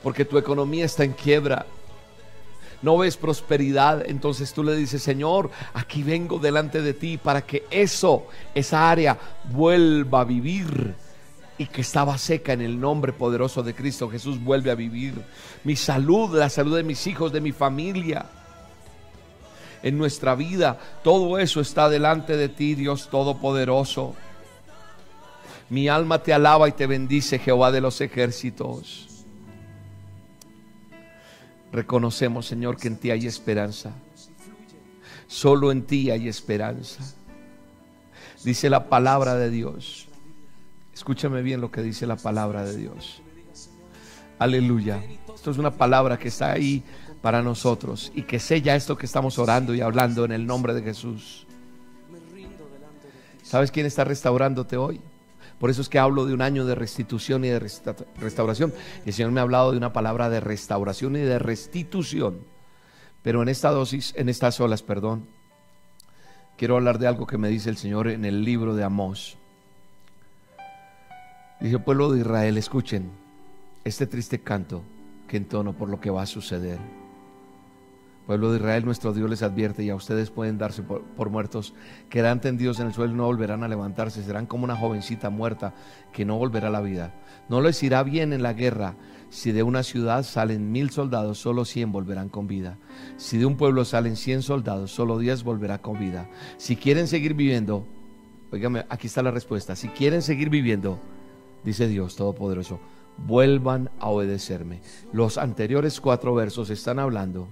porque 0.03 0.25
tu 0.25 0.39
economía 0.39 0.87
está 0.87 1.05
en 1.05 1.13
quiebra. 1.13 1.67
No 2.81 2.97
ves 2.97 3.19
prosperidad, 3.19 4.09
entonces 4.09 4.55
tú 4.55 4.65
le 4.65 4.75
dices, 4.75 5.03
Señor, 5.03 5.51
aquí 5.75 6.03
vengo 6.03 6.39
delante 6.39 6.81
de 6.81 6.95
ti 6.95 7.19
para 7.19 7.43
que 7.43 7.67
eso, 7.71 8.29
esa 8.55 8.91
área, 8.91 9.19
vuelva 9.53 10.23
a 10.23 10.25
vivir 10.25 10.95
y 11.59 11.67
que 11.67 11.83
estaba 11.83 12.17
seca 12.17 12.55
en 12.55 12.63
el 12.63 12.81
nombre 12.81 13.13
poderoso 13.13 13.63
de 13.63 13.75
Cristo 13.75 14.09
Jesús 14.09 14.43
vuelve 14.43 14.71
a 14.71 14.77
vivir. 14.77 15.13
Mi 15.63 15.77
salud, 15.77 16.35
la 16.39 16.49
salud 16.49 16.75
de 16.75 16.85
mis 16.85 17.07
hijos, 17.07 17.33
de 17.33 17.43
mi 17.43 17.53
familia 17.53 18.31
en 19.89 19.99
nuestra 19.99 20.35
vida. 20.35 20.79
Todo 21.03 21.39
eso 21.39 21.61
está 21.61 21.89
delante 21.89 22.37
de 22.37 22.49
ti, 22.49 22.75
Dios 22.75 23.09
Todopoderoso. 23.11 24.15
Mi 25.71 25.89
alma 25.89 26.23
te 26.23 26.33
alaba 26.33 26.69
y 26.69 26.73
te 26.73 26.87
bendice, 26.87 27.39
Jehová 27.39 27.71
de 27.71 27.81
los 27.81 28.01
ejércitos. 28.01 29.25
Reconocemos, 31.73 32.47
Señor, 32.47 32.77
que 32.77 32.89
en 32.89 32.97
ti 32.97 33.11
hay 33.11 33.27
esperanza. 33.27 33.93
Solo 35.27 35.71
en 35.71 35.83
ti 35.83 36.11
hay 36.11 36.29
esperanza. 36.29 37.03
Dice 38.45 38.71
la 38.71 38.89
palabra 38.89 39.35
de 39.35 39.51
Dios. 39.51 40.09
Escúchame 40.95 41.43
bien 41.43 41.61
lo 41.61 41.71
que 41.71 41.83
dice 41.83 42.07
la 42.07 42.17
palabra 42.17 42.65
de 42.65 42.77
Dios. 42.77 43.21
Aleluya. 44.39 45.03
Esto 45.39 45.53
es 45.53 45.59
una 45.59 45.71
palabra 45.71 46.19
que 46.19 46.27
está 46.27 46.51
ahí 46.51 46.83
para 47.23 47.43
nosotros 47.43 48.11
y 48.13 48.23
que 48.23 48.41
sella 48.41 48.75
esto 48.75 48.99
que 48.99 49.07
estamos 49.07 49.39
orando 49.39 49.73
y 49.73 49.81
hablando 49.81 50.25
en 50.25 50.33
el 50.33 50.45
nombre 50.45 50.75
de 50.75 50.83
Jesús. 50.83 51.47
¿Sabes 53.45 53.71
quién 53.71 53.87
está 53.87 54.03
restaurándote 54.03 54.77
hoy? 54.77 55.01
Por 55.61 55.71
eso 55.71 55.81
es 55.81 55.89
que 55.89 56.01
hablo 56.01 56.27
de 56.27 56.35
un 56.35 56.43
año 56.43 56.67
de 56.67 56.75
restitución 56.75 57.45
y 57.45 57.51
de 57.51 57.61
restauración. 58.21 58.75
El 59.07 59.13
Señor 59.13 59.31
me 59.31 59.39
ha 59.39 59.45
hablado 59.45 59.71
de 59.71 59.77
una 59.77 59.93
palabra 59.93 60.29
de 60.29 60.41
restauración 60.41 61.15
y 61.15 61.21
de 61.21 61.39
restitución. 61.39 62.41
Pero 63.23 63.41
en 63.41 63.49
esta 63.49 63.71
dosis, 63.71 64.15
en 64.17 64.29
estas 64.29 64.59
olas, 64.59 64.83
perdón, 64.83 65.29
quiero 66.57 66.75
hablar 66.75 66.99
de 66.99 67.07
algo 67.07 67.29
que 67.29 67.39
me 67.39 67.49
dice 67.49 67.71
el 67.71 67.77
Señor 67.77 68.09
en 68.09 68.25
el 68.25 68.45
libro 68.45 68.75
de 68.75 68.83
Amós. 68.83 69.39
Dice, 71.61 71.79
pueblo 71.79 72.11
de 72.11 72.23
Israel, 72.23 72.59
escuchen 72.59 73.13
este 73.85 74.09
triste 74.09 74.41
canto 74.41 74.83
que 75.29 75.37
entono 75.37 75.77
por 75.77 75.89
lo 75.89 76.01
que 76.01 76.11
va 76.11 76.23
a 76.23 76.27
suceder. 76.27 76.79
Pueblo 78.29 78.51
de 78.51 78.59
Israel, 78.59 78.85
nuestro 78.85 79.15
Dios 79.15 79.31
les 79.31 79.43
advierte 79.43 79.83
y 79.83 79.89
a 79.89 79.95
ustedes 79.95 80.29
pueden 80.31 80.59
darse 80.59 80.83
por, 80.83 81.31
muertos. 81.31 81.73
Quedarán 82.11 82.43
tendidos 82.43 82.79
en 82.79 82.89
el 82.89 82.93
suelo 82.93 83.15
y 83.15 83.17
no 83.17 83.25
volverán 83.25 83.65
a 83.65 83.69
levantarse. 83.69 84.23
Serán 84.23 84.45
como 84.45 84.65
una 84.65 84.77
jovencita 84.77 85.31
muerta 85.31 85.73
que 86.13 86.27
no 86.27 86.37
volverá 86.37 86.69
a 86.69 86.71
la 86.71 86.83
vida. 86.83 87.15
No 87.49 87.63
les 87.63 87.83
irá 87.83 88.03
bien 88.03 88.35
en 88.35 88.43
la 88.43 88.53
guerra. 88.53 88.97
Si 89.31 89.51
de 89.53 89.63
una 89.63 89.83
ciudad 89.83 90.25
salen 90.25 90.71
mil 90.73 90.91
soldados, 90.91 91.39
solo 91.39 91.65
cien 91.65 91.91
volverán 91.91 92.29
con 92.29 92.47
vida. 92.47 92.77
Si 93.17 93.39
de 93.39 93.47
un 93.47 93.57
pueblo 93.57 93.87
salen 93.87 94.15
cien 94.15 94.43
soldados, 94.43 94.91
solo 94.91 95.19
diez 95.19 95.43
volverá 95.43 95.79
con 95.79 95.99
vida. 95.99 96.29
Si 96.59 96.77
quieren 96.77 97.09
seguir 97.09 97.33
viviendo, 97.33 97.87
oígame, 98.53 98.85
aquí 98.91 99.07
está 99.07 99.23
la 99.23 99.31
respuesta. 99.31 99.75
Si 99.75 99.89
quieren 99.89 100.21
seguir 100.21 100.51
viviendo, 100.51 101.01
dice 101.65 101.89
Dios 101.89 102.15
Todopoderoso, 102.15 102.79
vuelvan 103.27 103.91
a 103.99 104.09
obedecerme. 104.09 104.81
Los 105.13 105.39
anteriores 105.39 106.01
cuatro 106.01 106.35
versos 106.35 106.71
están 106.71 106.99
hablando 106.99 107.49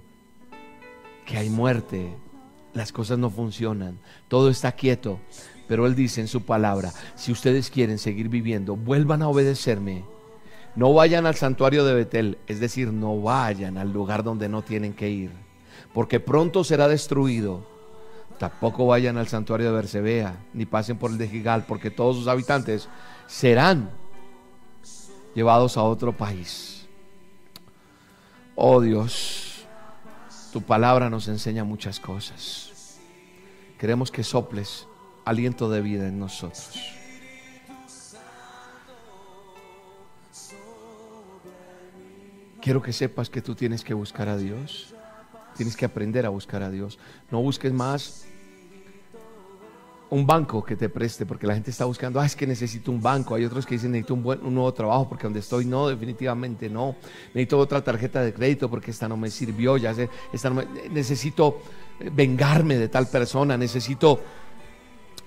que 1.25 1.37
hay 1.37 1.49
muerte, 1.49 2.15
las 2.73 2.91
cosas 2.91 3.19
no 3.19 3.29
funcionan, 3.29 3.99
todo 4.27 4.49
está 4.49 4.71
quieto. 4.71 5.19
Pero 5.67 5.85
Él 5.85 5.95
dice 5.95 6.21
en 6.21 6.29
su 6.29 6.43
palabra, 6.43 6.93
si 7.15 7.33
ustedes 7.33 7.69
quieren 7.69 7.97
seguir 7.97 8.29
viviendo, 8.29 8.77
vuelvan 8.77 9.21
a 9.21 9.27
obedecerme. 9.27 10.05
No 10.77 10.93
vayan 10.93 11.25
al 11.25 11.35
santuario 11.35 11.83
de 11.83 11.93
Betel, 11.93 12.37
es 12.47 12.61
decir, 12.61 12.93
no 12.93 13.19
vayan 13.21 13.77
al 13.77 13.91
lugar 13.91 14.23
donde 14.23 14.47
no 14.47 14.61
tienen 14.61 14.93
que 14.93 15.09
ir, 15.09 15.31
porque 15.93 16.21
pronto 16.21 16.63
será 16.63 16.87
destruido. 16.87 17.65
Tampoco 18.37 18.85
vayan 18.85 19.17
al 19.17 19.27
santuario 19.27 19.67
de 19.67 19.73
Bersebea, 19.73 20.37
ni 20.53 20.65
pasen 20.65 20.97
por 20.97 21.11
el 21.11 21.17
de 21.17 21.27
Gigal, 21.27 21.65
porque 21.65 21.89
todos 21.89 22.15
sus 22.15 22.27
habitantes 22.27 22.87
serán 23.25 23.89
llevados 25.37 25.77
a 25.77 25.83
otro 25.83 26.17
país. 26.17 26.87
Oh 28.55 28.81
Dios, 28.81 29.67
tu 30.51 30.63
palabra 30.63 31.11
nos 31.11 31.27
enseña 31.27 31.63
muchas 31.63 31.99
cosas. 31.99 32.97
Queremos 33.77 34.09
que 34.09 34.23
soples 34.23 34.87
aliento 35.25 35.69
de 35.69 35.81
vida 35.81 36.07
en 36.07 36.17
nosotros. 36.17 36.79
Quiero 42.59 42.81
que 42.81 42.91
sepas 42.91 43.29
que 43.29 43.43
tú 43.43 43.53
tienes 43.53 43.83
que 43.83 43.93
buscar 43.93 44.29
a 44.29 44.37
Dios. 44.37 44.95
Tienes 45.55 45.77
que 45.77 45.85
aprender 45.85 46.25
a 46.25 46.29
buscar 46.29 46.63
a 46.63 46.71
Dios. 46.71 46.97
No 47.29 47.43
busques 47.43 47.71
más 47.71 48.25
un 50.09 50.25
banco 50.25 50.63
que 50.63 50.75
te 50.75 50.87
preste, 50.89 51.25
porque 51.25 51.45
la 51.45 51.53
gente 51.53 51.71
está 51.71 51.85
buscando, 51.85 52.19
ah, 52.19 52.25
es 52.25 52.35
que 52.35 52.47
necesito 52.47 52.91
un 52.91 53.01
banco. 53.01 53.35
Hay 53.35 53.43
otros 53.43 53.65
que 53.65 53.75
dicen, 53.75 53.91
necesito 53.91 54.13
un, 54.13 54.23
buen, 54.23 54.45
un 54.45 54.53
nuevo 54.53 54.73
trabajo, 54.73 55.09
porque 55.09 55.23
donde 55.23 55.39
estoy, 55.39 55.65
no, 55.65 55.87
definitivamente 55.87 56.69
no. 56.69 56.95
Necesito 57.33 57.57
otra 57.57 57.83
tarjeta 57.83 58.21
de 58.21 58.33
crédito, 58.33 58.69
porque 58.69 58.91
esta 58.91 59.07
no 59.07 59.17
me 59.17 59.29
sirvió, 59.29 59.77
ya 59.77 59.93
sé, 59.93 60.09
esta 60.31 60.49
necesito 60.91 61.59
eh, 61.99 62.09
vengarme 62.13 62.77
de 62.77 62.87
tal 62.87 63.07
persona, 63.07 63.57
necesito 63.57 64.21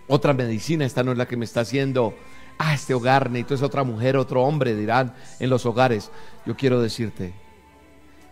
otra 0.09 0.33
medicina, 0.33 0.85
esta 0.85 1.03
no 1.03 1.13
es 1.13 1.19
la 1.19 1.27
que 1.27 1.37
me 1.37 1.45
está 1.45 1.61
haciendo. 1.61 2.15
Ah, 2.59 2.75
este 2.75 2.95
hogar, 2.95 3.31
necesito 3.31 3.55
es 3.55 3.63
otra 3.63 3.85
mujer, 3.85 4.17
otro 4.17 4.43
hombre, 4.43 4.75
dirán 4.75 5.15
en 5.39 5.51
los 5.51 5.67
hogares. 5.67 6.11
Yo 6.47 6.57
quiero 6.57 6.81
decirte 6.81 7.35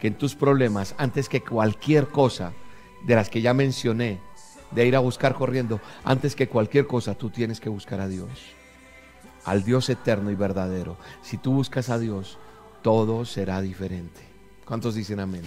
que 0.00 0.06
en 0.06 0.14
tus 0.14 0.34
problemas, 0.34 0.94
antes 0.96 1.28
que 1.28 1.42
cualquier 1.42 2.08
cosa 2.08 2.52
de 3.04 3.14
las 3.14 3.28
que 3.28 3.42
ya 3.42 3.52
mencioné, 3.52 4.18
de 4.70 4.86
ir 4.86 4.96
a 4.96 5.00
buscar 5.00 5.34
corriendo. 5.34 5.80
Antes 6.04 6.34
que 6.34 6.48
cualquier 6.48 6.86
cosa, 6.86 7.14
tú 7.14 7.30
tienes 7.30 7.60
que 7.60 7.68
buscar 7.68 8.00
a 8.00 8.08
Dios, 8.08 8.28
al 9.44 9.64
Dios 9.64 9.88
eterno 9.88 10.30
y 10.30 10.34
verdadero. 10.34 10.96
Si 11.22 11.38
tú 11.38 11.52
buscas 11.52 11.90
a 11.90 11.98
Dios, 11.98 12.38
todo 12.82 13.24
será 13.24 13.60
diferente. 13.60 14.20
¿Cuántos 14.64 14.94
dicen 14.94 15.20
amén? 15.20 15.42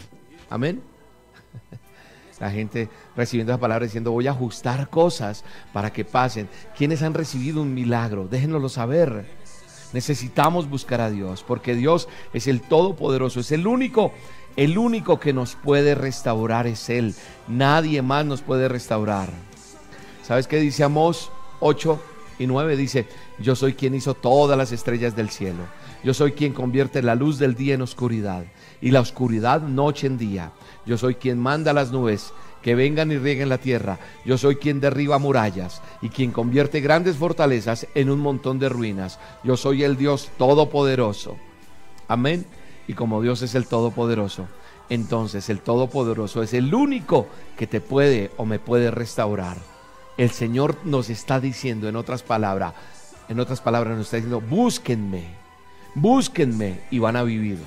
Amén. 0.49 0.81
La 2.39 2.49
gente 2.49 2.89
recibiendo 3.15 3.53
esa 3.53 3.59
palabra 3.59 3.85
diciendo, 3.85 4.11
voy 4.11 4.25
a 4.25 4.31
ajustar 4.31 4.89
cosas 4.89 5.43
para 5.71 5.93
que 5.93 6.03
pasen. 6.03 6.49
¿Quiénes 6.75 7.03
han 7.03 7.13
recibido 7.13 7.61
un 7.61 7.73
milagro? 7.73 8.27
Déjenoslo 8.27 8.67
saber. 8.67 9.27
Necesitamos 9.93 10.69
buscar 10.69 11.01
a 11.01 11.09
Dios, 11.09 11.43
porque 11.45 11.75
Dios 11.75 12.07
es 12.33 12.47
el 12.47 12.61
Todopoderoso, 12.61 13.39
es 13.39 13.51
el 13.51 13.67
único, 13.67 14.13
el 14.55 14.77
único 14.77 15.19
que 15.19 15.33
nos 15.33 15.55
puede 15.55 15.95
restaurar 15.95 16.67
es 16.67 16.89
Él. 16.89 17.13
Nadie 17.47 18.01
más 18.01 18.25
nos 18.25 18.41
puede 18.41 18.67
restaurar. 18.67 19.29
¿Sabes 20.23 20.47
qué 20.47 20.57
dice 20.57 20.83
Amós 20.83 21.31
8 21.59 21.99
y 22.39 22.47
9? 22.47 22.77
Dice, 22.77 23.07
yo 23.39 23.55
soy 23.55 23.73
quien 23.73 23.95
hizo 23.95 24.13
todas 24.13 24.57
las 24.57 24.71
estrellas 24.71 25.15
del 25.15 25.29
cielo. 25.29 25.63
Yo 26.03 26.13
soy 26.13 26.31
quien 26.31 26.53
convierte 26.53 27.01
la 27.03 27.15
luz 27.15 27.37
del 27.37 27.53
día 27.55 27.75
en 27.75 27.81
oscuridad 27.81 28.45
y 28.81 28.91
la 28.91 29.01
oscuridad 29.01 29.61
noche 29.61 30.07
en 30.07 30.17
día. 30.17 30.51
Yo 30.85 30.97
soy 30.97 31.15
quien 31.15 31.37
manda 31.37 31.73
las 31.73 31.91
nubes 31.91 32.33
que 32.61 32.75
vengan 32.75 33.11
y 33.11 33.17
rieguen 33.17 33.49
la 33.49 33.57
tierra. 33.57 33.99
Yo 34.25 34.37
soy 34.37 34.55
quien 34.55 34.79
derriba 34.79 35.19
murallas 35.19 35.81
y 36.01 36.09
quien 36.09 36.31
convierte 36.31 36.81
grandes 36.81 37.17
fortalezas 37.17 37.87
en 37.95 38.09
un 38.09 38.19
montón 38.19 38.59
de 38.59 38.69
ruinas. 38.69 39.19
Yo 39.43 39.57
soy 39.57 39.83
el 39.83 39.97
Dios 39.97 40.29
todopoderoso. 40.37 41.37
Amén. 42.07 42.45
Y 42.87 42.93
como 42.93 43.21
Dios 43.21 43.41
es 43.41 43.55
el 43.55 43.67
todopoderoso, 43.67 44.47
entonces 44.89 45.49
el 45.49 45.61
todopoderoso 45.61 46.43
es 46.43 46.53
el 46.53 46.73
único 46.73 47.27
que 47.57 47.67
te 47.67 47.79
puede 47.79 48.31
o 48.37 48.45
me 48.45 48.59
puede 48.59 48.91
restaurar. 48.91 49.57
El 50.17 50.31
Señor 50.31 50.77
nos 50.83 51.09
está 51.09 51.39
diciendo 51.39 51.87
en 51.87 51.95
otras 51.95 52.23
palabras, 52.23 52.73
en 53.29 53.39
otras 53.39 53.61
palabras 53.61 53.95
nos 53.95 54.07
está 54.07 54.17
diciendo, 54.17 54.41
búsquenme, 54.41 55.23
búsquenme 55.95 56.81
y 56.91 56.99
van 56.99 57.15
a 57.15 57.23
vivir. 57.23 57.59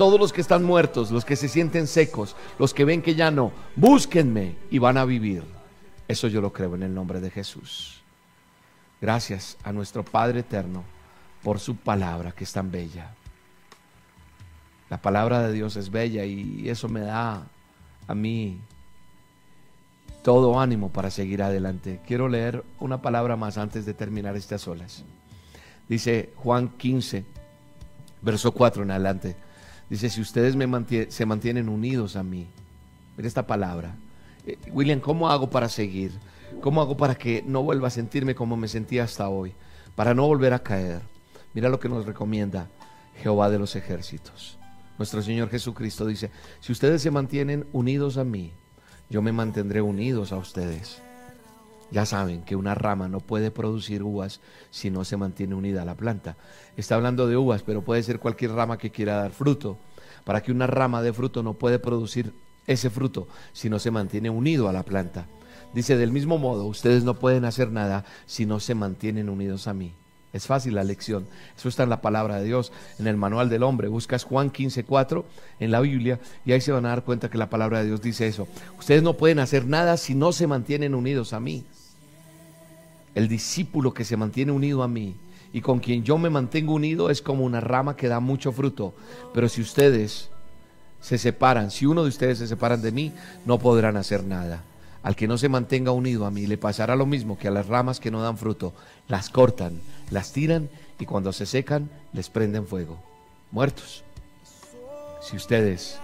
Todos 0.00 0.18
los 0.18 0.32
que 0.32 0.40
están 0.40 0.64
muertos, 0.64 1.10
los 1.10 1.26
que 1.26 1.36
se 1.36 1.46
sienten 1.46 1.86
secos, 1.86 2.34
los 2.58 2.72
que 2.72 2.86
ven 2.86 3.02
que 3.02 3.14
ya 3.14 3.30
no, 3.30 3.52
búsquenme 3.76 4.56
y 4.70 4.78
van 4.78 4.96
a 4.96 5.04
vivir. 5.04 5.44
Eso 6.08 6.26
yo 6.26 6.40
lo 6.40 6.54
creo 6.54 6.74
en 6.74 6.84
el 6.84 6.94
nombre 6.94 7.20
de 7.20 7.28
Jesús. 7.28 8.00
Gracias 8.98 9.58
a 9.62 9.74
nuestro 9.74 10.02
Padre 10.02 10.40
Eterno 10.40 10.84
por 11.42 11.60
su 11.60 11.76
palabra 11.76 12.32
que 12.32 12.44
es 12.44 12.52
tan 12.54 12.70
bella. 12.70 13.10
La 14.88 15.02
palabra 15.02 15.42
de 15.42 15.52
Dios 15.52 15.76
es 15.76 15.90
bella 15.90 16.24
y 16.24 16.66
eso 16.70 16.88
me 16.88 17.00
da 17.00 17.46
a 18.08 18.14
mí 18.14 18.58
todo 20.22 20.58
ánimo 20.58 20.88
para 20.88 21.10
seguir 21.10 21.42
adelante. 21.42 22.00
Quiero 22.06 22.26
leer 22.26 22.64
una 22.78 23.02
palabra 23.02 23.36
más 23.36 23.58
antes 23.58 23.84
de 23.84 23.92
terminar 23.92 24.34
estas 24.34 24.66
olas. 24.66 25.04
Dice 25.90 26.32
Juan 26.36 26.70
15, 26.70 27.22
verso 28.22 28.52
4 28.52 28.84
en 28.84 28.92
adelante. 28.92 29.49
Dice, 29.90 30.08
si 30.08 30.20
ustedes 30.20 30.56
se 31.08 31.26
mantienen 31.26 31.68
unidos 31.68 32.14
a 32.14 32.22
mí, 32.22 32.46
mira 33.16 33.26
esta 33.26 33.46
palabra. 33.46 33.96
Eh, 34.46 34.56
William, 34.72 35.00
¿cómo 35.00 35.28
hago 35.28 35.50
para 35.50 35.68
seguir? 35.68 36.12
¿Cómo 36.60 36.80
hago 36.80 36.96
para 36.96 37.16
que 37.16 37.42
no 37.44 37.64
vuelva 37.64 37.88
a 37.88 37.90
sentirme 37.90 38.36
como 38.36 38.56
me 38.56 38.68
sentía 38.68 39.02
hasta 39.02 39.28
hoy? 39.28 39.52
Para 39.96 40.14
no 40.14 40.26
volver 40.26 40.54
a 40.54 40.62
caer. 40.62 41.02
Mira 41.54 41.68
lo 41.68 41.80
que 41.80 41.88
nos 41.88 42.06
recomienda 42.06 42.68
Jehová 43.20 43.50
de 43.50 43.58
los 43.58 43.74
ejércitos. 43.74 44.56
Nuestro 44.96 45.22
Señor 45.22 45.50
Jesucristo 45.50 46.06
dice, 46.06 46.30
si 46.60 46.70
ustedes 46.70 47.02
se 47.02 47.10
mantienen 47.10 47.66
unidos 47.72 48.16
a 48.16 48.24
mí, 48.24 48.52
yo 49.08 49.22
me 49.22 49.32
mantendré 49.32 49.82
unidos 49.82 50.30
a 50.30 50.36
ustedes. 50.36 51.02
Ya 51.90 52.06
saben 52.06 52.42
que 52.42 52.56
una 52.56 52.74
rama 52.74 53.08
no 53.08 53.20
puede 53.20 53.50
producir 53.50 54.02
uvas 54.02 54.40
si 54.70 54.90
no 54.90 55.04
se 55.04 55.16
mantiene 55.16 55.54
unida 55.54 55.82
a 55.82 55.84
la 55.84 55.96
planta. 55.96 56.36
Está 56.76 56.94
hablando 56.94 57.26
de 57.26 57.36
uvas, 57.36 57.62
pero 57.62 57.82
puede 57.82 58.02
ser 58.02 58.20
cualquier 58.20 58.52
rama 58.52 58.78
que 58.78 58.90
quiera 58.90 59.16
dar 59.16 59.32
fruto. 59.32 59.76
Para 60.24 60.42
que 60.42 60.52
una 60.52 60.66
rama 60.66 61.02
de 61.02 61.12
fruto 61.12 61.42
no 61.42 61.54
puede 61.54 61.78
producir 61.78 62.32
ese 62.66 62.90
fruto 62.90 63.26
si 63.52 63.68
no 63.68 63.78
se 63.78 63.90
mantiene 63.90 64.30
unido 64.30 64.68
a 64.68 64.72
la 64.72 64.84
planta. 64.84 65.26
Dice, 65.74 65.96
del 65.96 66.12
mismo 66.12 66.38
modo, 66.38 66.66
ustedes 66.66 67.04
no 67.04 67.14
pueden 67.14 67.44
hacer 67.44 67.70
nada 67.70 68.04
si 68.26 68.46
no 68.46 68.60
se 68.60 68.74
mantienen 68.74 69.28
unidos 69.28 69.66
a 69.66 69.74
mí. 69.74 69.94
Es 70.32 70.46
fácil 70.46 70.76
la 70.76 70.84
lección. 70.84 71.26
Eso 71.56 71.68
está 71.68 71.82
en 71.82 71.90
la 71.90 72.00
palabra 72.00 72.36
de 72.36 72.44
Dios, 72.44 72.72
en 72.98 73.08
el 73.08 73.16
manual 73.16 73.48
del 73.48 73.64
hombre. 73.64 73.88
Buscas 73.88 74.24
Juan 74.24 74.50
15:4 74.50 75.24
en 75.58 75.70
la 75.72 75.80
Biblia 75.80 76.20
y 76.44 76.52
ahí 76.52 76.60
se 76.60 76.72
van 76.72 76.86
a 76.86 76.90
dar 76.90 77.04
cuenta 77.04 77.30
que 77.30 77.38
la 77.38 77.50
palabra 77.50 77.80
de 77.80 77.86
Dios 77.86 78.00
dice 78.00 78.28
eso. 78.28 78.46
Ustedes 78.78 79.02
no 79.02 79.16
pueden 79.16 79.40
hacer 79.40 79.66
nada 79.66 79.96
si 79.96 80.14
no 80.14 80.32
se 80.32 80.46
mantienen 80.46 80.94
unidos 80.94 81.32
a 81.32 81.40
mí. 81.40 81.66
El 83.14 83.28
discípulo 83.28 83.92
que 83.92 84.04
se 84.04 84.16
mantiene 84.16 84.52
unido 84.52 84.82
a 84.82 84.88
mí 84.88 85.16
y 85.52 85.60
con 85.60 85.80
quien 85.80 86.04
yo 86.04 86.18
me 86.18 86.30
mantengo 86.30 86.74
unido 86.74 87.10
es 87.10 87.22
como 87.22 87.44
una 87.44 87.60
rama 87.60 87.96
que 87.96 88.08
da 88.08 88.20
mucho 88.20 88.52
fruto. 88.52 88.94
Pero 89.34 89.48
si 89.48 89.60
ustedes 89.60 90.30
se 91.00 91.18
separan, 91.18 91.70
si 91.70 91.86
uno 91.86 92.02
de 92.02 92.08
ustedes 92.08 92.38
se 92.38 92.46
separan 92.46 92.82
de 92.82 92.92
mí, 92.92 93.12
no 93.46 93.58
podrán 93.58 93.96
hacer 93.96 94.24
nada. 94.24 94.62
Al 95.02 95.16
que 95.16 95.26
no 95.26 95.38
se 95.38 95.48
mantenga 95.48 95.92
unido 95.92 96.26
a 96.26 96.30
mí 96.30 96.46
le 96.46 96.58
pasará 96.58 96.94
lo 96.94 97.06
mismo 97.06 97.38
que 97.38 97.48
a 97.48 97.50
las 97.50 97.66
ramas 97.66 98.00
que 98.00 98.10
no 98.10 98.22
dan 98.22 98.36
fruto. 98.36 98.74
Las 99.08 99.30
cortan, 99.30 99.80
las 100.10 100.32
tiran 100.32 100.68
y 100.98 101.06
cuando 101.06 101.32
se 101.32 101.46
secan 101.46 101.90
les 102.12 102.28
prenden 102.28 102.66
fuego. 102.66 103.02
Muertos. 103.50 104.04
Si 105.22 105.36
ustedes, 105.36 105.98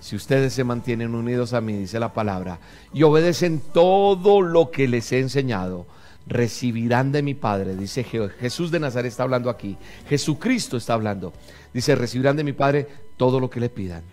si 0.00 0.16
ustedes 0.16 0.52
se 0.52 0.64
mantienen 0.64 1.14
unidos 1.14 1.52
a 1.52 1.60
mí, 1.60 1.72
dice 1.74 2.00
la 2.00 2.12
palabra, 2.12 2.58
y 2.92 3.02
obedecen 3.04 3.60
todo 3.72 4.42
lo 4.42 4.70
que 4.70 4.88
les 4.88 5.10
he 5.12 5.20
enseñado, 5.20 5.86
recibirán 6.30 7.10
de 7.10 7.22
mi 7.22 7.34
Padre, 7.34 7.74
dice 7.74 8.04
Jesús 8.04 8.70
de 8.70 8.78
Nazaret 8.78 9.10
está 9.10 9.24
hablando 9.24 9.50
aquí, 9.50 9.76
Jesucristo 10.08 10.76
está 10.76 10.94
hablando, 10.94 11.32
dice, 11.74 11.96
recibirán 11.96 12.36
de 12.36 12.44
mi 12.44 12.52
Padre 12.52 12.86
todo 13.16 13.40
lo 13.40 13.50
que 13.50 13.58
le 13.58 13.68
pidan. 13.68 14.04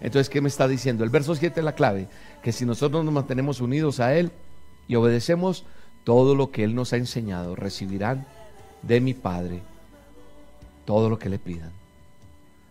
Entonces, 0.00 0.30
¿qué 0.30 0.40
me 0.40 0.48
está 0.48 0.66
diciendo? 0.68 1.02
El 1.02 1.10
verso 1.10 1.34
7 1.34 1.60
es 1.60 1.64
la 1.64 1.74
clave, 1.74 2.08
que 2.42 2.52
si 2.52 2.64
nosotros 2.64 3.04
nos 3.04 3.12
mantenemos 3.12 3.60
unidos 3.60 3.98
a 3.98 4.14
Él 4.14 4.30
y 4.86 4.94
obedecemos 4.94 5.64
todo 6.04 6.36
lo 6.36 6.52
que 6.52 6.62
Él 6.62 6.74
nos 6.74 6.92
ha 6.92 6.96
enseñado, 6.96 7.56
recibirán 7.56 8.24
de 8.82 9.00
mi 9.00 9.12
Padre 9.12 9.60
todo 10.84 11.10
lo 11.10 11.18
que 11.18 11.28
le 11.28 11.40
pidan. 11.40 11.72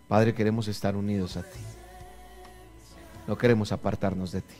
Padre, 0.08 0.34
queremos 0.34 0.70
estar 0.70 0.96
unidos 0.96 1.36
a 1.36 1.44
ti. 1.44 1.60
No 3.28 3.38
queremos 3.38 3.72
apartarnos 3.74 4.32
de 4.32 4.42
ti. 4.42 4.56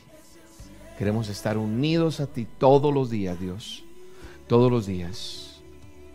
Queremos 0.98 1.28
estar 1.28 1.56
unidos 1.56 2.20
a 2.20 2.26
ti 2.26 2.46
todos 2.58 2.92
los 2.92 3.10
días, 3.10 3.40
Dios. 3.40 3.84
Todos 4.46 4.70
los 4.70 4.86
días. 4.86 5.60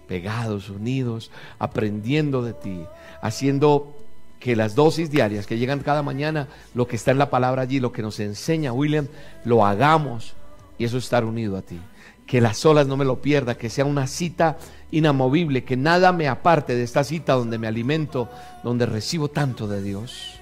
Pegados, 0.08 0.70
unidos, 0.70 1.32
aprendiendo 1.60 2.42
de 2.42 2.54
ti, 2.54 2.86
haciendo 3.22 3.94
que 4.40 4.56
las 4.56 4.76
dosis 4.76 5.10
diarias 5.10 5.48
que 5.48 5.58
llegan 5.58 5.80
cada 5.80 6.04
mañana, 6.04 6.48
lo 6.74 6.88
que 6.88 6.96
está 6.96 7.12
en 7.12 7.18
la 7.18 7.30
palabra 7.30 7.64
allí, 7.64 7.80
lo 7.80 7.92
que 7.92 8.04
nos 8.04 8.20
enseña 8.20 8.72
William, 8.72 9.08
lo 9.44 9.66
hagamos. 9.66 10.36
Y 10.78 10.86
eso 10.86 10.98
es 10.98 11.06
estar 11.06 11.26
unido 11.26 11.58
a 11.58 11.64
ti. 11.64 11.80
Que 12.26 12.40
las 12.40 12.64
olas 12.66 12.88
no 12.88 12.98
me 12.98 13.06
lo 13.06 13.22
pierda, 13.22 13.58
que 13.58 13.70
sea 13.70 13.84
una 13.84 14.06
cita 14.06 14.58
inamovible, 14.92 15.64
que 15.64 15.76
nada 15.76 16.14
me 16.14 16.28
aparte 16.28 16.76
de 16.76 16.84
esta 16.84 17.04
cita 17.04 17.34
donde 17.34 17.58
me 17.58 17.68
alimento, 17.68 18.30
donde 18.64 18.86
recibo 18.86 19.28
tanto 19.28 19.68
de 19.68 19.82
Dios. 19.82 20.40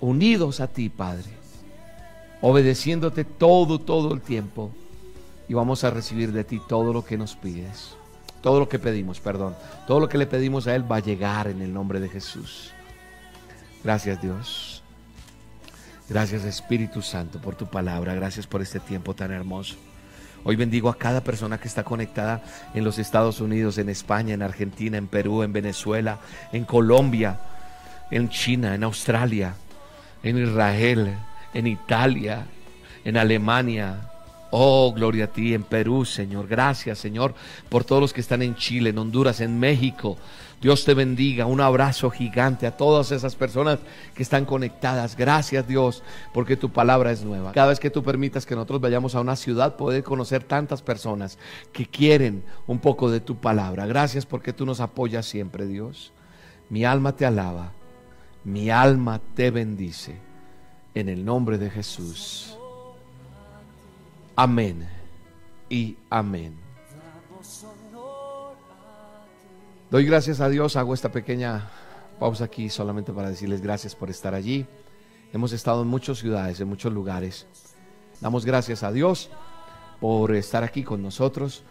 Unidos 0.00 0.60
a 0.60 0.68
ti, 0.68 0.88
Padre 0.88 1.37
obedeciéndote 2.40 3.24
todo, 3.24 3.78
todo 3.78 4.14
el 4.14 4.20
tiempo. 4.20 4.70
Y 5.48 5.54
vamos 5.54 5.84
a 5.84 5.90
recibir 5.90 6.32
de 6.32 6.44
ti 6.44 6.60
todo 6.68 6.92
lo 6.92 7.04
que 7.04 7.16
nos 7.16 7.36
pides. 7.36 7.96
Todo 8.42 8.60
lo 8.60 8.68
que 8.68 8.78
pedimos, 8.78 9.20
perdón. 9.20 9.56
Todo 9.86 10.00
lo 10.00 10.08
que 10.08 10.18
le 10.18 10.26
pedimos 10.26 10.66
a 10.66 10.74
Él 10.74 10.90
va 10.90 10.96
a 10.96 11.00
llegar 11.00 11.48
en 11.48 11.62
el 11.62 11.72
nombre 11.72 12.00
de 12.00 12.08
Jesús. 12.08 12.72
Gracias 13.82 14.20
Dios. 14.20 14.82
Gracias 16.08 16.44
Espíritu 16.44 17.02
Santo 17.02 17.40
por 17.40 17.54
tu 17.54 17.66
palabra. 17.66 18.14
Gracias 18.14 18.46
por 18.46 18.62
este 18.62 18.80
tiempo 18.80 19.14
tan 19.14 19.32
hermoso. 19.32 19.76
Hoy 20.44 20.56
bendigo 20.56 20.88
a 20.88 20.96
cada 20.96 21.22
persona 21.22 21.58
que 21.58 21.68
está 21.68 21.82
conectada 21.82 22.42
en 22.74 22.84
los 22.84 22.98
Estados 22.98 23.40
Unidos, 23.40 23.76
en 23.78 23.88
España, 23.88 24.34
en 24.34 24.42
Argentina, 24.42 24.96
en 24.96 25.08
Perú, 25.08 25.42
en 25.42 25.52
Venezuela, 25.52 26.20
en 26.52 26.64
Colombia, 26.64 27.40
en 28.10 28.28
China, 28.28 28.74
en 28.74 28.84
Australia, 28.84 29.54
en 30.22 30.38
Israel, 30.38 31.16
en 31.54 31.66
Italia, 31.66 32.46
en 33.04 33.16
Alemania. 33.16 34.10
Oh, 34.50 34.92
gloria 34.94 35.24
a 35.24 35.28
ti, 35.28 35.52
en 35.52 35.62
Perú, 35.62 36.04
Señor. 36.04 36.46
Gracias, 36.46 36.98
Señor, 36.98 37.34
por 37.68 37.84
todos 37.84 38.00
los 38.00 38.12
que 38.12 38.22
están 38.22 38.40
en 38.40 38.54
Chile, 38.54 38.90
en 38.90 38.98
Honduras, 38.98 39.40
en 39.40 39.58
México. 39.58 40.16
Dios 40.60 40.84
te 40.84 40.94
bendiga. 40.94 41.44
Un 41.46 41.60
abrazo 41.60 42.10
gigante 42.10 42.66
a 42.66 42.76
todas 42.76 43.12
esas 43.12 43.36
personas 43.36 43.78
que 44.14 44.22
están 44.22 44.46
conectadas. 44.46 45.16
Gracias, 45.16 45.68
Dios, 45.68 46.02
porque 46.32 46.56
tu 46.56 46.70
palabra 46.70 47.12
es 47.12 47.22
nueva. 47.22 47.52
Cada 47.52 47.68
vez 47.68 47.78
que 47.78 47.90
tú 47.90 48.02
permitas 48.02 48.46
que 48.46 48.54
nosotros 48.54 48.80
vayamos 48.80 49.14
a 49.14 49.20
una 49.20 49.36
ciudad, 49.36 49.76
poder 49.76 50.02
conocer 50.02 50.42
tantas 50.42 50.82
personas 50.82 51.38
que 51.72 51.86
quieren 51.86 52.42
un 52.66 52.78
poco 52.78 53.10
de 53.10 53.20
tu 53.20 53.36
palabra. 53.36 53.86
Gracias 53.86 54.24
porque 54.24 54.54
tú 54.54 54.64
nos 54.64 54.80
apoyas 54.80 55.26
siempre, 55.26 55.66
Dios. 55.66 56.12
Mi 56.70 56.84
alma 56.84 57.14
te 57.14 57.26
alaba. 57.26 57.72
Mi 58.44 58.70
alma 58.70 59.20
te 59.34 59.50
bendice 59.50 60.27
en 60.94 61.08
el 61.08 61.24
nombre 61.24 61.58
de 61.58 61.70
Jesús. 61.70 62.56
Amén 64.36 64.88
y 65.68 65.96
amén. 66.10 66.56
Doy 69.90 70.04
gracias 70.04 70.40
a 70.40 70.48
Dios, 70.48 70.76
hago 70.76 70.92
esta 70.92 71.10
pequeña 71.10 71.70
pausa 72.18 72.44
aquí 72.44 72.68
solamente 72.68 73.12
para 73.12 73.30
decirles 73.30 73.62
gracias 73.62 73.94
por 73.94 74.10
estar 74.10 74.34
allí. 74.34 74.66
Hemos 75.32 75.52
estado 75.52 75.82
en 75.82 75.88
muchas 75.88 76.18
ciudades, 76.18 76.60
en 76.60 76.68
muchos 76.68 76.92
lugares. 76.92 77.46
Damos 78.20 78.44
gracias 78.44 78.82
a 78.82 78.92
Dios 78.92 79.30
por 80.00 80.34
estar 80.34 80.64
aquí 80.64 80.84
con 80.84 81.02
nosotros, 81.02 81.62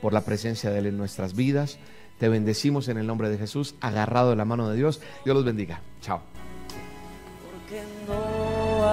por 0.00 0.12
la 0.12 0.22
presencia 0.22 0.70
de 0.70 0.78
Él 0.78 0.86
en 0.86 0.96
nuestras 0.96 1.34
vidas. 1.34 1.78
Te 2.18 2.28
bendecimos 2.28 2.88
en 2.88 2.98
el 2.98 3.06
nombre 3.06 3.28
de 3.28 3.38
Jesús, 3.38 3.74
agarrado 3.80 4.30
de 4.30 4.36
la 4.36 4.44
mano 4.44 4.68
de 4.68 4.76
Dios. 4.76 5.00
Dios 5.24 5.36
los 5.36 5.44
bendiga. 5.44 5.80
Chao. 6.00 6.22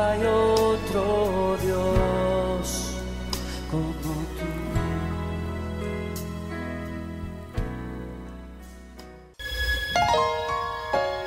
Hay 0.05 0.19
otro 0.25 1.57
Dios 1.63 2.91
como 3.71 3.93
tú. 4.01 4.49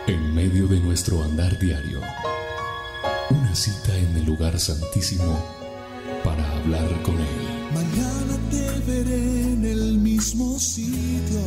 En 0.07 0.35
medio 0.35 0.69
de 0.69 0.79
nuestro 0.81 1.23
andar 1.25 1.59
diario, 1.59 2.01
una 3.31 3.55
cita 3.55 3.97
en 3.97 4.19
el 4.19 4.27
lugar 4.27 4.59
santísimo 4.59 5.43
para 6.23 6.47
hablar 6.59 7.03
con 7.03 7.15
Él. 7.15 7.27
Mañana 7.73 8.39
te 8.51 8.79
veré 8.81 9.53
en 9.55 9.65
el 9.65 9.99
mismo 9.99 10.59
sitio, 10.59 11.41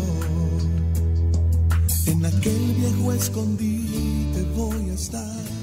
en 2.07 2.25
aquel 2.25 2.73
viejo 2.75 3.13
escondite 3.13 4.41
voy 4.55 4.89
a 4.89 4.93
estar. 4.93 5.58